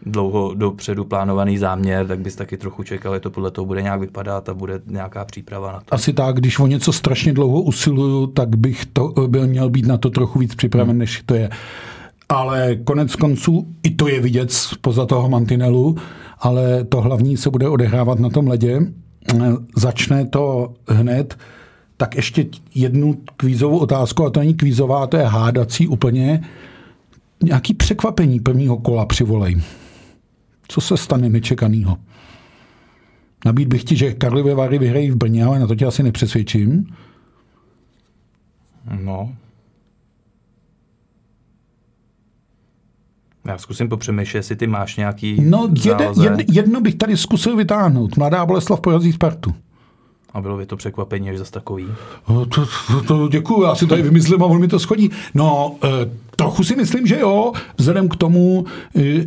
dlouho 0.02 0.54
dopředu 0.54 1.04
plánovaný 1.04 1.58
záměr, 1.58 2.06
tak 2.06 2.18
bys 2.18 2.36
taky 2.36 2.56
trochu 2.56 2.82
čekal, 2.82 3.14
že 3.14 3.20
to 3.20 3.30
podle 3.30 3.50
toho 3.50 3.66
bude 3.66 3.82
nějak 3.82 4.00
vypadat 4.00 4.48
a 4.48 4.54
bude 4.54 4.80
nějaká 4.86 5.24
příprava 5.24 5.72
na 5.72 5.80
to. 5.80 5.94
Asi 5.94 6.12
tak, 6.12 6.36
když 6.36 6.58
o 6.58 6.66
něco 6.66 6.92
strašně 6.92 7.32
dlouho 7.32 7.62
usiluju, 7.62 8.26
tak 8.26 8.56
bych 8.56 8.86
to 8.86 9.14
byl 9.26 9.46
měl 9.46 9.70
být 9.70 9.86
na 9.86 9.98
to 9.98 10.10
trochu 10.10 10.38
víc 10.38 10.54
připraven, 10.54 10.90
hmm. 10.90 10.98
než 10.98 11.22
to 11.26 11.34
je. 11.34 11.50
Ale 12.28 12.76
konec 12.76 13.16
konců 13.16 13.74
i 13.82 13.90
to 13.90 14.08
je 14.08 14.20
vidět 14.20 14.52
poza 14.80 15.06
toho 15.06 15.28
mantinelu, 15.28 15.96
ale 16.38 16.84
to 16.84 17.00
hlavní 17.00 17.36
se 17.36 17.50
bude 17.50 17.68
odehrávat 17.68 18.18
na 18.18 18.28
tom 18.28 18.48
ledě. 18.48 18.80
Začne 19.76 20.26
to 20.26 20.74
hned. 20.88 21.38
Tak 21.96 22.16
ještě 22.16 22.46
jednu 22.74 23.18
kvízovou 23.36 23.78
otázku, 23.78 24.24
a 24.24 24.30
to 24.30 24.40
není 24.40 24.54
kvízová, 24.54 25.06
to 25.06 25.16
je 25.16 25.24
hádací 25.24 25.88
úplně. 25.88 26.44
Nějaký 27.42 27.74
překvapení 27.74 28.40
prvního 28.40 28.76
kola 28.76 29.06
při 29.06 29.24
volej. 29.24 29.56
Co 30.68 30.80
se 30.80 30.96
stane 30.96 31.28
nečekanýho? 31.28 31.96
Nabít 33.44 33.68
bych 33.68 33.84
ti, 33.84 33.96
že 33.96 34.12
Karlovy 34.12 34.54
Vary 34.54 34.78
vyhrají 34.78 35.10
v 35.10 35.16
Brně, 35.16 35.44
ale 35.44 35.58
na 35.58 35.66
to 35.66 35.74
tě 35.74 35.86
asi 35.86 36.02
nepřesvědčím. 36.02 36.86
No. 39.00 39.34
Já 43.48 43.58
zkusím 43.58 43.88
popřemýšlet, 43.88 44.38
jestli 44.38 44.56
ty 44.56 44.66
máš 44.66 44.96
nějaký 44.96 45.36
No, 45.40 45.68
jede, 45.84 46.08
jed, 46.22 46.32
jedno 46.52 46.80
bych 46.80 46.94
tady 46.94 47.16
zkusil 47.16 47.56
vytáhnout. 47.56 48.16
Mladá 48.16 48.46
Boleslav 48.46 48.80
porazí 48.80 49.12
Spartu. 49.12 49.54
A 50.32 50.40
bylo 50.40 50.56
by 50.56 50.66
to 50.66 50.76
překvapení, 50.76 51.30
až 51.30 51.38
zase 51.38 51.52
takový. 51.52 51.86
No, 52.28 52.46
To, 52.46 52.66
to, 52.90 53.02
to 53.02 53.28
děkuju, 53.28 53.62
já 53.62 53.74
si 53.74 53.86
tady 53.86 54.02
vymyslím 54.02 54.42
a 54.42 54.46
on 54.46 54.60
mi 54.60 54.68
to 54.68 54.78
schodí. 54.78 55.10
No, 55.34 55.76
eh, 55.84 55.88
trochu 56.36 56.64
si 56.64 56.76
myslím, 56.76 57.06
že 57.06 57.18
jo, 57.20 57.52
vzhledem 57.76 58.08
k 58.08 58.16
tomu, 58.16 58.64
eh, 58.96 59.26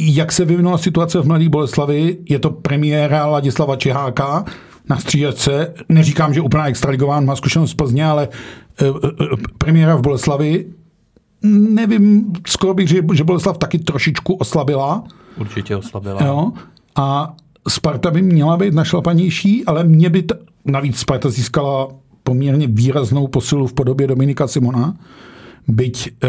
jak 0.00 0.32
se 0.32 0.44
vyvinula 0.44 0.78
situace 0.78 1.20
v 1.20 1.26
Mladé 1.26 1.48
Boleslavi, 1.48 2.18
je 2.28 2.38
to 2.38 2.50
premiéra 2.50 3.26
Ladislava 3.26 3.76
Čiháka 3.76 4.44
na 4.88 4.96
střídačce. 4.98 5.74
Neříkám, 5.88 6.34
že 6.34 6.40
úplná 6.40 6.68
extraligová, 6.68 7.20
má 7.20 7.36
zkušenost 7.36 7.70
z 7.70 7.74
Plzně, 7.74 8.04
ale 8.04 8.28
eh, 8.82 8.86
eh, 8.86 9.26
premiéra 9.58 9.96
v 9.96 10.00
Boleslavi. 10.00 10.66
Nevím, 11.42 12.32
skoro 12.46 12.74
bych 12.74 12.88
řekl, 12.88 13.14
že 13.14 13.24
Boleslav 13.24 13.58
taky 13.58 13.78
trošičku 13.78 14.34
oslabila. 14.34 15.04
Určitě 15.38 15.76
oslabila. 15.76 16.24
Jo? 16.24 16.52
A 16.96 17.36
Sparta 17.68 18.10
by 18.10 18.22
měla 18.22 18.56
být 18.56 18.74
našlapanější, 18.74 19.64
ale 19.64 19.84
mě 19.84 20.10
by, 20.10 20.22
t- 20.22 20.34
navíc 20.64 20.96
Sparta 20.96 21.30
získala 21.30 21.88
poměrně 22.22 22.66
výraznou 22.66 23.26
posilu 23.26 23.66
v 23.66 23.72
podobě 23.72 24.06
Dominika 24.06 24.46
Simona, 24.46 24.96
byť 25.68 26.08
e, 26.08 26.28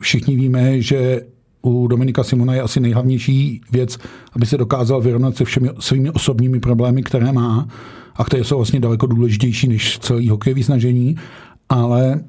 všichni 0.00 0.36
víme, 0.36 0.82
že 0.82 1.22
u 1.62 1.86
Dominika 1.88 2.24
Simona 2.24 2.54
je 2.54 2.62
asi 2.62 2.80
nejhlavnější 2.80 3.60
věc, 3.72 3.98
aby 4.32 4.46
se 4.46 4.56
dokázal 4.56 5.00
vyrovnat 5.00 5.36
se 5.36 5.44
všemi 5.44 5.70
svými 5.78 6.10
osobními 6.10 6.60
problémy, 6.60 7.02
které 7.02 7.32
má 7.32 7.68
a 8.16 8.24
které 8.24 8.44
jsou 8.44 8.56
vlastně 8.56 8.80
daleko 8.80 9.06
důležitější 9.06 9.68
než 9.68 9.98
celý 9.98 10.28
hokejový 10.28 10.62
snažení, 10.62 11.16
ale 11.68 12.20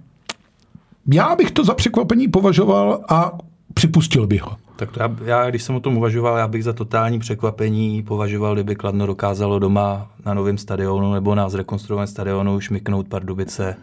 já 1.14 1.36
bych 1.36 1.51
to 1.51 1.64
za 1.64 1.74
překvapení 1.74 2.28
považoval 2.28 2.99
a 3.10 3.32
připustil 3.74 4.28
bych 4.28 4.41
ho. 4.43 4.51
Tak 4.76 4.91
to 4.91 4.99
já, 4.99 5.16
já, 5.26 5.49
když 5.49 5.64
jsem 5.64 5.76
o 5.76 5.80
tom 5.80 5.97
uvažoval, 5.97 6.38
já 6.38 6.47
bych 6.47 6.64
za 6.64 6.74
totální 6.74 7.20
překvapení 7.20 8.03
považoval, 8.03 8.53
kdyby 8.53 8.76
Kladno 8.76 9.07
dokázalo 9.07 9.60
doma 9.60 10.12
na 10.26 10.34
novém 10.34 10.57
stadionu 10.57 11.14
nebo 11.14 11.36
na 11.36 11.49
zrekonstruovaném 11.49 12.07
stadionu 12.07 12.60
šmiknout 12.60 13.07
Pardubice, 13.07 13.76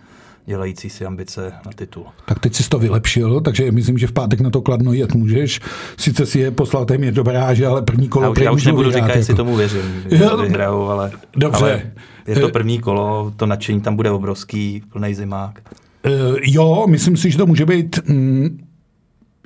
dělající 0.46 0.90
si 0.90 1.06
ambice 1.06 1.52
na 1.66 1.72
titul. 1.74 2.04
Tak 2.26 2.38
teď 2.38 2.54
jsi 2.54 2.68
to 2.68 2.78
vylepšil, 2.78 3.40
takže 3.40 3.72
myslím, 3.72 3.98
že 3.98 4.06
v 4.06 4.12
pátek 4.12 4.40
na 4.40 4.50
to 4.50 4.60
kladno 4.62 4.92
jet 4.92 5.14
můžeš. 5.14 5.60
Sice 5.96 6.26
si 6.26 6.38
je 6.38 6.50
poslal 6.50 6.84
téměř 6.84 7.14
do 7.14 7.24
baráže, 7.24 7.66
ale 7.66 7.82
první 7.82 8.08
kolo 8.08 8.24
Já 8.24 8.30
už, 8.30 8.38
já 8.40 8.50
už 8.52 8.66
nebudu 8.66 8.90
říkat, 8.92 9.16
jestli 9.16 9.32
jako. 9.32 9.36
tomu 9.44 9.56
věřím, 9.56 9.82
že 10.10 10.18
dobře. 10.18 10.42
vyhrajou, 10.42 10.88
ale, 10.88 11.10
Dobře. 11.36 11.64
ale 11.64 11.82
je 12.26 12.34
to 12.40 12.48
Eh, 12.48 12.52
první 12.52 12.78
kolo, 12.78 13.32
to 13.36 13.46
nadšení 13.46 13.80
tam 13.80 13.96
bude 13.96 14.10
obrovský, 14.10 14.82
plný 14.92 15.14
zimák. 15.14 15.60
Eh, 16.06 16.10
jo, 16.42 16.86
myslím 16.88 17.16
si, 17.16 17.30
že 17.30 17.38
to 17.38 17.46
může 17.46 17.66
být 17.66 18.08
mm, 18.08 18.58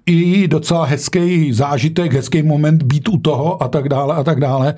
i 0.07 0.49
docela 0.49 0.85
hezký 0.85 1.53
zážitek, 1.53 2.13
hezký 2.13 2.43
moment 2.43 2.83
být 2.83 3.09
u 3.09 3.19
toho 3.19 3.63
a 3.63 3.69
tak 3.69 3.89
dále 3.89 4.15
a 4.15 4.25
tak 4.25 4.41
dále. 4.41 4.75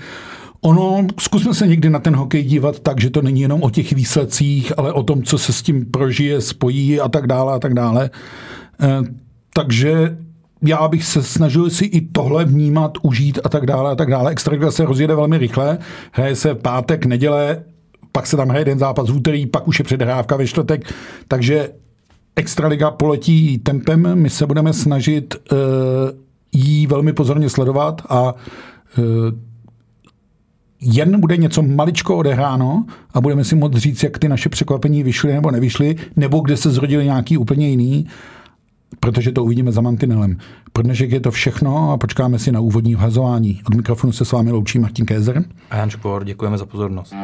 Ono, 0.61 1.07
zkusme 1.21 1.55
se 1.55 1.67
někdy 1.67 1.91
na 1.91 1.99
ten 1.99 2.17
hokej 2.17 2.43
dívat 2.43 2.81
tak, 2.81 3.01
že 3.01 3.11
to 3.11 3.23
není 3.23 3.41
jenom 3.41 3.63
o 3.63 3.71
těch 3.71 3.93
výsledcích, 3.93 4.73
ale 4.77 4.93
o 4.93 5.03
tom, 5.03 5.23
co 5.23 5.39
se 5.39 5.53
s 5.53 5.63
tím 5.63 5.87
prožije, 5.87 6.41
spojí 6.41 7.01
a 7.01 7.09
tak 7.09 7.27
dále 7.27 7.55
a 7.55 7.59
tak 7.59 7.75
dále. 7.75 8.11
Eh, 8.83 9.03
takže 9.55 10.17
já 10.63 10.89
bych 10.89 11.05
se 11.05 11.23
snažil 11.23 11.71
si 11.71 11.85
i 11.85 12.01
tohle 12.01 12.45
vnímat, 12.45 12.93
užít 13.03 13.39
a 13.45 13.49
tak 13.49 13.67
dále 13.67 13.91
a 13.91 13.95
tak 13.95 14.11
dále. 14.11 14.31
Extraliga 14.31 14.71
se 14.71 14.85
rozjede 14.85 15.15
velmi 15.15 15.39
rychle, 15.39 15.79
hraje 16.13 16.37
se 16.37 16.55
pátek, 16.55 17.07
neděle, 17.07 17.65
pak 18.13 18.27
se 18.27 18.37
tam 18.37 18.49
hraje 18.49 18.61
jeden 18.61 18.79
zápas 18.79 19.11
v 19.11 19.17
úterý, 19.17 19.47
pak 19.47 19.69
už 19.69 19.79
je 19.79 19.85
předhrávka 19.85 20.37
ve 20.37 20.47
čtvrtek, 20.47 20.95
takže 21.29 21.69
Extraliga 22.37 22.91
poletí 22.91 23.59
tempem, 23.59 24.15
my 24.15 24.31
se 24.31 24.47
budeme 24.47 24.73
snažit 24.73 25.35
uh, 25.35 25.59
jí 26.53 26.87
velmi 26.87 27.13
pozorně 27.13 27.49
sledovat 27.49 28.03
a 28.09 28.33
uh, 28.33 29.05
jen 30.81 31.21
bude 31.21 31.37
něco 31.37 31.63
maličko 31.63 32.17
odehráno 32.17 32.85
a 33.15 33.21
budeme 33.21 33.45
si 33.45 33.57
moct 33.57 33.77
říct, 33.77 34.03
jak 34.03 34.19
ty 34.19 34.29
naše 34.29 34.49
překvapení 34.49 35.03
vyšly 35.03 35.33
nebo 35.33 35.51
nevyšly, 35.51 35.97
nebo 36.17 36.41
kde 36.41 36.57
se 36.57 36.71
zrodili 36.71 37.05
nějaký 37.05 37.39
úplně 37.39 37.69
jiný, 37.69 38.07
protože 39.01 39.33
to 39.33 39.45
uvidíme 39.45 39.73
za 39.73 39.81
mantinelem. 39.81 40.37
Pro 40.73 40.83
dnešek 40.83 41.11
je 41.11 41.21
to 41.21 41.31
všechno 41.31 41.93
a 41.93 41.97
počkáme 41.97 42.39
si 42.39 42.53
na 42.53 42.61
úvodní 42.61 42.95
vhazování. 42.95 43.61
Od 43.67 43.75
mikrofonu 43.75 44.13
se 44.13 44.25
s 44.25 44.33
vámi 44.33 44.53
loučí 44.53 44.79
Martin 44.79 45.07
Kézer. 45.07 45.45
A 45.71 45.77
Jan 45.77 45.91
Škvor, 45.91 46.25
děkujeme 46.25 46.59
za 46.59 46.67
pozornost. 46.67 47.15